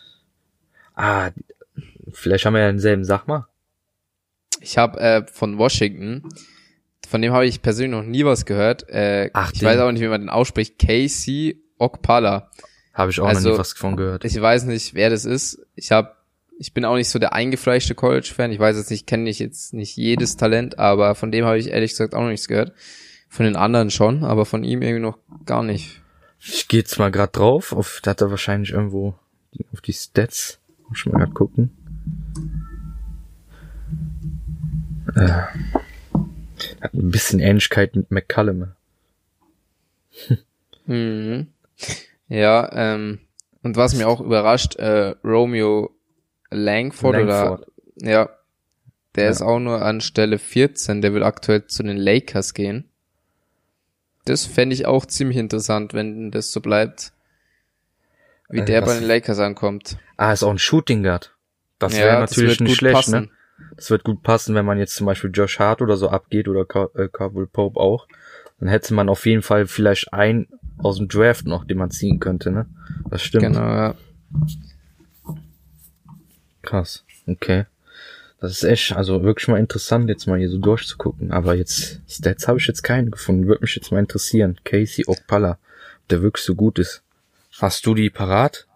Ah, 0.96 1.32
vielleicht 2.12 2.46
haben 2.46 2.54
wir 2.54 2.62
ja 2.62 2.68
denselben, 2.68 3.04
sag 3.04 3.28
mal. 3.28 3.48
Ich 4.62 4.78
habe 4.78 5.00
äh, 5.00 5.26
von 5.26 5.58
Washington, 5.58 6.30
von 7.08 7.22
dem 7.22 7.34
habe 7.34 7.46
ich 7.46 7.62
persönlich 7.62 7.92
noch 7.92 8.04
nie 8.08 8.24
was 8.26 8.46
gehört. 8.46 8.88
Äh, 8.90 9.30
Ach, 9.34 9.52
ich 9.52 9.60
den- 9.60 9.68
weiß 9.68 9.80
auch 9.80 9.92
nicht, 9.92 10.02
wie 10.02 10.08
man 10.08 10.22
den 10.22 10.30
ausspricht. 10.30 10.78
Casey 10.80 11.62
Okpala. 11.80 12.50
Habe 12.94 13.12
ich 13.12 13.20
auch 13.20 13.28
Also, 13.28 13.50
noch 13.50 13.56
nie 13.56 13.60
was 13.60 13.74
von 13.74 13.98
gehört. 13.98 14.24
Ich 14.24 14.40
weiß 14.40 14.66
nicht, 14.66 14.94
wer 14.94 15.10
das 15.10 15.26
ist. 15.26 15.60
Ich 15.76 15.92
habe, 15.92 16.16
ich 16.60 16.74
bin 16.74 16.86
auch 16.86 16.96
nicht 16.96 17.10
so 17.10 17.18
der 17.20 17.34
eingefleischte 17.34 17.96
College-Fan. 17.96 18.52
Ich 18.52 18.60
weiß 18.60 18.78
jetzt 18.78 18.92
nicht, 18.92 19.08
kenne 19.08 19.30
ich 19.30 19.40
jetzt 19.40 19.74
nicht 19.74 19.98
jedes 19.98 20.38
Talent, 20.38 20.78
aber 20.78 21.16
von 21.16 21.32
dem 21.32 21.46
habe 21.46 21.58
ich 21.58 21.70
ehrlich 21.70 21.92
gesagt 21.92 22.14
auch 22.14 22.22
noch 22.22 22.30
nichts 22.30 22.48
gehört. 22.48 22.74
Von 23.34 23.46
den 23.46 23.56
anderen 23.56 23.90
schon, 23.90 24.24
aber 24.24 24.46
von 24.46 24.64
ihm 24.64 24.84
irgendwie 24.84 25.02
noch 25.02 25.18
gar 25.48 25.64
nicht. 25.64 26.02
Ich 26.40 26.68
gehe 26.68 26.82
jetzt 26.82 27.00
mal 27.00 27.10
grad 27.10 27.36
drauf, 27.36 27.74
auf, 27.74 28.00
da 28.04 28.12
hat 28.12 28.22
er 28.22 28.30
wahrscheinlich 28.30 28.70
irgendwo 28.74 29.16
auf 29.74 29.82
die 29.82 29.92
Stats. 29.94 30.60
Muss 30.88 31.00
ich 31.00 31.06
mal 31.12 31.18
grad 31.18 31.34
gucken. 31.34 31.72
Äh, 35.16 35.30
hat 36.82 36.94
ein 36.94 37.10
bisschen 37.10 37.40
Ähnlichkeit 37.40 37.96
mit 37.96 38.12
McCallum. 38.12 38.74
Mhm. 40.86 41.48
Ja, 42.28 42.70
ähm, 42.72 43.20
und 43.64 43.78
was 43.78 43.96
mir 43.96 44.08
auch 44.08 44.22
überrascht, 44.22 44.76
äh, 44.76 45.16
Romeo 45.24 45.90
Langford, 46.52 47.16
Langford. 47.16 47.68
oder 47.98 48.08
ja, 48.12 48.30
der 49.16 49.24
Ja. 49.26 49.30
ist 49.32 49.42
auch 49.42 49.60
nur 49.60 49.82
an 49.82 50.02
Stelle 50.02 50.38
14, 50.38 51.02
der 51.02 51.16
will 51.16 51.24
aktuell 51.24 51.66
zu 51.66 51.82
den 51.82 51.98
Lakers 51.98 52.54
gehen. 52.54 52.90
Das 54.26 54.46
fände 54.46 54.74
ich 54.74 54.86
auch 54.86 55.06
ziemlich 55.06 55.38
interessant, 55.38 55.94
wenn 55.94 56.32
das 56.32 56.52
so 56.52 56.62
bleibt. 56.62 57.12
Wie 58.50 58.60
Äh, 58.60 58.66
der 58.66 58.82
bei 58.82 58.94
den 58.98 59.04
Lakers 59.08 59.40
ankommt. 59.40 59.98
Ah, 60.18 60.32
ist 60.32 60.44
auch 60.44 60.52
ein 60.52 60.60
Shooting 60.60 61.04
Guard. 61.04 61.36
Das 61.80 61.94
Ja, 61.94 62.06
wäre 62.06 62.20
das 62.22 62.32
natürlich 62.32 62.60
wird 62.60 62.70
nicht 62.70 62.78
schlecht, 62.78 62.96
passen. 62.96 63.22
ne? 63.22 63.30
Das 63.76 63.90
wird 63.90 64.04
gut 64.04 64.24
passen, 64.24 64.56
wenn 64.56 64.66
man 64.66 64.78
jetzt 64.78 64.96
zum 64.96 65.06
Beispiel 65.06 65.32
Josh 65.34 65.60
Hart 65.60 65.82
oder 65.82 65.98
so 65.98 66.10
abgeht 66.10 66.48
oder 66.48 66.66
Car 66.66 66.90
äh, 66.96 67.08
Pope 67.08 67.80
auch. 67.80 68.08
Dann 68.60 68.70
hätte 68.70 68.94
man 68.94 69.10
auf 69.10 69.26
jeden 69.26 69.42
Fall 69.42 69.68
vielleicht 69.68 70.14
einen 70.14 70.48
aus 70.78 70.98
dem 70.98 71.08
Draft 71.08 71.46
noch, 71.46 71.66
den 71.66 71.78
man 71.78 71.92
ziehen 71.92 72.20
könnte, 72.20 72.52
ne? 72.52 72.68
Das 73.10 73.22
stimmt. 73.24 73.44
Genau, 73.46 73.60
ja. 73.60 73.96
Krass. 76.62 77.04
Okay. 77.28 77.66
Das 78.44 78.52
ist 78.52 78.64
echt, 78.66 78.92
also 78.92 79.24
wirklich 79.24 79.48
mal 79.48 79.58
interessant, 79.58 80.10
jetzt 80.10 80.28
mal 80.28 80.38
hier 80.38 80.50
so 80.50 80.58
durchzugucken. 80.58 81.32
Aber 81.32 81.56
jetzt, 81.56 82.02
Stats 82.10 82.46
habe 82.46 82.60
ich 82.60 82.68
jetzt 82.68 82.84
keinen 82.84 83.10
gefunden. 83.10 83.48
Würde 83.48 83.62
mich 83.62 83.74
jetzt 83.74 83.90
mal 83.90 84.00
interessieren. 84.00 84.60
Casey 84.66 85.06
Okpala. 85.08 85.52
Ob 85.52 86.08
der 86.10 86.22
wirklich 86.22 86.44
so 86.44 86.54
gut 86.54 86.78
ist. 86.78 87.04
Hast 87.62 87.86
du 87.86 87.94
die 87.94 88.10
parat? 88.10 88.68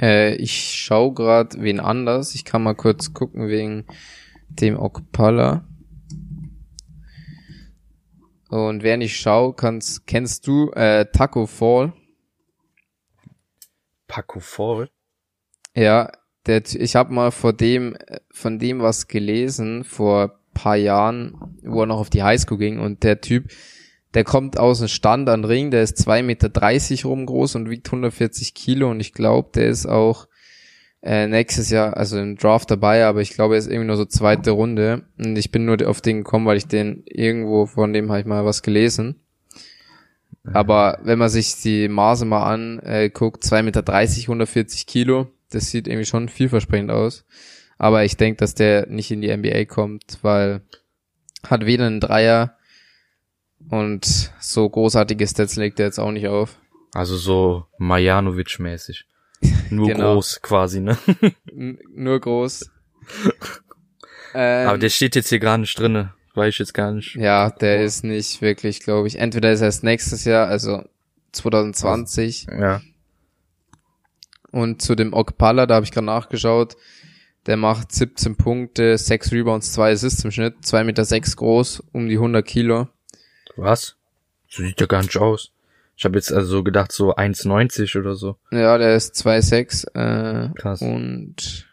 Äh, 0.00 0.36
ich 0.36 0.82
schau 0.82 1.12
grad 1.12 1.60
wen 1.60 1.78
anders. 1.78 2.34
Ich 2.34 2.46
kann 2.46 2.62
mal 2.62 2.74
kurz 2.74 3.12
gucken 3.12 3.48
wegen 3.48 3.84
dem 4.48 4.78
Okpala. 4.78 5.68
Und 8.48 8.82
während 8.82 9.02
ich 9.02 9.20
schau, 9.20 9.52
kannst, 9.52 10.06
kennst 10.06 10.46
du 10.46 10.70
äh, 10.70 11.04
Taco 11.12 11.44
Fall? 11.44 11.92
Paco 14.06 14.40
Fall. 14.40 14.88
Ja, 15.74 16.10
der, 16.46 16.62
ich 16.74 16.96
habe 16.96 17.12
mal 17.12 17.30
vor 17.30 17.52
dem, 17.52 17.96
von 18.30 18.58
dem 18.58 18.80
was 18.80 19.08
gelesen 19.08 19.84
vor 19.84 20.38
paar 20.54 20.76
Jahren, 20.76 21.34
wo 21.62 21.80
er 21.80 21.86
noch 21.86 21.98
auf 21.98 22.10
die 22.10 22.22
Highschool 22.22 22.58
ging 22.58 22.78
und 22.78 23.02
der 23.02 23.20
Typ, 23.20 23.50
der 24.14 24.24
kommt 24.24 24.58
aus 24.58 24.78
dem 24.78 24.88
Stand 24.88 25.28
an 25.28 25.44
Ring, 25.44 25.70
der 25.70 25.82
ist 25.82 25.98
2,30 26.08 26.22
Meter 26.22 27.08
rum 27.08 27.26
groß 27.26 27.56
und 27.56 27.68
wiegt 27.68 27.88
140 27.88 28.54
Kilo 28.54 28.90
und 28.90 29.00
ich 29.00 29.12
glaube, 29.12 29.50
der 29.54 29.66
ist 29.66 29.86
auch 29.86 30.28
äh, 31.02 31.26
nächstes 31.26 31.70
Jahr, 31.70 31.96
also 31.96 32.18
im 32.18 32.36
Draft 32.36 32.70
dabei, 32.70 33.04
aber 33.04 33.20
ich 33.20 33.30
glaube, 33.30 33.54
er 33.54 33.58
ist 33.58 33.66
irgendwie 33.66 33.88
nur 33.88 33.96
so 33.96 34.04
zweite 34.04 34.52
Runde 34.52 35.02
und 35.18 35.36
ich 35.36 35.50
bin 35.50 35.64
nur 35.64 35.76
auf 35.86 36.00
den 36.00 36.18
gekommen, 36.18 36.46
weil 36.46 36.56
ich 36.56 36.68
den 36.68 37.02
irgendwo, 37.06 37.66
von 37.66 37.92
dem 37.92 38.08
habe 38.08 38.20
ich 38.20 38.26
mal 38.26 38.44
was 38.44 38.62
gelesen. 38.62 39.16
Aber 40.52 40.98
wenn 41.02 41.18
man 41.18 41.30
sich 41.30 41.56
die 41.62 41.88
Maße 41.88 42.26
mal 42.26 42.52
anguckt, 42.52 43.44
2,30 43.44 43.62
Meter, 43.62 43.82
140 43.88 44.86
Kilo, 44.86 45.28
das 45.54 45.70
sieht 45.70 45.86
irgendwie 45.88 46.06
schon 46.06 46.28
vielversprechend 46.28 46.90
aus. 46.90 47.24
Aber 47.78 48.04
ich 48.04 48.16
denke, 48.16 48.38
dass 48.38 48.54
der 48.54 48.86
nicht 48.86 49.10
in 49.10 49.20
die 49.20 49.34
NBA 49.36 49.64
kommt, 49.64 50.18
weil 50.22 50.60
hat 51.46 51.66
weder 51.66 51.86
einen 51.86 52.00
Dreier 52.00 52.56
und 53.68 54.32
so 54.40 54.68
großartige 54.68 55.26
Stats 55.26 55.56
legt 55.56 55.80
er 55.80 55.86
jetzt 55.86 55.98
auch 55.98 56.10
nicht 56.12 56.28
auf. 56.28 56.58
Also 56.92 57.16
so 57.16 57.66
Majanovic-mäßig. 57.78 59.04
Nur 59.70 59.88
Genau. 59.92 60.14
groß 60.14 60.40
quasi, 60.42 60.80
ne? 60.80 60.96
Nur 61.94 62.20
groß. 62.20 62.70
ähm, 64.34 64.68
Aber 64.68 64.78
der 64.78 64.88
steht 64.90 65.16
jetzt 65.16 65.28
hier 65.28 65.40
gar 65.40 65.58
nicht 65.58 65.78
drinne. 65.78 66.14
Weiß 66.34 66.54
ich 66.54 66.58
jetzt 66.58 66.74
gar 66.74 66.90
nicht. 66.92 67.14
ja, 67.14 67.50
der 67.50 67.82
ist 67.82 68.02
nicht 68.04 68.42
wirklich, 68.42 68.80
glaube 68.80 69.06
ich. 69.06 69.18
Entweder 69.18 69.52
ist 69.52 69.60
er 69.60 69.66
erst 69.66 69.84
nächstes 69.84 70.24
Jahr, 70.24 70.48
also 70.48 70.82
2020, 71.32 72.46
Ja. 72.50 72.80
Und 74.54 74.82
zu 74.82 74.94
dem 74.94 75.12
Okpala, 75.12 75.66
da 75.66 75.74
habe 75.74 75.84
ich 75.84 75.90
gerade 75.90 76.06
nachgeschaut, 76.06 76.76
der 77.46 77.56
macht 77.56 77.90
17 77.90 78.36
Punkte, 78.36 78.96
6 78.96 79.32
Rebounds, 79.32 79.72
2 79.72 79.90
Assists 79.90 80.24
im 80.24 80.30
Schnitt, 80.30 80.54
2,6 80.62 80.84
Meter 80.84 81.04
sechs 81.04 81.36
groß, 81.36 81.82
um 81.90 82.08
die 82.08 82.14
100 82.14 82.46
Kilo. 82.46 82.86
Was? 83.56 83.96
So 84.48 84.62
sieht 84.62 84.78
der 84.78 84.86
gar 84.86 85.02
nicht 85.02 85.16
aus. 85.16 85.50
Ich 85.96 86.04
habe 86.04 86.16
jetzt 86.16 86.32
also 86.32 86.48
so 86.48 86.62
gedacht, 86.62 86.92
so 86.92 87.16
1,90 87.16 87.98
oder 87.98 88.14
so. 88.14 88.36
Ja, 88.52 88.78
der 88.78 88.94
ist 88.94 89.16
2,6 89.16 89.88
äh, 89.96 90.54
Krass. 90.54 90.80
und 90.82 91.68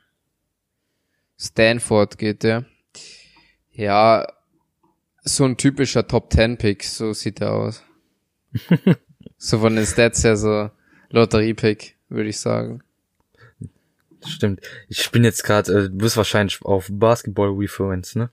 Stanford 1.38 2.18
geht 2.18 2.42
der. 2.42 2.66
Ja, 3.74 4.26
so 5.22 5.46
ein 5.46 5.56
typischer 5.56 6.08
Top 6.08 6.34
10 6.34 6.58
Pick, 6.58 6.84
so 6.84 7.14
sieht 7.14 7.42
er 7.42 7.54
aus. 7.54 7.84
so 9.38 9.60
von 9.60 9.76
den 9.76 9.86
Stats 9.86 10.24
her 10.24 10.36
so 10.36 10.72
Lotterie-Pick, 11.12 11.96
würde 12.12 12.30
ich 12.30 12.40
sagen. 12.40 12.84
Stimmt. 14.26 14.62
Ich 14.88 15.10
bin 15.12 15.24
jetzt 15.24 15.44
gerade, 15.44 15.72
äh, 15.72 15.82
du 15.90 15.98
bist 15.98 16.16
wahrscheinlich 16.18 16.62
auf 16.64 16.88
Basketball 16.92 17.50
Reference, 17.50 18.16
ne? 18.16 18.30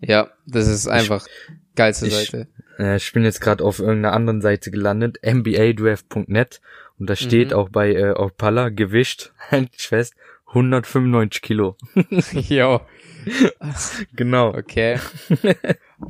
Ja, 0.00 0.30
das 0.46 0.68
ist 0.68 0.86
einfach 0.86 1.26
geilste 1.74 2.06
ich- 2.06 2.14
Seite. 2.14 2.46
Äh, 2.78 2.96
ich 2.96 3.12
bin 3.12 3.24
jetzt 3.24 3.40
gerade 3.40 3.64
auf 3.64 3.78
irgendeiner 3.80 4.12
anderen 4.14 4.40
Seite 4.42 4.70
gelandet, 4.70 5.18
nbadraft.net 5.22 6.60
und 6.98 7.10
da 7.10 7.16
steht 7.16 7.48
Mhm. 7.50 7.54
auch 7.56 7.68
bei 7.68 7.92
äh, 7.94 8.10
Opala 8.12 8.68
Gewicht, 8.68 9.32
halt 9.50 9.70
ich 9.76 9.88
fest, 9.88 10.14
195 10.48 11.42
Kilo. 11.42 11.76
Jo. 12.32 12.80
Genau. 14.14 14.54
Okay. 14.54 14.98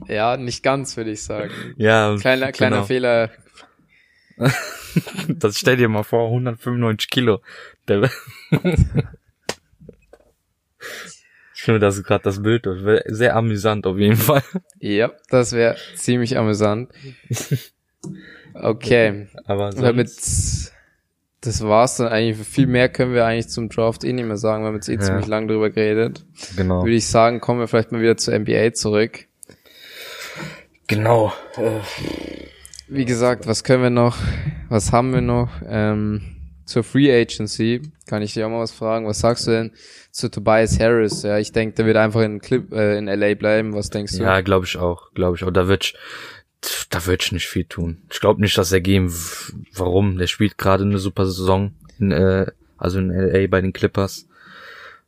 ja, 0.08 0.36
nicht 0.36 0.62
ganz, 0.64 0.96
würde 0.96 1.12
ich 1.12 1.22
sagen. 1.22 1.52
Ja, 1.76 2.16
Kleiner, 2.20 2.50
kleiner 2.50 2.76
genau. 2.76 2.86
Fehler. 2.86 3.30
Das 5.28 5.58
stell 5.58 5.76
dir 5.76 5.88
mal 5.88 6.04
vor, 6.04 6.26
195 6.28 7.10
Kilo. 7.10 7.40
Ich 11.54 11.62
finde, 11.62 11.80
das 11.80 11.96
ist 11.96 12.04
gerade 12.04 12.24
das 12.24 12.42
Bild. 12.42 12.66
Wär 12.66 13.02
Sehr 13.06 13.36
amüsant 13.36 13.86
auf 13.86 13.96
jeden 13.98 14.16
Fall. 14.16 14.42
Ja, 14.80 15.12
das 15.30 15.52
wäre 15.52 15.76
ziemlich 15.94 16.36
amüsant. 16.36 16.90
Okay. 18.52 19.28
Aber 19.46 19.70
damit, 19.70 20.08
das 20.08 21.62
war's 21.62 21.96
dann 21.96 22.08
eigentlich. 22.08 22.46
Viel 22.46 22.66
mehr 22.66 22.90
können 22.90 23.14
wir 23.14 23.24
eigentlich 23.24 23.48
zum 23.48 23.70
Draft 23.70 24.04
eh 24.04 24.12
nicht 24.12 24.26
mehr 24.26 24.36
sagen. 24.36 24.62
Wir 24.62 24.68
haben 24.68 24.74
jetzt 24.74 24.88
eh 24.90 24.94
Ja. 24.94 25.00
ziemlich 25.00 25.26
lang 25.26 25.48
drüber 25.48 25.70
geredet. 25.70 26.26
genau. 26.54 26.82
Würde 26.82 26.96
ich 26.96 27.06
sagen, 27.06 27.40
kommen 27.40 27.60
wir 27.60 27.68
vielleicht 27.68 27.92
mal 27.92 28.02
wieder 28.02 28.16
zur 28.18 28.38
NBA 28.38 28.74
zurück. 28.74 29.24
Genau. 30.86 31.32
Äh, 31.56 31.80
Wie 32.86 33.04
gesagt, 33.06 33.46
was 33.46 33.64
können 33.64 33.82
wir 33.82 33.90
noch? 33.90 34.18
Was 34.68 34.92
haben 34.92 35.12
wir 35.14 35.22
noch? 35.22 35.50
Ähm, 35.66 36.20
zur 36.66 36.84
Free 36.84 37.10
Agency 37.10 37.82
kann 38.06 38.22
ich 38.22 38.34
dir 38.34 38.46
auch 38.46 38.50
mal 38.50 38.60
was 38.60 38.72
fragen. 38.72 39.06
Was 39.06 39.20
sagst 39.20 39.46
du 39.46 39.52
denn 39.52 39.72
zu 40.10 40.30
Tobias 40.30 40.78
Harris? 40.78 41.22
Ja, 41.22 41.38
ich 41.38 41.52
denke, 41.52 41.76
der 41.76 41.86
wird 41.86 41.96
einfach 41.96 42.20
in, 42.20 42.40
Clip, 42.40 42.70
äh, 42.72 42.98
in 42.98 43.06
LA 43.06 43.34
bleiben. 43.34 43.74
Was 43.74 43.88
denkst 43.88 44.18
du? 44.18 44.22
ja, 44.22 44.40
glaube 44.42 44.66
ich 44.66 44.76
auch. 44.76 45.12
Glaube 45.14 45.36
ich 45.36 45.44
auch. 45.44 45.50
Da 45.50 45.66
wird 45.66 45.84
ich, 45.84 45.94
da 46.90 47.06
wird 47.06 47.24
ich 47.24 47.32
nicht 47.32 47.46
viel 47.46 47.64
tun. 47.64 48.02
Ich 48.10 48.20
glaube 48.20 48.42
nicht, 48.42 48.56
dass 48.58 48.72
er 48.72 48.82
gehen. 48.82 49.10
Warum? 49.74 50.18
Der 50.18 50.26
spielt 50.26 50.58
gerade 50.58 50.84
eine 50.84 50.98
super 50.98 51.24
Saison. 51.24 51.72
In, 51.98 52.12
äh, 52.12 52.46
also 52.76 52.98
in 52.98 53.08
LA 53.08 53.46
bei 53.46 53.62
den 53.62 53.72
Clippers. 53.72 54.28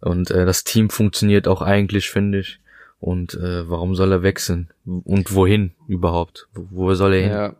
Und 0.00 0.30
äh, 0.30 0.46
das 0.46 0.64
Team 0.64 0.88
funktioniert 0.88 1.46
auch 1.46 1.60
eigentlich, 1.60 2.08
finde 2.08 2.40
ich. 2.40 2.58
Und 3.00 3.34
äh, 3.34 3.68
warum 3.68 3.94
soll 3.94 4.12
er 4.12 4.22
wechseln? 4.22 4.70
Und 4.86 5.34
wohin 5.34 5.72
überhaupt? 5.88 6.48
Wo, 6.54 6.68
wo 6.70 6.94
soll 6.94 7.12
er 7.12 7.20
hin? 7.20 7.30
ja 7.30 7.56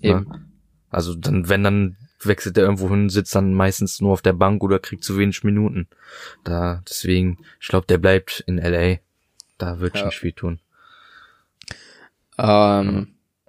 eben. 0.00 0.50
Also 0.90 1.14
dann, 1.14 1.48
wenn 1.48 1.64
dann 1.64 1.96
wechselt 2.22 2.56
er 2.56 2.64
irgendwo 2.64 2.88
hin, 2.88 3.10
sitzt 3.10 3.34
dann 3.34 3.52
meistens 3.52 4.00
nur 4.00 4.12
auf 4.12 4.22
der 4.22 4.32
Bank 4.32 4.62
oder 4.62 4.78
kriegt 4.78 5.04
zu 5.04 5.18
wenig 5.18 5.44
Minuten. 5.44 5.88
Da, 6.44 6.82
deswegen, 6.88 7.38
ich 7.60 7.68
glaube, 7.68 7.86
der 7.86 7.98
bleibt 7.98 8.42
in 8.46 8.58
LA. 8.58 8.98
Da 9.58 9.80
wird 9.80 9.96
Ja. 9.96 10.06
nicht 10.06 10.18
viel 10.18 10.32
tun. 10.32 10.60
Ähm, 12.38 13.08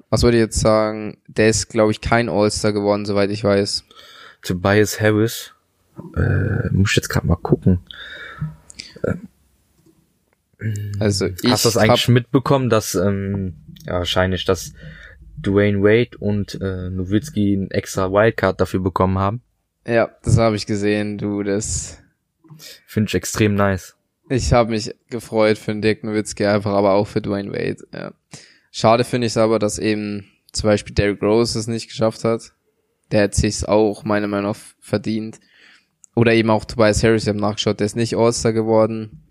was 0.09 0.23
wollte 0.23 0.37
ich 0.37 0.41
jetzt 0.41 0.59
sagen? 0.59 1.17
Der 1.27 1.49
ist, 1.49 1.69
glaube 1.69 1.91
ich, 1.91 2.01
kein 2.01 2.29
All-Star 2.29 2.73
geworden, 2.73 3.05
soweit 3.05 3.29
ich 3.31 3.43
weiß. 3.43 3.83
Tobias 4.41 4.99
Harris, 5.01 5.51
Äh, 6.15 6.69
muss 6.71 6.89
ich 6.91 6.97
jetzt 6.97 7.07
gerade 7.09 7.25
mal 7.25 7.37
gucken. 7.37 7.79
Also 10.99 11.25
ich 11.27 11.51
Hast 11.51 11.65
du 11.65 11.69
das 11.69 11.77
eigentlich 11.77 12.07
mitbekommen, 12.07 12.69
dass 12.69 12.95
ähm, 12.95 13.55
ja, 13.85 13.93
wahrscheinlich, 13.93 14.45
dass 14.45 14.73
Dwayne 15.37 15.81
Wade 15.81 16.17
und 16.19 16.59
äh, 16.61 16.89
Nowitzki 16.89 17.55
ein 17.55 17.71
extra 17.71 18.11
Wildcard 18.11 18.59
dafür 18.59 18.79
bekommen 18.79 19.17
haben? 19.17 19.41
Ja, 19.87 20.09
das 20.23 20.37
habe 20.37 20.55
ich 20.55 20.65
gesehen, 20.65 21.17
du, 21.17 21.43
das 21.43 22.01
Finde 22.85 23.09
ich 23.09 23.15
extrem 23.15 23.55
nice. 23.55 23.95
Ich 24.29 24.53
habe 24.53 24.71
mich 24.71 24.95
gefreut 25.09 25.57
für 25.57 25.71
den 25.71 25.81
Dirk 25.81 26.03
Nowitzki 26.03 26.45
einfach, 26.45 26.71
aber 26.71 26.93
auch 26.93 27.05
für 27.05 27.21
Dwayne 27.21 27.51
Wade. 27.51 27.85
Ja. 27.93 28.13
Schade 28.71 29.03
finde 29.03 29.27
ich 29.27 29.33
es 29.33 29.37
aber, 29.37 29.59
dass 29.59 29.77
eben 29.77 30.25
zum 30.51 30.69
Beispiel 30.69 30.95
Derrick 30.95 31.21
Rose 31.21 31.59
es 31.59 31.67
nicht 31.67 31.87
geschafft 31.87 32.23
hat. 32.23 32.53
Der 33.11 33.23
hat 33.23 33.35
sich's 33.35 33.63
auch 33.63 34.03
meiner 34.03 34.27
Meinung 34.27 34.51
nach 34.51 34.59
verdient. 34.79 35.39
Oder 36.15 36.33
eben 36.33 36.49
auch 36.49 36.65
Tobias 36.65 37.03
Harris, 37.03 37.23
ich 37.23 37.29
habe 37.29 37.39
nachgeschaut, 37.39 37.79
der 37.79 37.85
ist 37.85 37.95
nicht 37.95 38.15
All-Star 38.15 38.53
geworden. 38.53 39.21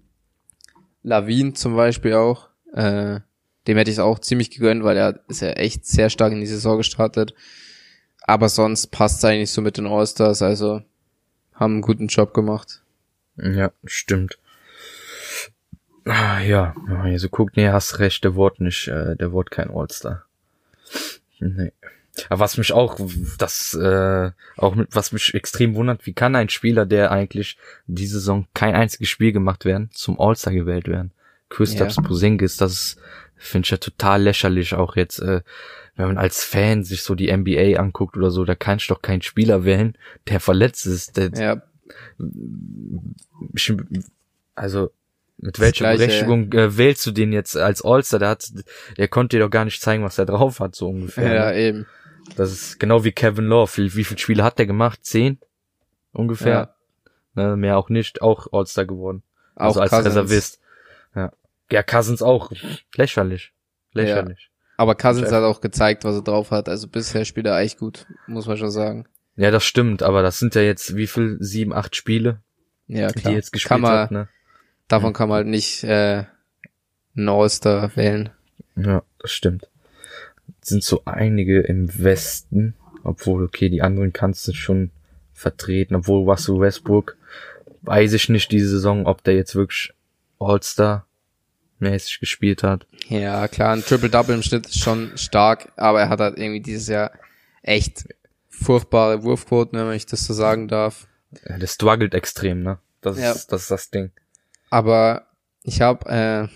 Lavin 1.02 1.54
zum 1.54 1.76
Beispiel 1.76 2.14
auch. 2.14 2.50
Äh, 2.72 3.20
dem 3.66 3.76
hätte 3.76 3.90
ich 3.90 3.96
es 3.96 4.02
auch 4.02 4.18
ziemlich 4.18 4.50
gegönnt, 4.50 4.84
weil 4.84 4.96
er 4.96 5.20
ist 5.28 5.40
ja 5.40 5.50
echt 5.50 5.86
sehr 5.86 6.10
stark 6.10 6.32
in 6.32 6.40
die 6.40 6.46
Saison 6.46 6.76
gestartet. 6.76 7.34
Aber 8.22 8.48
sonst 8.48 8.88
passt 8.88 9.18
es 9.18 9.24
eigentlich 9.24 9.50
so 9.50 9.60
mit 9.60 9.76
den 9.76 9.86
All-Stars, 9.86 10.42
also 10.42 10.82
haben 11.54 11.74
einen 11.74 11.82
guten 11.82 12.08
Job 12.08 12.34
gemacht. 12.34 12.82
Ja, 13.36 13.70
stimmt. 13.84 14.38
Ah, 16.04 16.40
ja, 16.40 16.74
wenn 16.86 16.98
man 16.98 17.08
hier 17.08 17.18
so 17.18 17.28
guckt, 17.28 17.56
nee, 17.56 17.68
hast 17.68 17.98
recht, 17.98 18.24
der 18.24 18.34
Wort 18.34 18.60
nicht, 18.60 18.88
äh, 18.88 19.16
der 19.16 19.32
Wort 19.32 19.50
kein 19.50 19.70
All-Star. 19.70 20.24
Nee. 21.40 21.72
Aber 22.28 22.40
was 22.40 22.58
mich 22.58 22.72
auch, 22.72 22.98
das, 23.38 23.74
äh, 23.74 24.30
auch 24.56 24.74
mit, 24.74 24.94
was 24.94 25.12
mich 25.12 25.34
extrem 25.34 25.74
wundert, 25.74 26.06
wie 26.06 26.12
kann 26.12 26.36
ein 26.36 26.48
Spieler, 26.48 26.86
der 26.86 27.10
eigentlich 27.10 27.58
diese 27.86 28.20
Saison 28.20 28.46
kein 28.54 28.74
einziges 28.74 29.08
Spiel 29.08 29.32
gemacht 29.32 29.64
werden, 29.64 29.90
zum 29.92 30.20
All-Star 30.20 30.52
gewählt 30.52 30.88
werden? 30.88 31.12
Christoph 31.48 31.96
Ja. 31.96 32.02
Porzingis, 32.02 32.56
das 32.56 32.72
ist, 32.72 32.98
finde 33.46 33.66
ich 33.66 33.70
ja 33.70 33.76
total 33.76 34.22
lächerlich, 34.22 34.74
auch 34.74 34.96
jetzt, 34.96 35.20
äh, 35.20 35.42
wenn 35.96 36.08
man 36.08 36.18
als 36.18 36.42
Fan 36.42 36.84
sich 36.84 37.02
so 37.02 37.14
die 37.14 37.34
NBA 37.34 37.78
anguckt 37.78 38.16
oder 38.16 38.30
so, 38.30 38.44
da 38.44 38.54
kannst 38.54 38.88
du 38.88 38.94
doch 38.94 39.02
keinen 39.02 39.22
Spieler 39.22 39.64
wählen, 39.64 39.96
der 40.28 40.40
verletzt 40.40 40.86
ist, 40.86 41.16
der, 41.16 41.30
Ja, 41.34 41.62
also 44.54 44.90
mit 45.36 45.58
welcher 45.58 45.84
Gleiche, 45.84 46.06
Berechtigung 46.06 46.52
äh, 46.52 46.76
wählst 46.76 47.04
du 47.06 47.10
den 47.10 47.32
jetzt 47.32 47.56
als 47.56 47.84
All-Star? 47.84 48.20
Der 48.20 48.28
hat, 48.28 48.52
der 48.96 49.08
konnte 49.08 49.36
dir 49.36 49.44
doch 49.44 49.50
gar 49.50 49.64
nicht 49.64 49.82
zeigen, 49.82 50.04
was 50.04 50.18
er 50.18 50.26
drauf 50.26 50.60
hat, 50.60 50.74
so 50.74 50.88
ungefähr. 50.88 51.34
ja, 51.34 51.50
ne? 51.50 51.58
eben. 51.58 51.86
Das 52.36 52.50
ist 52.52 52.80
genau 52.80 53.04
wie 53.04 53.12
Kevin 53.12 53.46
Love. 53.46 53.70
Wie, 53.76 53.94
wie 53.96 54.04
viele 54.04 54.18
Spiele 54.18 54.44
hat 54.44 54.58
der 54.58 54.66
gemacht? 54.66 55.00
Zehn? 55.02 55.38
Ungefähr. 56.12 56.74
Ne, 57.34 57.56
mehr 57.56 57.76
auch 57.76 57.90
nicht. 57.90 58.22
Auch 58.22 58.46
All-Star 58.52 58.86
geworden. 58.86 59.22
Auch 59.56 59.66
also 59.66 59.80
als 59.80 59.90
Cousins. 59.90 60.14
Reservist. 60.14 60.60
Ja. 61.70 61.78
Ja, 61.78 61.82
Cousins 61.82 62.22
auch. 62.22 62.50
Lächerlich. 62.96 63.52
Lächerlich. 63.92 64.50
Aber 64.76 64.94
Cousins 64.94 65.30
hat 65.30 65.44
auch 65.44 65.60
gezeigt, 65.60 66.04
was 66.04 66.16
er 66.16 66.22
drauf 66.22 66.50
hat. 66.50 66.68
Also 66.68 66.88
bisher 66.88 67.24
spielt 67.24 67.46
er 67.46 67.58
echt 67.60 67.78
gut, 67.78 68.06
muss 68.26 68.46
man 68.46 68.56
schon 68.56 68.70
sagen. 68.70 69.06
Ja. 69.36 69.50
das 69.50 69.64
stimmt, 69.64 70.02
aber 70.02 70.22
das 70.22 70.38
sind 70.38 70.54
ja 70.54 70.62
jetzt 70.62 70.96
wie 70.96 71.06
viel? 71.06 71.36
Sieben, 71.40 71.72
acht 71.72 71.96
Spiele, 71.96 72.40
Ja, 72.86 73.08
die 73.08 73.20
klar. 73.20 73.32
er 73.32 73.36
jetzt 73.36 73.52
gespielt 73.52 73.68
kann 73.68 73.80
man, 73.80 73.92
hat, 73.92 74.10
ne? 74.10 74.28
Davon 74.88 75.12
kann 75.12 75.28
man 75.28 75.36
halt 75.36 75.46
nicht 75.46 75.82
äh, 75.84 76.24
einen 77.16 77.28
All-Star 77.28 77.96
wählen. 77.96 78.30
Ja, 78.76 79.02
das 79.18 79.30
stimmt. 79.32 79.68
Sind 80.60 80.84
so 80.84 81.02
einige 81.04 81.60
im 81.60 81.88
Westen, 82.02 82.74
obwohl, 83.02 83.44
okay, 83.44 83.68
die 83.68 83.82
anderen 83.82 84.12
kannst 84.12 84.46
du 84.48 84.52
schon 84.52 84.90
vertreten, 85.32 85.94
obwohl 85.96 86.28
Russell 86.28 86.60
Westbrook, 86.60 87.16
weiß 87.82 88.12
ich 88.12 88.28
nicht 88.28 88.50
diese 88.52 88.68
Saison, 88.68 89.06
ob 89.06 89.22
der 89.24 89.34
jetzt 89.34 89.54
wirklich 89.54 89.92
All-Star 90.38 91.06
mäßig 91.84 92.20
gespielt 92.20 92.62
hat. 92.62 92.86
Ja, 93.08 93.46
klar, 93.48 93.72
ein 93.74 93.82
Triple-Double 93.84 94.34
im 94.34 94.42
Schnitt 94.42 94.66
ist 94.66 94.80
schon 94.80 95.16
stark, 95.16 95.72
aber 95.76 96.00
er 96.00 96.08
hat 96.08 96.20
halt 96.20 96.38
irgendwie 96.38 96.60
dieses 96.60 96.88
Jahr 96.88 97.12
echt 97.62 98.04
furchtbare 98.48 99.22
Wurfquoten, 99.22 99.78
wenn 99.78 99.92
ich 99.92 100.06
das 100.06 100.24
so 100.24 100.34
sagen 100.34 100.68
darf. 100.68 101.06
Ja, 101.48 101.58
der 101.58 101.66
struggelt 101.66 102.14
extrem, 102.14 102.62
ne? 102.62 102.78
Das 103.00 103.18
Ja. 103.18 103.32
ist, 103.32 103.48
das 103.52 103.62
ist 103.62 103.70
das 103.70 103.90
Ding. 103.90 104.10
Aber 104.70 105.26
ich 105.62 105.80
habe 105.80 106.06
äh, 106.08 106.48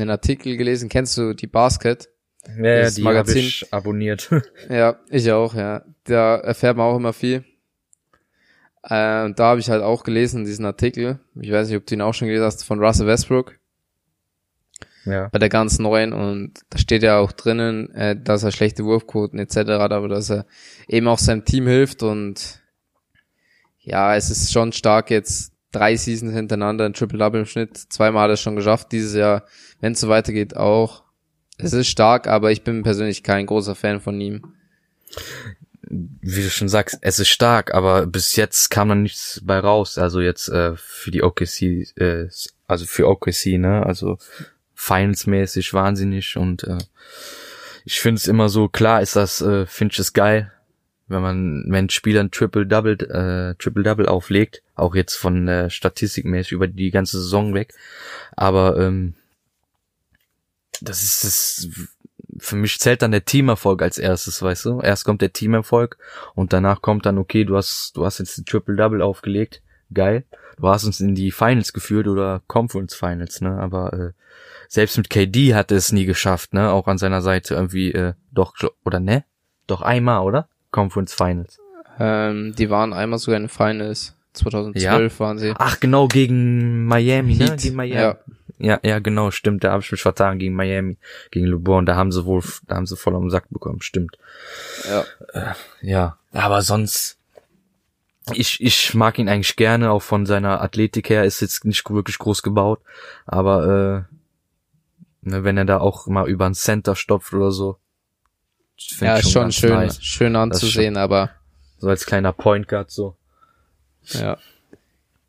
einen 0.00 0.10
Artikel 0.10 0.56
gelesen, 0.56 0.88
kennst 0.88 1.16
du 1.16 1.34
die 1.34 1.46
Basket? 1.46 2.08
Ja, 2.58 2.78
ja 2.82 2.90
die 2.90 3.04
habe 3.04 3.32
ich 3.32 3.72
abonniert. 3.72 4.30
Ja, 4.68 4.98
ich 5.10 5.30
auch, 5.32 5.54
ja. 5.54 5.84
Da 6.04 6.36
erfährt 6.36 6.76
man 6.76 6.86
auch 6.86 6.96
immer 6.96 7.12
viel. 7.12 7.44
Äh, 8.82 9.24
und 9.24 9.38
da 9.38 9.48
habe 9.50 9.60
ich 9.60 9.68
halt 9.68 9.82
auch 9.82 10.04
gelesen, 10.04 10.44
diesen 10.44 10.64
Artikel. 10.64 11.18
Ich 11.40 11.50
weiß 11.52 11.68
nicht, 11.68 11.76
ob 11.76 11.86
du 11.86 11.94
ihn 11.94 12.00
auch 12.00 12.14
schon 12.14 12.28
gelesen 12.28 12.46
hast, 12.46 12.64
von 12.64 12.80
Russell 12.82 13.06
Westbrook. 13.06 13.58
Ja. 15.04 15.28
bei 15.28 15.38
der 15.38 15.48
ganz 15.48 15.78
neuen 15.78 16.12
und 16.12 16.60
da 16.70 16.78
steht 16.78 17.02
ja 17.02 17.18
auch 17.18 17.32
drinnen, 17.32 17.94
äh, 17.94 18.16
dass 18.20 18.42
er 18.42 18.52
schlechte 18.52 18.84
Wurfquoten 18.84 19.38
etc. 19.38 19.56
hat, 19.78 19.92
aber 19.92 20.08
dass 20.08 20.30
er 20.30 20.46
eben 20.88 21.08
auch 21.08 21.18
seinem 21.18 21.44
Team 21.44 21.66
hilft 21.66 22.02
und 22.02 22.60
ja, 23.80 24.14
es 24.14 24.30
ist 24.30 24.52
schon 24.52 24.72
stark 24.72 25.10
jetzt 25.10 25.52
drei 25.72 25.96
Seasons 25.96 26.34
hintereinander 26.34 26.84
ein 26.84 26.92
Triple-Double 26.92 27.40
im 27.40 27.46
Schnitt, 27.46 27.76
zweimal 27.76 28.24
hat 28.24 28.30
er 28.30 28.34
es 28.34 28.40
schon 28.40 28.56
geschafft 28.56 28.92
dieses 28.92 29.14
Jahr, 29.14 29.44
wenn 29.80 29.92
es 29.92 30.00
so 30.00 30.08
weitergeht 30.08 30.56
auch. 30.56 31.04
Es 31.62 31.72
ist 31.72 31.88
stark, 31.88 32.26
aber 32.26 32.50
ich 32.50 32.64
bin 32.64 32.82
persönlich 32.82 33.22
kein 33.22 33.46
großer 33.46 33.74
Fan 33.74 34.00
von 34.00 34.20
ihm. 34.20 34.54
Wie 35.82 36.42
du 36.42 36.50
schon 36.50 36.68
sagst, 36.68 36.98
es 37.02 37.18
ist 37.18 37.28
stark, 37.28 37.74
aber 37.74 38.06
bis 38.06 38.36
jetzt 38.36 38.70
kam 38.70 38.88
noch 38.88 38.94
nichts 38.94 39.40
bei 39.44 39.58
raus. 39.58 39.98
Also 39.98 40.20
jetzt 40.20 40.48
äh, 40.48 40.76
für 40.76 41.10
die 41.10 41.22
OKC, 41.22 41.62
äh, 41.96 42.28
also 42.66 42.86
für 42.86 43.08
OKC, 43.08 43.58
ne? 43.58 43.84
Also 43.84 44.18
Finals-mäßig 44.80 45.74
wahnsinnig 45.74 46.38
und 46.38 46.64
äh, 46.64 46.78
ich 47.84 48.00
finde 48.00 48.18
es 48.18 48.26
immer 48.26 48.48
so, 48.48 48.68
klar 48.68 49.02
ist 49.02 49.14
das, 49.14 49.42
äh, 49.42 49.66
finde 49.66 49.92
ich 49.92 49.98
es 49.98 50.14
geil, 50.14 50.52
wenn 51.06 51.20
man, 51.20 51.64
wenn 51.68 51.84
ein 51.84 51.90
Spieler 51.90 52.20
ein 52.20 52.30
Triple-Double, 52.30 52.94
äh, 52.94 53.54
Triple-Double 53.62 54.06
auflegt, 54.06 54.62
auch 54.74 54.94
jetzt 54.94 55.16
von 55.16 55.46
äh, 55.48 55.68
statistikmäßig 55.68 56.52
über 56.52 56.66
die 56.66 56.90
ganze 56.90 57.20
Saison 57.20 57.52
weg, 57.52 57.74
aber 58.36 58.78
ähm, 58.78 59.14
das 60.80 61.02
ist 61.02 61.24
das, 61.24 61.68
für 62.38 62.56
mich 62.56 62.78
zählt 62.78 63.02
dann 63.02 63.12
der 63.12 63.26
Teamerfolg 63.26 63.82
als 63.82 63.98
erstes, 63.98 64.40
weißt 64.40 64.64
du? 64.64 64.80
Erst 64.80 65.04
kommt 65.04 65.20
der 65.20 65.34
Teamerfolg 65.34 65.98
und 66.34 66.54
danach 66.54 66.80
kommt 66.80 67.04
dann, 67.04 67.18
okay, 67.18 67.44
du 67.44 67.54
hast, 67.54 67.98
du 67.98 68.06
hast 68.06 68.18
jetzt 68.18 68.38
ein 68.38 68.46
Triple-Double 68.46 69.02
aufgelegt, 69.02 69.60
geil. 69.92 70.24
Du 70.56 70.68
hast 70.68 70.84
uns 70.84 71.00
in 71.00 71.14
die 71.14 71.32
Finals 71.32 71.74
geführt 71.74 72.06
oder 72.06 72.42
Conference 72.46 72.94
Finals, 72.94 73.42
ne? 73.42 73.58
Aber 73.58 73.92
äh, 73.92 74.12
selbst 74.70 74.96
mit 74.98 75.10
KD 75.10 75.54
hat 75.56 75.72
er 75.72 75.78
es 75.78 75.90
nie 75.90 76.04
geschafft, 76.06 76.54
ne? 76.54 76.70
Auch 76.70 76.86
an 76.86 76.96
seiner 76.96 77.22
Seite 77.22 77.54
irgendwie, 77.54 77.90
äh, 77.92 78.12
doch, 78.30 78.54
oder 78.84 79.00
ne? 79.00 79.24
Doch 79.66 79.82
einmal, 79.82 80.22
oder? 80.22 80.48
Conference 80.70 81.12
Finals. 81.12 81.58
Ähm, 81.98 82.54
die 82.56 82.70
waren 82.70 82.92
einmal 82.92 83.18
sogar 83.18 83.36
in 83.38 83.44
den 83.44 83.48
Finals. 83.48 84.14
2012 84.34 85.18
waren 85.18 85.38
sie. 85.38 85.54
Ach, 85.58 85.80
genau, 85.80 86.06
gegen 86.06 86.86
Miami, 86.86 87.34
ne? 87.34 87.46
Heat, 87.46 87.60
Gegen 87.62 87.74
Miami. 87.76 88.00
ja. 88.00 88.16
Ja, 88.62 88.78
ja, 88.84 88.98
genau, 88.98 89.30
stimmt. 89.30 89.64
Da 89.64 89.72
habe 89.72 89.82
ich 89.82 89.90
mich 89.90 90.02
vertan 90.02 90.38
gegen 90.38 90.54
Miami, 90.54 90.98
gegen 91.30 91.46
LeBron. 91.46 91.86
Da 91.86 91.96
haben 91.96 92.12
sie 92.12 92.26
wohl, 92.26 92.42
da 92.68 92.76
haben 92.76 92.84
sie 92.86 92.94
voll 92.94 93.16
am 93.16 93.30
Sack 93.30 93.48
bekommen, 93.48 93.80
stimmt. 93.80 94.18
Ja. 94.86 95.56
Ja, 95.80 96.16
aber 96.32 96.60
sonst, 96.60 97.16
ich, 98.34 98.60
ich 98.62 98.94
mag 98.94 99.18
ihn 99.18 99.30
eigentlich 99.30 99.56
gerne, 99.56 99.90
auch 99.90 100.02
von 100.02 100.26
seiner 100.26 100.60
Athletik 100.60 101.08
her, 101.08 101.24
ist 101.24 101.40
jetzt 101.40 101.64
nicht 101.64 101.88
wirklich 101.90 102.18
groß 102.18 102.42
gebaut, 102.42 102.80
aber 103.24 104.06
äh, 104.10 104.14
ne, 105.22 105.44
wenn 105.44 105.56
er 105.56 105.64
da 105.64 105.78
auch 105.78 106.06
mal 106.06 106.28
über 106.28 106.46
ein 106.46 106.54
Center 106.54 106.96
stopft 106.96 107.32
oder 107.32 107.50
so, 107.52 107.78
Ja, 109.00 109.18
ich 109.18 109.24
ist 109.26 109.32
schon 109.32 109.42
ganz 109.42 109.54
schön, 109.54 109.70
nice. 109.70 110.02
schön 110.02 110.36
anzusehen, 110.36 110.96
aber 110.96 111.30
So 111.78 111.88
als 111.88 112.06
kleiner 112.06 112.32
Point 112.32 112.68
Guard 112.68 112.90
so. 112.90 113.16
ja. 114.12 114.38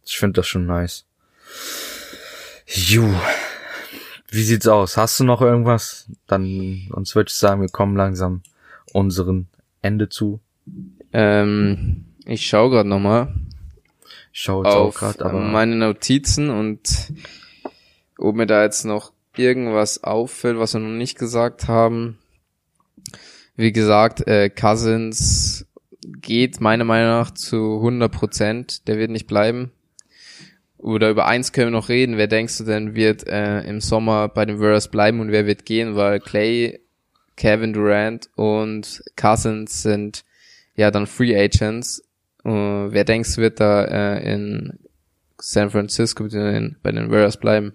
Ich 0.05 0.17
finde 0.17 0.41
das 0.41 0.47
schon 0.47 0.65
nice. 0.65 1.05
Ju. 2.67 3.13
Wie 4.29 4.43
sieht's 4.43 4.67
aus? 4.67 4.97
Hast 4.97 5.19
du 5.19 5.23
noch 5.23 5.41
irgendwas? 5.41 6.07
Dann, 6.27 6.87
sonst 6.89 7.15
würde 7.15 7.27
ich 7.29 7.35
sagen, 7.35 7.61
wir 7.61 7.69
kommen 7.69 7.95
langsam 7.95 8.41
unseren 8.93 9.47
Ende 9.81 10.09
zu. 10.09 10.39
Ähm, 11.13 12.05
ich 12.25 12.45
schaue 12.47 12.69
gerade 12.69 12.87
nochmal 12.89 13.33
Ich 14.31 14.39
schaue 14.41 14.65
jetzt 14.65 14.73
auch 14.75 14.87
auf 14.87 14.95
gerade, 14.95 15.25
aber 15.25 15.39
meine 15.39 15.75
Notizen 15.75 16.49
und 16.49 17.11
ob 18.17 18.35
mir 18.35 18.47
da 18.47 18.63
jetzt 18.63 18.85
noch 18.85 19.11
irgendwas 19.35 20.03
auffällt, 20.03 20.57
was 20.57 20.73
wir 20.73 20.79
noch 20.81 20.89
nicht 20.89 21.17
gesagt 21.17 21.67
haben. 21.67 22.17
Wie 23.55 23.71
gesagt, 23.71 24.27
äh, 24.27 24.49
Cousins 24.49 25.65
geht 26.01 26.61
meiner 26.61 26.83
Meinung 26.83 27.09
nach 27.09 27.31
zu 27.31 27.77
100 27.77 28.11
Prozent. 28.11 28.87
Der 28.87 28.97
wird 28.97 29.11
nicht 29.11 29.27
bleiben. 29.27 29.71
Oder 30.77 31.11
über 31.11 31.27
eins 31.27 31.51
können 31.51 31.67
wir 31.67 31.79
noch 31.79 31.89
reden. 31.89 32.17
Wer 32.17 32.27
denkst 32.27 32.57
du 32.57 32.63
denn 32.63 32.95
wird 32.95 33.27
äh, 33.27 33.61
im 33.61 33.81
Sommer 33.81 34.29
bei 34.29 34.45
den 34.45 34.59
Warriors 34.59 34.89
bleiben 34.89 35.19
und 35.19 35.31
wer 35.31 35.45
wird 35.45 35.65
gehen? 35.65 35.95
Weil 35.95 36.19
Clay, 36.19 36.79
Kevin 37.35 37.73
Durant 37.73 38.29
und 38.35 39.03
Cousins 39.15 39.83
sind 39.83 40.23
ja 40.75 40.89
dann 40.89 41.05
Free 41.05 41.37
Agents. 41.37 42.03
Uh, 42.43 42.91
wer 42.91 43.03
denkst 43.03 43.37
wird 43.37 43.59
da 43.59 43.83
äh, 43.83 44.33
in 44.33 44.79
San 45.37 45.69
Francisco 45.69 46.23
bei 46.23 46.29
den, 46.29 46.77
bei 46.81 46.91
den 46.91 47.11
Warriors 47.11 47.37
bleiben? 47.37 47.73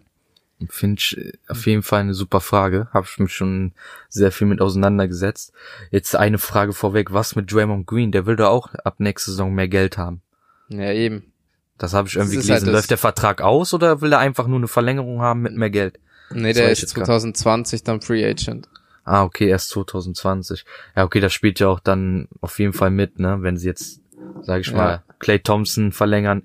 Finde 0.70 0.98
ich 0.98 1.18
äh, 1.18 1.32
auf 1.48 1.66
jeden 1.66 1.82
Fall 1.82 2.00
eine 2.00 2.14
super 2.14 2.40
Frage. 2.40 2.88
Habe 2.92 3.06
ich 3.10 3.18
mich 3.18 3.34
schon 3.34 3.72
sehr 4.08 4.32
viel 4.32 4.46
mit 4.46 4.60
auseinandergesetzt. 4.60 5.52
Jetzt 5.90 6.16
eine 6.16 6.38
Frage 6.38 6.72
vorweg. 6.72 7.12
Was 7.12 7.36
mit 7.36 7.52
Draymond 7.52 7.86
Green? 7.86 8.12
Der 8.12 8.26
will 8.26 8.36
doch 8.36 8.48
auch 8.48 8.74
ab 8.74 8.96
nächster 8.98 9.32
Saison 9.32 9.54
mehr 9.54 9.68
Geld 9.68 9.98
haben. 9.98 10.22
Ja, 10.68 10.92
eben. 10.92 11.32
Das 11.78 11.92
habe 11.92 12.08
ich 12.08 12.16
irgendwie 12.16 12.36
gelesen. 12.36 12.52
Halt 12.52 12.66
Läuft 12.66 12.90
der 12.90 12.98
Vertrag 12.98 13.42
aus 13.42 13.74
oder 13.74 14.00
will 14.00 14.12
er 14.12 14.18
einfach 14.18 14.46
nur 14.46 14.58
eine 14.58 14.68
Verlängerung 14.68 15.20
haben 15.20 15.42
mit 15.42 15.54
mehr 15.54 15.70
Geld? 15.70 15.98
Nee, 16.30 16.54
der 16.54 16.70
ist 16.70 16.88
2020 16.88 17.84
dann 17.84 18.00
Free 18.00 18.24
Agent. 18.24 18.68
Ah, 19.04 19.22
okay, 19.22 19.48
erst 19.48 19.70
2020. 19.70 20.64
Ja, 20.96 21.04
okay, 21.04 21.20
das 21.20 21.32
spielt 21.32 21.60
ja 21.60 21.68
auch 21.68 21.80
dann 21.80 22.28
auf 22.40 22.58
jeden 22.58 22.72
Fall 22.72 22.90
mit, 22.90 23.20
ne? 23.20 23.38
Wenn 23.40 23.56
sie 23.56 23.68
jetzt, 23.68 24.00
sag 24.42 24.62
ich 24.62 24.68
ja. 24.68 24.76
mal, 24.76 25.02
Clay 25.20 25.38
Thompson 25.38 25.92
verlängern, 25.92 26.42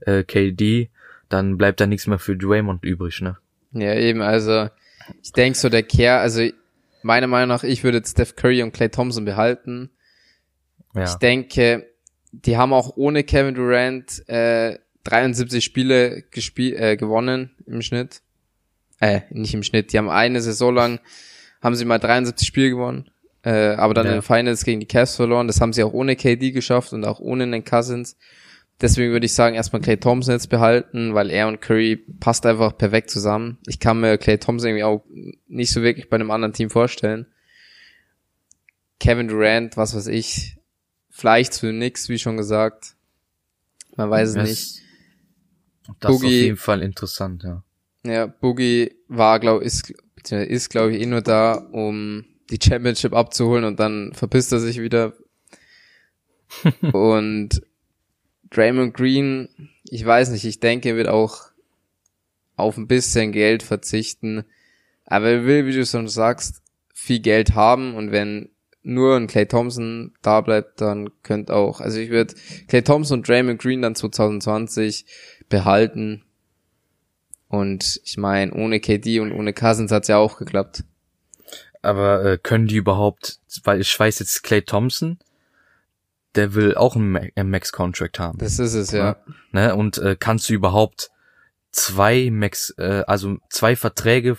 äh, 0.00 0.22
KD, 0.22 0.90
dann 1.28 1.56
bleibt 1.56 1.80
da 1.80 1.86
nichts 1.86 2.06
mehr 2.06 2.20
für 2.20 2.36
Draymond 2.36 2.84
übrig, 2.84 3.20
ne? 3.20 3.38
Ja, 3.74 3.94
eben, 3.94 4.22
also 4.22 4.68
ich 5.22 5.32
denke 5.32 5.58
so 5.58 5.68
der 5.68 5.82
Care, 5.82 6.20
also 6.20 6.48
meiner 7.02 7.26
Meinung 7.26 7.48
nach, 7.48 7.64
ich 7.64 7.84
würde 7.84 8.02
Steph 8.04 8.36
Curry 8.36 8.62
und 8.62 8.72
Clay 8.72 8.88
Thompson 8.88 9.24
behalten. 9.24 9.90
Ja. 10.94 11.04
Ich 11.04 11.14
denke, 11.14 11.86
die 12.32 12.56
haben 12.56 12.72
auch 12.72 12.96
ohne 12.96 13.24
Kevin 13.24 13.54
Durant 13.54 14.26
äh, 14.28 14.78
73 15.04 15.62
Spiele 15.62 16.22
gespielt, 16.30 16.78
äh, 16.78 16.96
gewonnen 16.96 17.50
im 17.66 17.82
Schnitt. 17.82 18.22
Äh, 19.00 19.22
nicht 19.30 19.52
im 19.52 19.62
Schnitt, 19.62 19.92
die 19.92 19.98
haben 19.98 20.08
eine 20.08 20.40
Saison 20.40 20.74
lang 20.74 21.00
haben 21.64 21.74
sie 21.74 21.86
mal 21.86 21.98
73 21.98 22.46
Spiele 22.46 22.70
gewonnen, 22.70 23.10
äh, 23.42 23.74
aber 23.74 23.94
dann 23.94 24.04
ja. 24.04 24.12
in 24.12 24.18
den 24.18 24.22
Finals 24.22 24.64
gegen 24.64 24.80
die 24.80 24.86
Cavs 24.86 25.16
verloren. 25.16 25.46
Das 25.46 25.62
haben 25.62 25.72
sie 25.72 25.82
auch 25.82 25.94
ohne 25.94 26.14
KD 26.14 26.52
geschafft 26.52 26.92
und 26.92 27.04
auch 27.04 27.20
ohne 27.20 27.50
den 27.50 27.64
Cousins. 27.64 28.16
Deswegen 28.80 29.12
würde 29.12 29.26
ich 29.26 29.34
sagen, 29.34 29.54
erstmal 29.54 29.82
Clay 29.82 29.96
Thompson 29.96 30.34
jetzt 30.34 30.48
behalten, 30.48 31.14
weil 31.14 31.30
er 31.30 31.46
und 31.46 31.60
Curry 31.60 31.96
passt 32.18 32.44
einfach 32.44 32.76
perfekt 32.76 33.10
zusammen. 33.10 33.58
Ich 33.66 33.78
kann 33.78 34.00
mir 34.00 34.18
Clay 34.18 34.38
Thompson 34.38 34.70
irgendwie 34.70 34.84
auch 34.84 35.04
nicht 35.46 35.70
so 35.70 35.82
wirklich 35.82 36.08
bei 36.08 36.16
einem 36.16 36.30
anderen 36.30 36.52
Team 36.52 36.70
vorstellen. 36.70 37.26
Kevin 38.98 39.28
Durant, 39.28 39.76
was 39.76 39.94
weiß 39.94 40.08
ich, 40.08 40.56
vielleicht 41.08 41.52
zu 41.54 41.72
nix, 41.72 42.08
wie 42.08 42.18
schon 42.18 42.36
gesagt. 42.36 42.96
Man 43.96 44.10
weiß 44.10 44.30
es 44.30 44.34
das, 44.34 44.48
nicht. 44.48 44.82
Das 46.00 46.10
Boogie, 46.10 46.16
ist 46.16 46.24
auf 46.24 46.30
jeden 46.30 46.56
Fall 46.56 46.82
interessant, 46.82 47.42
ja. 47.44 47.62
Ja, 48.04 48.26
Boogie 48.26 48.94
war, 49.08 49.38
glaube 49.40 49.64
ist, 49.64 49.92
ist, 50.30 50.68
glaube 50.70 50.94
ich, 50.94 51.02
eh 51.02 51.06
nur 51.06 51.22
da, 51.22 51.54
um 51.54 52.24
die 52.50 52.58
Championship 52.62 53.14
abzuholen 53.14 53.64
und 53.64 53.78
dann 53.78 54.12
verpisst 54.14 54.52
er 54.52 54.58
sich 54.58 54.80
wieder. 54.80 55.14
und 56.92 57.62
Draymond 58.54 58.94
Green, 58.94 59.48
ich 59.84 60.04
weiß 60.04 60.30
nicht, 60.30 60.44
ich 60.44 60.60
denke, 60.60 60.90
er 60.90 60.96
wird 60.96 61.08
auch 61.08 61.48
auf 62.56 62.76
ein 62.76 62.86
bisschen 62.86 63.32
Geld 63.32 63.62
verzichten. 63.62 64.44
Aber 65.06 65.28
er 65.28 65.44
will, 65.44 65.66
wie 65.66 65.72
du 65.72 65.84
schon 65.84 66.08
sagst, 66.08 66.62
viel 66.94 67.20
Geld 67.20 67.54
haben 67.54 67.94
und 67.94 68.12
wenn 68.12 68.50
nur 68.82 69.16
ein 69.16 69.26
Clay 69.26 69.46
Thompson 69.46 70.12
da 70.22 70.40
bleibt, 70.40 70.80
dann 70.80 71.10
könnte 71.22 71.54
auch, 71.54 71.80
also 71.80 71.98
ich 71.98 72.10
würde 72.10 72.34
Clay 72.68 72.82
Thompson 72.82 73.18
und 73.18 73.28
Draymond 73.28 73.60
Green 73.60 73.82
dann 73.82 73.94
2020 73.94 75.06
behalten 75.48 76.22
und 77.48 78.00
ich 78.04 78.16
meine, 78.16 78.52
ohne 78.52 78.80
KD 78.80 79.20
und 79.20 79.32
ohne 79.32 79.52
Cousins 79.52 79.90
hat's 79.90 80.08
ja 80.08 80.18
auch 80.18 80.38
geklappt. 80.38 80.84
Aber 81.82 82.24
äh, 82.24 82.38
können 82.38 82.66
die 82.66 82.76
überhaupt, 82.76 83.38
weil 83.64 83.80
ich 83.80 83.98
weiß 83.98 84.18
jetzt 84.18 84.42
Clay 84.42 84.62
Thompson, 84.62 85.18
der 86.36 86.54
will 86.54 86.74
auch 86.74 86.96
einen 86.96 87.50
Max-Contract 87.50 88.18
haben. 88.18 88.38
Das 88.38 88.58
ist 88.58 88.74
es, 88.74 88.92
ja. 88.92 89.16
Ne? 89.52 89.74
Und 89.74 89.98
äh, 89.98 90.16
kannst 90.18 90.48
du 90.48 90.54
überhaupt 90.54 91.10
zwei 91.70 92.30
Max, 92.30 92.70
äh, 92.78 93.04
also 93.06 93.38
zwei 93.50 93.76
Verträge 93.76 94.36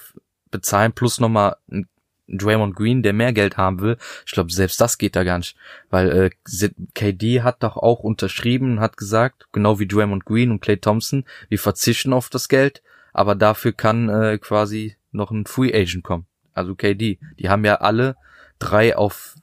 bezahlen 0.51 0.93
plus 0.93 1.19
nochmal 1.19 1.57
ein 1.69 1.87
Draymond 2.27 2.75
Green, 2.75 3.03
der 3.03 3.13
mehr 3.13 3.33
Geld 3.33 3.57
haben 3.57 3.81
will. 3.81 3.97
Ich 4.25 4.31
glaube, 4.31 4.51
selbst 4.51 4.81
das 4.81 4.97
geht 4.97 5.15
da 5.15 5.23
gar 5.23 5.37
nicht. 5.37 5.55
Weil 5.89 6.31
äh, 6.57 6.69
KD 6.95 7.43
hat 7.43 7.61
doch 7.61 7.77
auch 7.77 7.99
unterschrieben, 7.99 8.79
hat 8.79 8.97
gesagt, 8.97 9.47
genau 9.51 9.79
wie 9.79 9.87
Draymond 9.87 10.25
Green 10.25 10.51
und 10.51 10.59
Clay 10.59 10.77
Thompson, 10.77 11.25
wir 11.49 11.59
verzichten 11.59 12.13
auf 12.13 12.29
das 12.29 12.49
Geld 12.49 12.81
aber 13.15 13.33
dafür 13.33 13.71
kann 13.71 14.09
äh, 14.09 14.37
quasi 14.37 14.97
noch 15.13 15.31
ein 15.31 15.45
Free 15.45 15.73
Agent 15.73 16.03
kommen. 16.03 16.25
Also 16.53 16.75
KD. 16.75 17.17
Die 17.39 17.49
haben 17.49 17.63
ja 17.63 17.75
alle 17.75 18.17
drei 18.59 18.97
auf, 18.97 19.35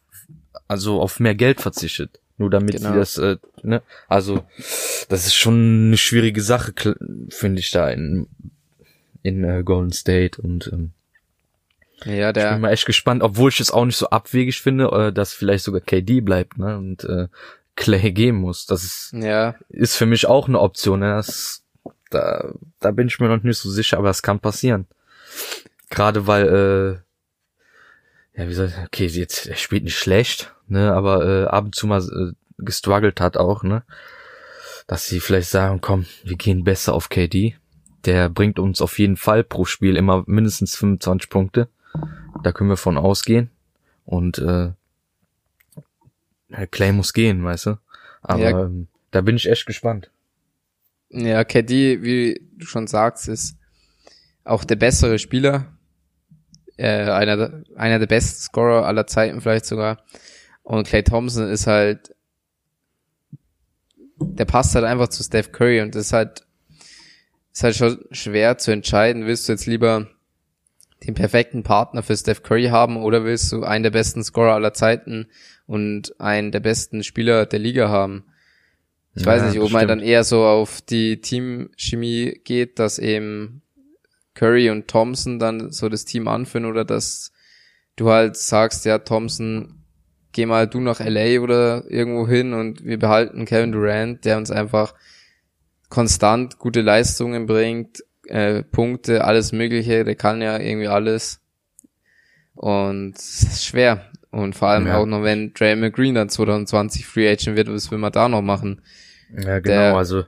also 0.69 1.01
auf 1.01 1.21
mehr 1.21 1.35
Geld 1.35 1.63
verzichtet. 1.63 2.21
Nur 2.43 2.51
damit 2.51 2.77
genau. 2.77 2.93
sie 2.93 2.99
das, 2.99 3.19
äh, 3.19 3.37
ne? 3.63 3.83
Also, 4.09 4.45
das 5.09 5.27
ist 5.27 5.35
schon 5.35 5.87
eine 5.87 5.97
schwierige 5.97 6.43
Sache, 6.43 6.75
finde 7.29 7.61
ich 7.61 7.71
da 7.71 7.89
in, 7.89 8.27
in 9.23 9.45
äh, 9.45 9.63
Golden 9.63 9.93
State 9.93 10.43
und 10.43 10.71
ähm, 10.73 10.91
ja, 12.05 12.33
der. 12.33 12.47
Ich 12.47 12.53
bin 12.55 12.63
mal 12.63 12.73
echt 12.73 12.87
gespannt, 12.87 13.23
obwohl 13.23 13.51
ich 13.51 13.61
es 13.61 13.71
auch 13.71 13.85
nicht 13.85 13.97
so 13.97 14.11
abwegig 14.11 14.61
finde, 14.61 14.87
äh, 14.87 15.13
dass 15.13 15.33
vielleicht 15.33 15.63
sogar 15.63 15.81
KD 15.81 16.21
bleibt, 16.21 16.59
ne? 16.59 16.77
Und 16.77 17.05
äh, 17.05 17.29
Clay 17.77 18.11
gehen 18.13 18.37
muss. 18.37 18.67
Das 18.67 18.83
ist, 18.83 19.13
ja. 19.15 19.55
ist 19.69 19.97
für 19.97 20.07
mich 20.07 20.27
auch 20.27 20.49
eine 20.49 20.61
Option. 20.61 21.01
Ne? 21.01 21.15
Das 21.15 21.63
da, 22.11 22.53
da 22.81 22.91
bin 22.91 23.09
ich 23.09 23.19
mir 23.19 23.29
noch 23.29 23.43
nicht 23.43 23.59
so 23.59 23.71
sicher, 23.71 23.99
aber 23.99 24.11
es 24.11 24.23
kann 24.23 24.41
passieren. 24.41 24.87
Gerade 25.91 26.27
weil, 26.27 27.03
äh, 28.37 28.39
ja, 28.39 28.49
wie 28.49 28.55
soll 28.55 28.67
ich, 28.67 28.79
okay, 28.79 29.07
jetzt, 29.07 29.47
er 29.47 29.57
spielt 29.57 29.85
nicht 29.85 29.99
schlecht, 29.99 30.55
ne, 30.73 30.93
aber 30.93 31.25
äh, 31.27 31.47
ab 31.47 31.67
und 31.67 31.75
zu 31.75 31.87
mal 31.87 32.03
äh, 32.03 32.33
gestruggelt 32.59 33.21
hat 33.21 33.37
auch, 33.37 33.63
ne. 33.63 33.85
Dass 34.87 35.07
sie 35.07 35.21
vielleicht 35.21 35.51
sagen, 35.51 35.81
komm, 35.81 36.07
wir 36.25 36.37
gehen 36.37 36.65
besser 36.65 36.95
auf 36.95 37.09
KD. 37.09 37.57
Der 38.05 38.29
bringt 38.29 38.59
uns 38.59 38.81
auf 38.81 38.99
jeden 38.99 39.17
Fall 39.17 39.45
pro 39.45 39.65
Spiel 39.65 39.97
immer 39.97 40.25
mindestens 40.27 40.75
25 40.75 41.31
Punkte. 41.31 41.69
Da 42.43 42.51
können 42.51 42.71
wir 42.71 42.77
von 42.77 42.99
ausgehen. 42.99 43.51
Und 44.05 44.39
äh, 44.39 44.73
Clay 46.73 46.93
muss 46.93 47.13
gehen, 47.13 47.45
weißt 47.45 47.67
du. 47.67 47.79
Aber 48.23 48.43
ja. 48.43 48.65
ähm, 48.65 48.89
da 49.13 49.21
bin 49.21 49.37
ich 49.37 49.49
echt 49.49 49.67
gespannt. 49.67 50.11
Ja, 51.11 51.45
KD, 51.45 52.03
wie 52.03 52.41
du 52.57 52.67
schon 52.67 52.87
sagst, 52.87 53.29
ist 53.29 53.57
auch 54.45 54.65
der 54.65 54.77
bessere 54.77 55.19
Spieler. 55.19 55.67
Äh, 56.77 57.11
einer, 57.11 57.63
einer 57.77 57.99
der 57.99 58.07
besten 58.07 58.41
Scorer 58.41 58.87
aller 58.87 59.07
Zeiten 59.07 59.41
vielleicht 59.41 59.67
sogar. 59.67 60.03
Und 60.63 60.87
Clay 60.87 61.03
Thompson 61.03 61.49
ist 61.49 61.67
halt, 61.67 62.15
der 64.17 64.45
passt 64.45 64.75
halt 64.75 64.85
einfach 64.85 65.09
zu 65.09 65.23
Steph 65.23 65.53
Curry 65.53 65.81
und 65.81 65.97
ist 65.97 66.13
halt, 66.13 66.47
ist 67.53 67.65
halt 67.65 67.77
schon 67.77 68.05
schwer 68.11 68.59
zu 68.59 68.71
entscheiden. 68.71 69.27
Willst 69.27 69.49
du 69.49 69.53
jetzt 69.53 69.67
lieber 69.67 70.09
den 71.05 71.15
perfekten 71.15 71.63
Partner 71.63 72.03
für 72.03 72.17
Steph 72.17 72.43
Curry 72.43 72.67
haben 72.67 72.97
oder 72.97 73.25
willst 73.25 73.51
du 73.53 73.65
einen 73.65 73.83
der 73.83 73.91
besten 73.91 74.23
Scorer 74.23 74.55
aller 74.55 74.73
Zeiten 74.73 75.27
und 75.67 76.19
einen 76.21 76.53
der 76.53 76.61
besten 76.61 77.03
Spieler 77.03 77.47
der 77.47 77.59
Liga 77.59 77.89
haben? 77.89 78.25
Ich 79.15 79.23
ja, 79.23 79.33
weiß 79.33 79.43
nicht, 79.43 79.61
ob 79.61 79.71
man 79.73 79.89
dann 79.89 80.01
eher 80.01 80.25
so 80.25 80.45
auf 80.45 80.81
die 80.81 81.21
Teamchemie 81.21 82.41
geht, 82.45 82.79
dass 82.79 82.99
eben 82.99 83.63
Curry 84.35 84.71
und 84.71 84.89
Thompson 84.89 85.39
dann 85.39 85.71
so 85.71 85.89
das 85.89 86.05
Team 86.05 86.29
anführen 86.29 86.65
oder 86.65 86.85
dass 86.85 87.33
du 87.97 88.09
halt 88.09 88.37
sagst, 88.37 88.87
ja, 88.87 88.99
Thompson, 88.99 89.82
geh 90.33 90.47
mal 90.47 90.67
du 90.67 90.81
nach 90.81 91.01
LA 91.01 91.41
oder 91.41 91.85
irgendwo 91.91 92.27
hin 92.27 92.55
und 92.55 92.85
wir 92.85 92.99
behalten 92.99 93.45
Kevin 93.45 93.73
Durant, 93.73 94.25
der 94.25 94.39
uns 94.39 94.51
einfach 94.51 94.95
konstant 95.89 96.59
gute 96.59 96.81
Leistungen 96.81 97.47
bringt, 97.47 98.03
äh, 98.27 98.63
Punkte, 98.63 99.25
alles 99.25 99.53
Mögliche, 99.53 100.05
der 100.05 100.15
kann 100.15 100.41
ja 100.41 100.59
irgendwie 100.59 100.89
alles. 100.89 101.41
Und 102.55 103.17
es 103.17 103.43
ist 103.43 103.65
schwer. 103.65 104.11
Und 104.31 104.57
vor 104.57 104.69
allem 104.69 104.87
ja. 104.87 104.97
auch 104.97 105.07
noch, 105.07 105.23
wenn 105.23 105.53
Draymond 105.53 105.95
Green 105.95 106.15
dann 106.15 106.31
2020 106.31 107.07
Free 107.07 107.31
Agent 107.31 107.57
wird, 107.57 107.69
was 107.69 107.91
will 107.91 107.99
man 107.99 108.13
da 108.13 108.29
noch 108.29 108.41
machen? 108.41 108.81
Ja, 109.31 109.59
genau, 109.59 109.63
Der, 109.63 109.97
also 109.97 110.25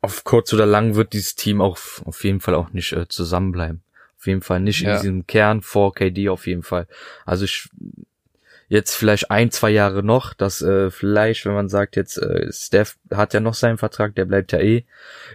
auf 0.00 0.24
kurz 0.24 0.52
oder 0.52 0.66
lang 0.66 0.94
wird 0.94 1.12
dieses 1.12 1.34
Team 1.34 1.60
auch 1.60 1.78
auf 2.04 2.24
jeden 2.24 2.40
Fall 2.40 2.54
auch 2.54 2.72
nicht 2.72 2.92
äh, 2.92 3.08
zusammenbleiben. 3.08 3.82
Auf 4.18 4.26
jeden 4.26 4.42
Fall 4.42 4.60
nicht 4.60 4.82
ja. 4.82 4.92
in 4.92 5.00
diesem 5.00 5.26
Kern 5.26 5.62
vor 5.62 5.94
KD 5.94 6.28
auf 6.28 6.46
jeden 6.46 6.62
Fall. 6.62 6.86
Also 7.24 7.44
ich, 7.44 7.68
jetzt 8.70 8.94
vielleicht 8.94 9.30
ein, 9.30 9.50
zwei 9.50 9.70
Jahre 9.70 10.02
noch, 10.02 10.32
dass 10.32 10.62
äh, 10.62 10.90
vielleicht, 10.90 11.44
wenn 11.44 11.54
man 11.54 11.68
sagt, 11.68 11.96
jetzt 11.96 12.16
äh, 12.16 12.50
Steph 12.52 12.96
hat 13.12 13.34
ja 13.34 13.40
noch 13.40 13.54
seinen 13.54 13.78
Vertrag, 13.78 14.14
der 14.14 14.24
bleibt 14.24 14.52
ja 14.52 14.60
eh. 14.60 14.84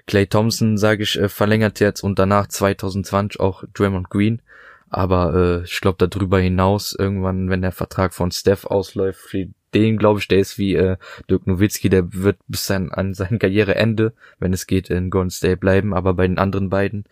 Clay 0.07 0.25
Thompson, 0.25 0.77
sage 0.77 1.03
ich, 1.03 1.19
äh, 1.19 1.29
verlängert 1.29 1.81
jetzt 1.81 2.01
und 2.01 2.17
danach 2.17 2.47
2020 2.47 3.39
auch 3.39 3.65
Draymond 3.73 4.09
Green. 4.09 4.41
Aber 4.89 5.33
äh, 5.35 5.65
ich 5.65 5.81
glaube 5.81 6.07
darüber 6.07 6.39
hinaus, 6.39 6.95
irgendwann, 6.97 7.49
wenn 7.49 7.61
der 7.61 7.73
Vertrag 7.73 8.13
von 8.13 8.31
Steph 8.31 8.65
ausläuft, 8.65 9.19
für 9.19 9.47
den 9.73 9.97
glaube 9.97 10.21
ich, 10.21 10.29
der 10.29 10.39
ist 10.39 10.57
wie 10.57 10.75
äh, 10.75 10.95
Dirk 11.29 11.45
Nowitzki, 11.45 11.89
der 11.89 12.13
wird 12.13 12.37
bis 12.47 12.65
sein, 12.65 12.89
an 12.93 13.13
sein 13.13 13.37
Karriereende, 13.37 14.13
wenn 14.39 14.53
es 14.53 14.65
geht, 14.65 14.89
in 14.89 15.09
Golden 15.09 15.29
State 15.29 15.57
bleiben. 15.57 15.93
Aber 15.93 16.13
bei 16.13 16.25
den 16.25 16.39
anderen 16.39 16.69
beiden, 16.69 17.03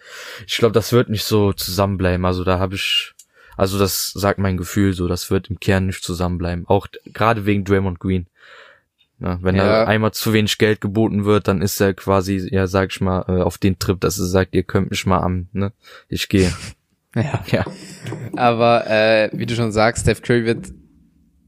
ich 0.48 0.58
glaube, 0.58 0.72
das 0.72 0.94
wird 0.94 1.10
nicht 1.10 1.26
so 1.26 1.52
zusammenbleiben. 1.52 2.26
Also 2.26 2.46
da 2.46 2.60
habe 2.60 2.76
ich, 2.76 3.14
also 3.58 3.78
das 3.80 4.12
sagt 4.12 4.40
mein 4.40 4.58
Gefühl 4.58 4.94
so, 4.94 5.08
das 5.08 5.30
wird 5.32 5.50
im 5.50 5.60
Kern 5.60 5.86
nicht 5.88 6.04
zusammenbleiben. 6.04 6.66
Auch 6.68 6.88
gerade 7.06 7.46
wegen 7.46 7.64
Draymond 7.66 8.00
Green. 8.00 8.28
Ja, 9.20 9.40
wenn 9.42 9.56
Ja. 9.56 9.64
da 9.64 9.86
einmal 9.86 10.12
zu 10.12 10.34
wenig 10.34 10.58
Geld 10.58 10.82
geboten 10.82 11.24
wird, 11.24 11.48
dann 11.48 11.62
ist 11.62 11.80
er 11.80 11.94
quasi, 11.94 12.48
ja, 12.52 12.68
sag 12.68 12.92
ich 12.92 13.00
mal, 13.00 13.24
äh, 13.28 13.42
auf 13.42 13.58
den 13.58 13.80
Trip, 13.80 14.00
dass 14.02 14.20
er 14.20 14.26
sagt, 14.26 14.54
ihr 14.54 14.64
könnt 14.64 14.90
mich 14.92 15.06
mal 15.06 15.20
am, 15.22 15.48
ne? 15.54 15.72
Ich 16.10 16.30
gehe. 16.30 16.52
Ja. 17.16 17.44
Ja. 17.52 17.64
Aber 18.36 18.88
äh, 18.90 19.30
wie 19.34 19.46
du 19.46 19.54
schon 19.54 19.72
sagst, 19.72 20.02
Steph 20.02 20.24
Curry 20.24 20.46
wird, 20.46 20.70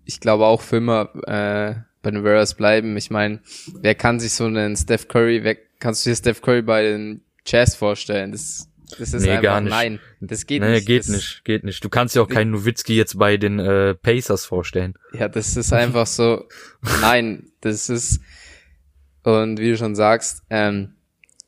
ich 0.04 0.20
glaube 0.20 0.46
auch 0.46 0.62
für 0.62 0.78
immer 0.78 1.10
äh, 1.26 1.74
bei 2.04 2.12
den 2.12 2.24
Warriors 2.24 2.54
bleiben. 2.54 2.96
Ich 2.98 3.10
meine, 3.10 3.40
wer 3.82 3.96
kann 3.96 4.20
sich 4.20 4.34
so 4.34 4.46
einen 4.46 4.76
Steph 4.76 5.08
Curry, 5.08 5.44
wer 5.44 5.58
kannst 5.80 6.06
du 6.06 6.12
dir 6.12 6.16
Steph 6.16 6.44
Curry 6.44 6.62
bei 6.62 6.84
den 6.84 7.22
Jazz 7.48 7.74
vorstellen? 7.76 8.32
Das, 8.32 8.70
das 8.98 9.14
ist 9.14 9.24
Nee, 9.24 9.32
einfach 9.32 9.44
gar 9.44 9.62
nicht. 9.62 9.70
nein, 9.72 10.00
das 10.22 10.46
geht 10.46 10.62
nee, 10.62 10.72
nicht. 10.76 10.86
geht 10.88 11.02
das, 11.02 11.08
nicht, 11.10 11.46
geht 11.46 11.64
nicht. 11.64 11.84
Du 11.84 11.90
kannst 11.90 12.16
dir 12.16 12.22
auch 12.22 12.28
keinen 12.30 12.52
Nowitzki 12.52 12.96
jetzt 12.96 13.18
bei 13.18 13.38
den 13.38 13.60
äh, 13.60 13.96
Pacers 13.96 14.46
vorstellen. 14.46 14.96
Ja, 15.14 15.28
das 15.30 15.56
ist 15.58 15.74
einfach 15.74 16.08
so, 16.08 16.48
nein, 17.02 17.52
das 17.62 17.90
ist, 17.90 18.20
und 19.24 19.60
wie 19.60 19.70
du 19.72 19.78
schon 19.78 19.96
sagst, 19.96 20.44
ähm, 20.50 20.96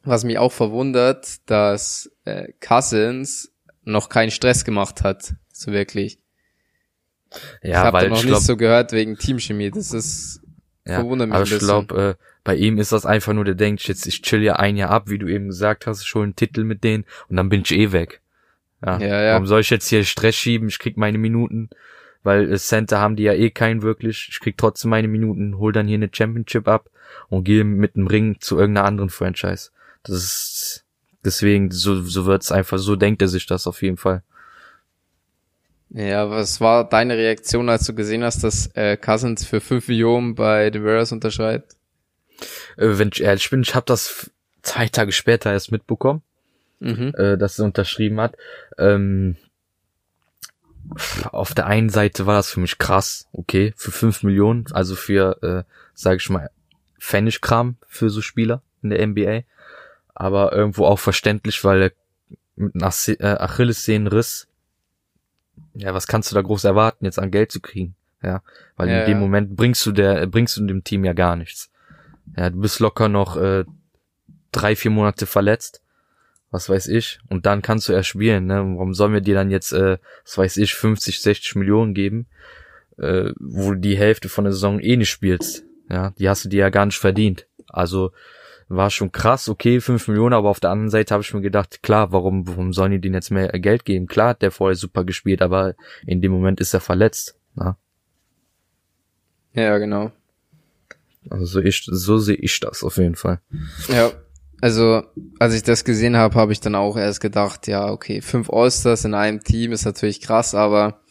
was 0.03 0.23
mich 0.23 0.37
auch 0.37 0.51
verwundert, 0.51 1.37
dass 1.49 2.09
äh, 2.25 2.53
Cousins 2.61 3.51
noch 3.83 4.09
keinen 4.09 4.31
Stress 4.31 4.63
gemacht 4.65 5.03
hat, 5.03 5.33
so 5.51 5.71
wirklich. 5.71 6.19
ich 7.61 7.69
Ja, 7.69 7.83
habe 7.83 7.97
weil 7.97 8.03
da 8.05 8.15
noch 8.15 8.23
ich 8.23 8.29
nicht 8.29 8.41
so 8.41 8.57
gehört 8.57 8.91
wegen 8.93 9.17
Teamchemie. 9.17 9.69
Das 9.71 9.93
ist 9.93 10.41
ja, 10.87 10.95
verwundert 10.95 11.29
mich 11.29 11.35
aber 11.35 11.45
ich 11.45 11.59
glaube, 11.59 12.17
äh, 12.19 12.23
bei 12.43 12.55
ihm 12.55 12.77
ist 12.77 12.91
das 12.91 13.05
einfach 13.05 13.33
nur, 13.33 13.45
der 13.45 13.55
denkt 13.55 13.87
jetzt, 13.87 14.07
ich 14.07 14.21
chill 14.21 14.41
ja 14.41 14.55
ein 14.55 14.77
Jahr 14.77 14.89
ab, 14.89 15.09
wie 15.09 15.17
du 15.17 15.27
eben 15.27 15.47
gesagt 15.47 15.85
hast, 15.85 16.05
schon 16.05 16.23
einen 16.23 16.35
Titel 16.35 16.63
mit 16.63 16.83
denen 16.83 17.05
und 17.27 17.35
dann 17.35 17.49
bin 17.49 17.61
ich 17.61 17.71
eh 17.71 17.91
weg. 17.91 18.21
Ja, 18.85 18.99
Ja, 18.99 19.21
ja. 19.21 19.33
Warum 19.33 19.47
soll 19.47 19.61
ich 19.61 19.69
jetzt 19.69 19.87
hier 19.89 20.03
Stress 20.03 20.35
schieben? 20.35 20.67
Ich 20.67 20.79
krieg 20.79 20.97
meine 20.97 21.17
Minuten, 21.17 21.69
weil 22.23 22.51
äh, 22.51 22.57
Center 22.57 22.99
haben 22.99 23.15
die 23.15 23.23
ja 23.23 23.33
eh 23.33 23.49
keinen 23.49 23.81
wirklich. 23.81 24.29
Ich 24.31 24.39
krieg 24.39 24.57
trotzdem 24.57 24.91
meine 24.91 25.07
Minuten, 25.07 25.57
hol 25.57 25.71
dann 25.71 25.87
hier 25.87 25.95
eine 25.95 26.09
Championship 26.11 26.67
ab 26.67 26.89
und 27.29 27.43
gehe 27.43 27.63
mit 27.63 27.95
dem 27.95 28.07
Ring 28.07 28.37
zu 28.39 28.57
irgendeiner 28.57 28.87
anderen 28.87 29.09
Franchise. 29.09 29.71
Das 30.03 30.15
ist 30.15 30.85
deswegen, 31.25 31.71
so, 31.71 32.01
so 32.03 32.25
wird's 32.25 32.51
einfach, 32.51 32.77
so 32.77 32.95
denkt 32.95 33.21
er 33.21 33.27
sich 33.27 33.45
das 33.45 33.67
auf 33.67 33.81
jeden 33.81 33.97
Fall. 33.97 34.23
Ja, 35.89 36.29
was 36.29 36.59
war 36.59 36.87
deine 36.87 37.17
Reaktion, 37.17 37.69
als 37.69 37.85
du 37.85 37.93
gesehen 37.93 38.23
hast, 38.23 38.43
dass 38.43 38.67
äh, 38.75 38.97
Cousins 38.97 39.45
für 39.45 39.61
5 39.61 39.87
Millionen 39.87 40.35
bei 40.35 40.69
den 40.69 40.83
Warriors 40.83 41.11
unterschreibt? 41.11 41.73
Äh, 42.75 42.97
wenn 42.97 43.09
ich 43.13 43.23
ehrlich 43.23 43.49
bin, 43.49 43.61
ich 43.61 43.73
habe 43.73 43.85
das 43.85 44.29
zwei 44.61 44.87
Tage 44.89 45.11
später 45.11 45.51
erst 45.51 45.71
mitbekommen. 45.71 46.21
Mhm. 46.79 47.13
äh, 47.17 47.37
dass 47.37 47.57
er 47.57 47.65
unterschrieben 47.65 48.21
hat. 48.21 48.35
Ähm, 48.77 49.35
auf 51.31 51.53
der 51.53 51.65
einen 51.65 51.89
Seite 51.89 52.25
war 52.25 52.35
das 52.35 52.51
für 52.51 52.59
mich 52.59 52.77
krass, 52.77 53.27
okay, 53.33 53.73
für 53.75 53.91
fünf 53.91 54.23
Millionen, 54.23 54.65
also 54.71 54.95
für, 54.95 55.41
äh, 55.41 55.63
sage 55.93 56.17
ich 56.17 56.29
mal, 56.29 56.49
Pfennigkram 56.99 57.77
für 57.87 58.09
so 58.09 58.21
Spieler 58.21 58.61
in 58.81 58.91
der 58.91 59.05
NBA, 59.05 59.41
aber 60.13 60.53
irgendwo 60.53 60.85
auch 60.85 60.99
verständlich, 60.99 61.63
weil 61.63 61.81
er 61.81 61.91
mit 62.55 62.75
einem 62.75 62.91
äh, 63.19 63.25
Achillessehnenriss, 63.25 64.46
ja, 65.73 65.93
was 65.93 66.07
kannst 66.07 66.31
du 66.31 66.35
da 66.35 66.41
groß 66.41 66.63
erwarten, 66.63 67.05
jetzt 67.05 67.19
an 67.19 67.31
Geld 67.31 67.51
zu 67.51 67.59
kriegen, 67.59 67.95
ja, 68.23 68.41
weil 68.75 68.89
Ja, 68.89 68.99
in 69.01 69.05
dem 69.05 69.17
ja. 69.17 69.23
Moment 69.23 69.55
bringst 69.55 69.85
du 69.85 69.91
der, 69.91 70.27
bringst 70.27 70.57
du 70.57 70.65
dem 70.65 70.83
Team 70.83 71.05
ja 71.05 71.13
gar 71.13 71.35
nichts. 71.35 71.69
Ja, 72.35 72.49
du 72.49 72.59
bist 72.59 72.79
locker 72.79 73.09
noch 73.09 73.37
äh, 73.37 73.65
drei, 74.51 74.75
vier 74.75 74.91
Monate 74.91 75.25
verletzt 75.25 75.81
was 76.51 76.69
weiß 76.69 76.87
ich, 76.87 77.19
und 77.29 77.45
dann 77.45 77.61
kannst 77.61 77.89
du 77.89 77.93
erst 77.93 78.09
spielen, 78.09 78.45
ne? 78.45 78.55
Warum 78.55 78.93
sollen 78.93 79.13
wir 79.13 79.21
dir 79.21 79.35
dann 79.35 79.51
jetzt, 79.51 79.73
äh, 79.73 79.97
was 80.23 80.37
weiß 80.37 80.57
ich, 80.57 80.73
50, 80.75 81.21
60 81.21 81.55
Millionen 81.55 81.93
geben, 81.93 82.27
äh, 82.97 83.31
wo 83.39 83.71
du 83.71 83.79
die 83.79 83.97
Hälfte 83.97 84.29
von 84.29 84.45
der 84.45 84.53
Saison 84.53 84.79
eh 84.79 84.95
nicht 84.95 85.09
spielst, 85.09 85.65
ja? 85.89 86.11
Die 86.11 86.29
hast 86.29 86.45
du 86.45 86.49
dir 86.49 86.61
ja 86.61 86.69
gar 86.69 86.85
nicht 86.85 86.99
verdient. 86.99 87.47
Also 87.67 88.11
war 88.69 88.89
schon 88.89 89.11
krass, 89.11 89.47
okay, 89.49 89.79
5 89.79 90.07
Millionen, 90.09 90.33
aber 90.33 90.49
auf 90.49 90.59
der 90.59 90.71
anderen 90.71 90.89
Seite 90.89 91.13
habe 91.13 91.23
ich 91.23 91.33
mir 91.33 91.41
gedacht, 91.41 91.81
klar, 91.83 92.11
warum, 92.11 92.47
warum 92.47 92.73
sollen 92.73 92.91
die 92.91 92.99
denen 92.99 93.15
jetzt 93.15 93.31
mehr 93.31 93.47
Geld 93.47 93.85
geben? 93.85 94.07
Klar 94.07 94.29
hat 94.29 94.41
der 94.41 94.51
vorher 94.51 94.75
super 94.75 95.05
gespielt, 95.05 95.41
aber 95.41 95.75
in 96.05 96.21
dem 96.21 96.31
Moment 96.31 96.59
ist 96.59 96.73
er 96.73 96.81
verletzt. 96.81 97.35
Ja? 97.55 97.77
Ja, 99.53 99.77
genau. 99.77 100.11
Also 101.29 101.45
so, 101.45 101.59
ich, 101.59 101.83
so 101.85 102.17
sehe 102.17 102.35
ich 102.35 102.59
das 102.59 102.83
auf 102.83 102.97
jeden 102.97 103.15
Fall. 103.15 103.39
Ja, 103.89 104.11
also 104.61 105.03
als 105.39 105.53
ich 105.53 105.63
das 105.63 105.83
gesehen 105.83 106.17
habe, 106.17 106.35
habe 106.35 106.51
ich 106.51 106.59
dann 106.59 106.75
auch 106.75 106.97
erst 106.97 107.21
gedacht, 107.21 107.67
ja, 107.67 107.89
okay, 107.89 108.21
fünf 108.21 108.49
Allstars 108.49 109.05
in 109.05 109.13
einem 109.13 109.43
Team 109.43 109.71
ist 109.71 109.85
natürlich 109.85 110.21
krass, 110.21 110.55
aber 110.55 111.01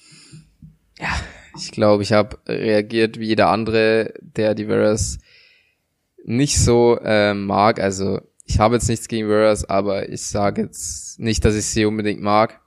ja, 0.98 1.08
ich 1.56 1.70
glaube, 1.70 2.02
ich 2.02 2.12
habe 2.12 2.38
reagiert 2.46 3.18
wie 3.18 3.26
jeder 3.26 3.48
andere, 3.48 4.14
der 4.20 4.54
die 4.54 4.68
Warriors 4.68 5.18
nicht 6.26 6.58
so 6.58 6.98
äh, 7.02 7.34
mag. 7.34 7.80
Also 7.80 8.20
ich 8.44 8.58
habe 8.58 8.74
jetzt 8.74 8.88
nichts 8.88 9.08
gegen 9.08 9.28
Warriors, 9.28 9.64
aber 9.64 10.08
ich 10.08 10.22
sage 10.22 10.62
jetzt 10.62 11.18
nicht, 11.20 11.44
dass 11.44 11.54
ich 11.54 11.66
sie 11.66 11.84
unbedingt 11.84 12.20
mag. 12.20 12.60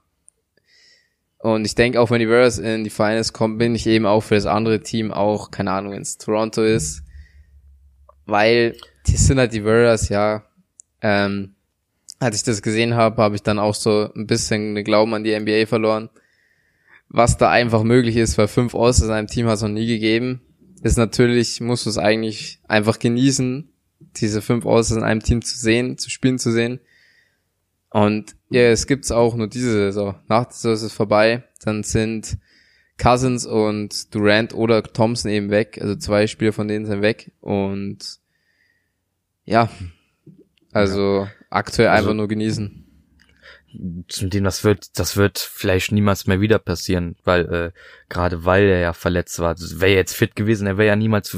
Und 1.38 1.64
ich 1.64 1.74
denke, 1.74 2.00
auch 2.00 2.10
wenn 2.10 2.20
die 2.20 2.28
Warriors 2.28 2.58
in 2.58 2.84
die 2.84 2.90
Finals 2.90 3.32
kommen, 3.32 3.58
bin 3.58 3.74
ich 3.74 3.86
eben 3.86 4.06
auch 4.06 4.22
für 4.22 4.34
das 4.34 4.46
andere 4.46 4.80
Team 4.80 5.12
auch, 5.12 5.50
keine 5.50 5.72
Ahnung, 5.72 5.92
wenn 5.92 6.02
es 6.02 6.18
Toronto 6.18 6.62
ist, 6.62 7.02
weil 8.26 8.76
die 9.06 9.16
sind 9.16 9.38
halt 9.38 9.52
die 9.52 9.64
Warriors, 9.64 10.08
ja. 10.08 10.44
Ähm, 11.02 11.54
als 12.18 12.36
ich 12.36 12.42
das 12.42 12.60
gesehen 12.60 12.94
habe, 12.94 13.22
habe 13.22 13.36
ich 13.36 13.42
dann 13.42 13.58
auch 13.58 13.74
so 13.74 14.10
ein 14.14 14.26
bisschen 14.26 14.74
den 14.74 14.84
Glauben 14.84 15.14
an 15.14 15.24
die 15.24 15.38
NBA 15.38 15.66
verloren. 15.66 16.10
Was 17.08 17.38
da 17.38 17.50
einfach 17.50 17.82
möglich 17.82 18.16
ist, 18.16 18.36
weil 18.36 18.48
fünf 18.48 18.74
All-Stars 18.74 19.08
in 19.08 19.14
einem 19.14 19.26
Team 19.26 19.46
hat 19.46 19.56
es 19.56 19.62
noch 19.62 19.68
nie 19.68 19.86
gegeben. 19.86 20.42
Ist 20.82 20.96
natürlich, 20.96 21.60
musst 21.60 21.84
du 21.86 21.90
es 21.90 21.98
eigentlich 21.98 22.60
einfach 22.66 22.98
genießen, 22.98 23.68
diese 24.16 24.40
fünf 24.42 24.64
All-Stars 24.66 24.98
in 24.98 25.02
einem 25.04 25.22
Team 25.22 25.42
zu 25.42 25.56
sehen, 25.58 25.98
zu 25.98 26.08
spielen 26.10 26.38
zu 26.38 26.50
sehen. 26.52 26.80
Und 27.90 28.34
ja, 28.50 28.62
es 28.62 28.86
gibt's 28.86 29.10
auch 29.10 29.34
nur 29.34 29.48
diese 29.48 29.72
Saison. 29.72 30.14
Nach 30.28 30.44
der 30.44 30.52
Saison 30.54 30.72
ist 30.72 30.82
es 30.82 30.92
vorbei. 30.92 31.44
Dann 31.64 31.82
sind 31.82 32.38
Cousins 32.98 33.46
und 33.46 34.14
Durant 34.14 34.54
oder 34.54 34.82
Thompson 34.82 35.30
eben 35.30 35.50
weg. 35.50 35.78
Also 35.80 35.96
zwei 35.96 36.26
Spieler 36.26 36.52
von 36.52 36.68
denen 36.68 36.86
sind 36.86 37.02
weg. 37.02 37.32
Und 37.40 38.18
ja, 39.44 39.68
also 40.72 41.26
aktuell 41.50 41.88
Also- 41.88 41.98
einfach 42.08 42.14
nur 42.16 42.28
genießen. 42.28 42.79
Zum 44.08 44.30
dem 44.30 44.44
das 44.44 44.64
wird, 44.64 44.98
das 44.98 45.16
wird 45.16 45.38
vielleicht 45.38 45.92
niemals 45.92 46.26
mehr 46.26 46.40
wieder 46.40 46.58
passieren, 46.58 47.16
weil 47.24 47.52
äh, 47.52 47.70
gerade 48.08 48.44
weil 48.44 48.64
er 48.64 48.80
ja 48.80 48.92
verletzt 48.92 49.38
war, 49.38 49.54
wäre 49.58 49.92
er 49.92 49.96
jetzt 49.96 50.16
fit 50.16 50.34
gewesen, 50.34 50.66
er 50.66 50.76
wäre 50.76 50.88
ja 50.88 50.96
niemals 50.96 51.36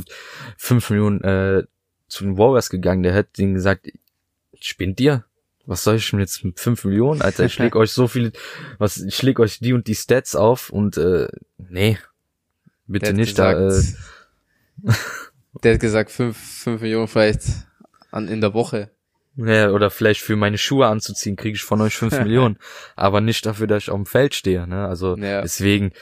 fünf 0.57 0.91
Millionen 0.91 1.23
äh, 1.23 1.65
zu 2.09 2.25
den 2.25 2.39
Warriors 2.39 2.71
gegangen. 2.71 3.03
Der 3.03 3.13
hätte 3.13 3.43
ihnen 3.43 3.55
gesagt, 3.55 3.89
spinnt 4.61 5.01
ihr? 5.01 5.25
Was 5.65 5.85
soll 5.85 5.97
ich 5.97 6.11
denn 6.11 6.21
jetzt 6.21 6.45
mit 6.45 6.59
fünf 6.59 6.85
Millionen? 6.85 7.23
Alter, 7.23 7.45
ich 7.45 7.59
leg 7.59 7.77
euch 7.77 7.93
so 7.93 8.09
viel, 8.09 8.33
was 8.79 8.99
ich 8.99 9.23
leg 9.23 9.39
euch 9.39 9.61
die 9.61 9.73
und 9.73 9.87
die 9.87 9.95
Stats 9.95 10.35
auf 10.35 10.71
und 10.71 10.97
äh, 10.97 11.29
nee, 11.59 11.99
bitte 12.87 13.07
Der 13.07 13.15
nicht 13.15 13.39
da. 13.39 13.53
Äh, 13.53 13.65
gesagt, 13.67 13.99
der 15.63 15.75
hat 15.75 15.81
gesagt, 15.81 16.11
fünf, 16.11 16.37
fünf 16.37 16.81
Millionen 16.81 17.09
vielleicht 17.09 17.43
an, 18.11 18.29
in 18.29 18.41
der 18.41 18.55
Woche. 18.55 18.91
Ja, 19.37 19.71
oder 19.71 19.91
vielleicht 19.91 20.21
für 20.21 20.37
meine 20.37 20.59
Schuhe 20.59 20.87
anzuziehen, 20.87 21.37
kriege 21.37 21.57
ich 21.57 21.63
von 21.63 21.81
euch 21.81 21.97
fünf 21.97 22.13
Millionen. 22.21 22.59
Aber 22.97 23.21
nicht 23.21 23.47
dafür, 23.47 23.67
dass 23.67 23.85
ich 23.85 23.91
auf 23.91 23.97
dem 23.97 24.07
Feld 24.07 24.35
stehe. 24.35 24.67
Ne? 24.67 24.87
Also 24.87 25.17
Ja. 25.17 25.41
deswegen, 25.43 25.93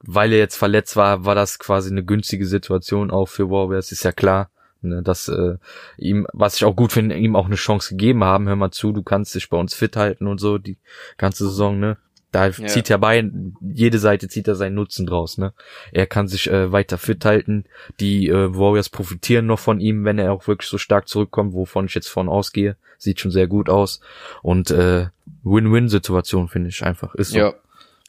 weil 0.00 0.32
er 0.32 0.38
jetzt 0.38 0.56
verletzt 0.56 0.96
war, 0.96 1.24
war 1.24 1.34
das 1.34 1.58
quasi 1.58 1.90
eine 1.90 2.04
günstige 2.04 2.46
Situation 2.46 3.10
auch 3.10 3.26
für 3.26 3.50
Warriors, 3.50 3.92
ist 3.92 4.04
ja 4.04 4.12
klar. 4.12 4.50
Ne, 4.82 5.02
dass 5.02 5.26
äh, 5.28 5.56
ihm, 5.96 6.26
was 6.34 6.56
ich 6.56 6.64
auch 6.64 6.76
gut 6.76 6.92
finde, 6.92 7.16
ihm 7.16 7.34
auch 7.34 7.46
eine 7.46 7.54
Chance 7.56 7.90
gegeben 7.90 8.22
haben. 8.22 8.46
Hör 8.46 8.56
mal 8.56 8.70
zu, 8.70 8.92
du 8.92 9.02
kannst 9.02 9.34
dich 9.34 9.48
bei 9.48 9.56
uns 9.56 9.74
fit 9.74 9.96
halten 9.96 10.26
und 10.26 10.38
so 10.38 10.58
die 10.58 10.78
ganze 11.16 11.44
Saison, 11.44 11.80
ne? 11.80 11.96
Da 12.32 12.48
Ja. 12.48 12.66
zieht 12.66 12.88
ja 12.88 12.96
bei, 12.96 13.30
jede 13.60 13.98
Seite 13.98 14.28
zieht 14.28 14.48
er 14.48 14.56
seinen 14.56 14.74
Nutzen 14.74 15.06
draus, 15.06 15.38
ne? 15.38 15.52
Er 15.92 16.06
kann 16.06 16.28
sich 16.28 16.50
äh, 16.50 16.72
weiter 16.72 16.98
fit 16.98 17.24
halten. 17.24 17.64
Die 18.00 18.28
äh, 18.28 18.54
Warriors 18.54 18.88
profitieren 18.88 19.46
noch 19.46 19.58
von 19.60 19.80
ihm, 19.80 20.04
wenn 20.04 20.18
er 20.18 20.32
auch 20.32 20.46
wirklich 20.48 20.68
so 20.68 20.76
stark 20.78 21.08
zurückkommt, 21.08 21.54
wovon 21.54 21.86
ich 21.86 21.94
jetzt 21.94 22.08
von 22.08 22.28
ausgehe. 22.28 22.76
Sieht 22.98 23.20
schon 23.20 23.30
sehr 23.30 23.46
gut 23.46 23.68
aus. 23.68 24.00
Und 24.42 24.70
äh, 24.70 25.06
Win-Win-Situation 25.44 26.48
finde 26.48 26.68
ich 26.70 26.82
einfach. 26.84 27.14
Ist 27.14 27.30
so. 27.30 27.38
Ja, 27.38 27.54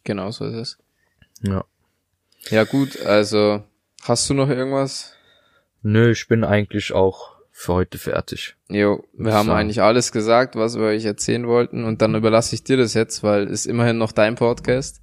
genau 0.04 0.32
so 0.32 0.46
ist 0.46 0.56
es. 0.56 0.78
ja. 1.42 1.64
Ja 2.50 2.64
gut, 2.64 3.02
also 3.06 3.64
hast 4.04 4.30
du 4.30 4.34
noch 4.34 4.50
irgendwas? 4.50 5.14
Nö, 5.82 6.12
ich 6.12 6.28
bin 6.28 6.44
eigentlich 6.46 6.94
auch 6.94 7.36
für 7.60 7.74
heute 7.74 7.98
fertig. 7.98 8.56
Jo, 8.70 9.04
wir 9.14 9.34
haben 9.34 9.48
So. 9.48 9.52
eigentlich 9.54 9.82
alles 9.82 10.12
gesagt, 10.12 10.56
was 10.56 10.78
wir 10.78 10.86
euch 10.86 11.06
erzählen 11.06 11.48
wollten 11.48 11.86
und 11.86 12.04
dann 12.04 12.14
überlasse 12.14 12.54
ich 12.54 12.64
dir 12.64 12.78
das 12.78 12.94
jetzt, 12.94 13.24
weil 13.24 13.46
es 13.46 13.52
ist 13.62 13.66
immerhin 13.66 13.98
noch 13.98 14.12
dein 14.12 14.36
Podcast. 14.36 15.02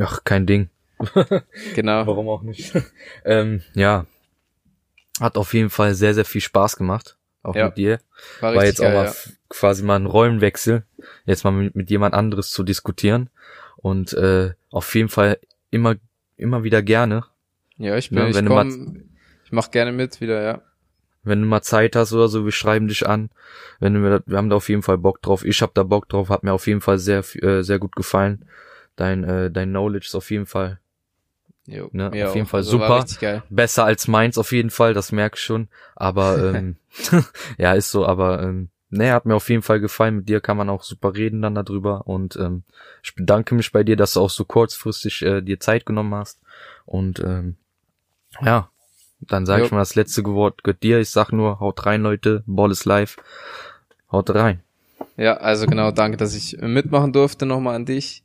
Ach, 0.00 0.24
kein 0.24 0.46
Ding. 0.46 0.70
Genau. 1.74 2.06
Warum 2.06 2.28
auch 2.30 2.42
nicht? 2.42 2.72
ähm, 3.26 3.60
ja. 3.74 4.06
Hat 5.20 5.36
auf 5.36 5.52
jeden 5.52 5.68
Fall 5.68 5.94
sehr, 5.94 6.14
sehr 6.14 6.24
viel 6.24 6.40
Spaß 6.40 6.76
gemacht. 6.76 7.18
Auch 7.42 7.54
Ja. 7.54 7.66
mit 7.66 7.76
dir. 7.76 8.00
War 8.40 8.54
War 8.54 8.64
jetzt 8.64 8.80
auch 8.80 8.84
geil, 8.84 8.94
mal 8.94 9.04
ja. 9.06 9.12
quasi 9.50 9.82
mal 9.82 9.96
ein 9.96 10.06
Rollenwechsel. 10.06 10.84
Jetzt 11.26 11.44
mal 11.44 11.50
mit, 11.50 11.74
mit 11.76 11.90
jemand 11.90 12.14
anderes 12.14 12.50
zu 12.50 12.62
diskutieren. 12.62 13.28
Und 13.76 14.14
äh, 14.14 14.52
auf 14.70 14.94
jeden 14.94 15.10
Fall 15.10 15.38
immer, 15.70 15.96
immer 16.38 16.64
wieder 16.64 16.82
gerne. 16.82 17.24
Ja, 17.76 17.96
ich 17.96 18.08
bin, 18.08 18.18
Ja, 18.20 18.28
ich 18.28 18.34
wenn 18.34 18.46
du 18.46 18.54
komm, 18.54 19.04
Ich 19.44 19.52
mach 19.52 19.70
gerne 19.70 19.92
mit 19.92 20.20
wieder, 20.22 20.42
ja. 20.42 20.62
Wenn 21.22 21.42
du 21.42 21.46
mal 21.46 21.62
Zeit 21.62 21.96
hast 21.96 22.12
oder 22.12 22.28
so, 22.28 22.44
wir 22.44 22.52
schreiben 22.52 22.88
dich 22.88 23.06
an. 23.06 23.30
Wenn 23.78 23.94
du 23.94 24.00
mir, 24.00 24.22
wir 24.26 24.38
haben 24.38 24.50
da 24.50 24.56
auf 24.56 24.68
jeden 24.68 24.82
Fall 24.82 24.98
Bock 24.98 25.20
drauf. 25.22 25.44
Ich 25.44 25.60
hab 25.62 25.74
da 25.74 25.82
Bock 25.82 26.08
drauf, 26.08 26.30
hat 26.30 26.44
mir 26.44 26.52
auf 26.52 26.66
jeden 26.66 26.80
Fall 26.80 26.98
sehr, 26.98 27.22
äh, 27.42 27.62
sehr 27.62 27.78
gut 27.78 27.94
gefallen. 27.94 28.46
Dein, 28.96 29.24
äh, 29.24 29.50
dein 29.50 29.70
Knowledge 29.70 30.06
ist 30.06 30.14
auf 30.14 30.30
jeden 30.30 30.46
Fall 30.46 30.80
Jo, 31.66 31.88
Ne, 31.92 32.08
auf 32.08 32.14
jeden 32.34 32.46
auch. 32.46 32.50
Fall 32.50 32.58
Also 32.58 32.72
super. 32.72 33.04
Besser 33.48 33.84
als 33.84 34.08
meins 34.08 34.38
auf 34.38 34.52
jeden 34.52 34.70
Fall, 34.70 34.94
das 34.94 35.12
merk 35.12 35.34
ich 35.36 35.42
schon. 35.42 35.68
Aber 35.94 36.42
ähm, 36.54 36.76
ja, 37.58 37.74
ist 37.74 37.90
so, 37.90 38.06
aber 38.06 38.42
ähm, 38.42 38.70
nee, 38.88 39.10
hat 39.10 39.26
mir 39.26 39.34
auf 39.34 39.48
jeden 39.48 39.62
Fall 39.62 39.80
gefallen. 39.80 40.16
Mit 40.16 40.28
dir 40.28 40.40
kann 40.40 40.56
man 40.56 40.68
auch 40.68 40.82
super 40.82 41.14
reden 41.14 41.42
dann 41.42 41.54
darüber. 41.54 42.06
Und 42.06 42.36
ähm, 42.36 42.64
ich 43.02 43.14
bedanke 43.14 43.54
mich 43.54 43.72
bei 43.72 43.84
dir, 43.84 43.96
dass 43.96 44.14
du 44.14 44.20
auch 44.20 44.30
so 44.30 44.44
kurzfristig 44.44 45.22
äh, 45.22 45.42
dir 45.42 45.60
Zeit 45.60 45.86
genommen 45.86 46.14
hast. 46.14 46.40
Und 46.86 47.20
ähm, 47.20 47.56
ja, 48.42 48.69
dann 49.20 49.46
sage 49.46 49.64
ich 49.64 49.70
mal 49.70 49.78
das 49.78 49.94
letzte 49.94 50.24
Wort 50.24 50.64
gehört 50.64 50.82
dir. 50.82 51.00
Ich 51.00 51.10
sag 51.10 51.32
nur, 51.32 51.60
haut 51.60 51.84
rein, 51.86 52.02
Leute, 52.02 52.42
Ball 52.46 52.70
ist 52.70 52.84
live. 52.84 53.16
Haut 54.10 54.34
rein. 54.34 54.62
Ja, 55.16 55.36
also 55.36 55.66
genau, 55.66 55.90
danke, 55.90 56.16
dass 56.16 56.34
ich 56.34 56.56
mitmachen 56.60 57.12
durfte 57.12 57.46
nochmal 57.46 57.76
an 57.76 57.86
dich. 57.86 58.24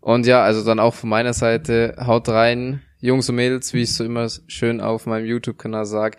Und 0.00 0.26
ja, 0.26 0.42
also 0.42 0.64
dann 0.64 0.78
auch 0.78 0.94
von 0.94 1.10
meiner 1.10 1.34
Seite, 1.34 1.96
haut 1.98 2.28
rein, 2.28 2.82
Jungs 3.00 3.28
und 3.28 3.36
Mädels, 3.36 3.74
wie 3.74 3.82
ich 3.82 3.94
so 3.94 4.04
immer 4.04 4.28
schön 4.46 4.80
auf 4.80 5.06
meinem 5.06 5.26
YouTube-Kanal 5.26 5.86
sag. 5.86 6.16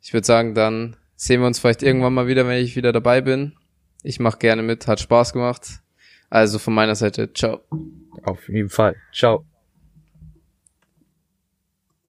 Ich 0.00 0.12
würde 0.12 0.26
sagen, 0.26 0.54
dann 0.54 0.96
sehen 1.16 1.40
wir 1.40 1.46
uns 1.46 1.58
vielleicht 1.58 1.82
irgendwann 1.82 2.14
mal 2.14 2.26
wieder, 2.26 2.46
wenn 2.46 2.62
ich 2.62 2.76
wieder 2.76 2.92
dabei 2.92 3.20
bin. 3.20 3.52
Ich 4.02 4.20
mache 4.20 4.38
gerne 4.38 4.62
mit, 4.62 4.86
hat 4.86 5.00
Spaß 5.00 5.32
gemacht. 5.32 5.80
Also 6.30 6.58
von 6.58 6.74
meiner 6.74 6.94
Seite, 6.94 7.32
ciao. 7.32 7.60
Auf 8.22 8.48
jeden 8.48 8.70
Fall. 8.70 8.96
Ciao. 9.12 9.44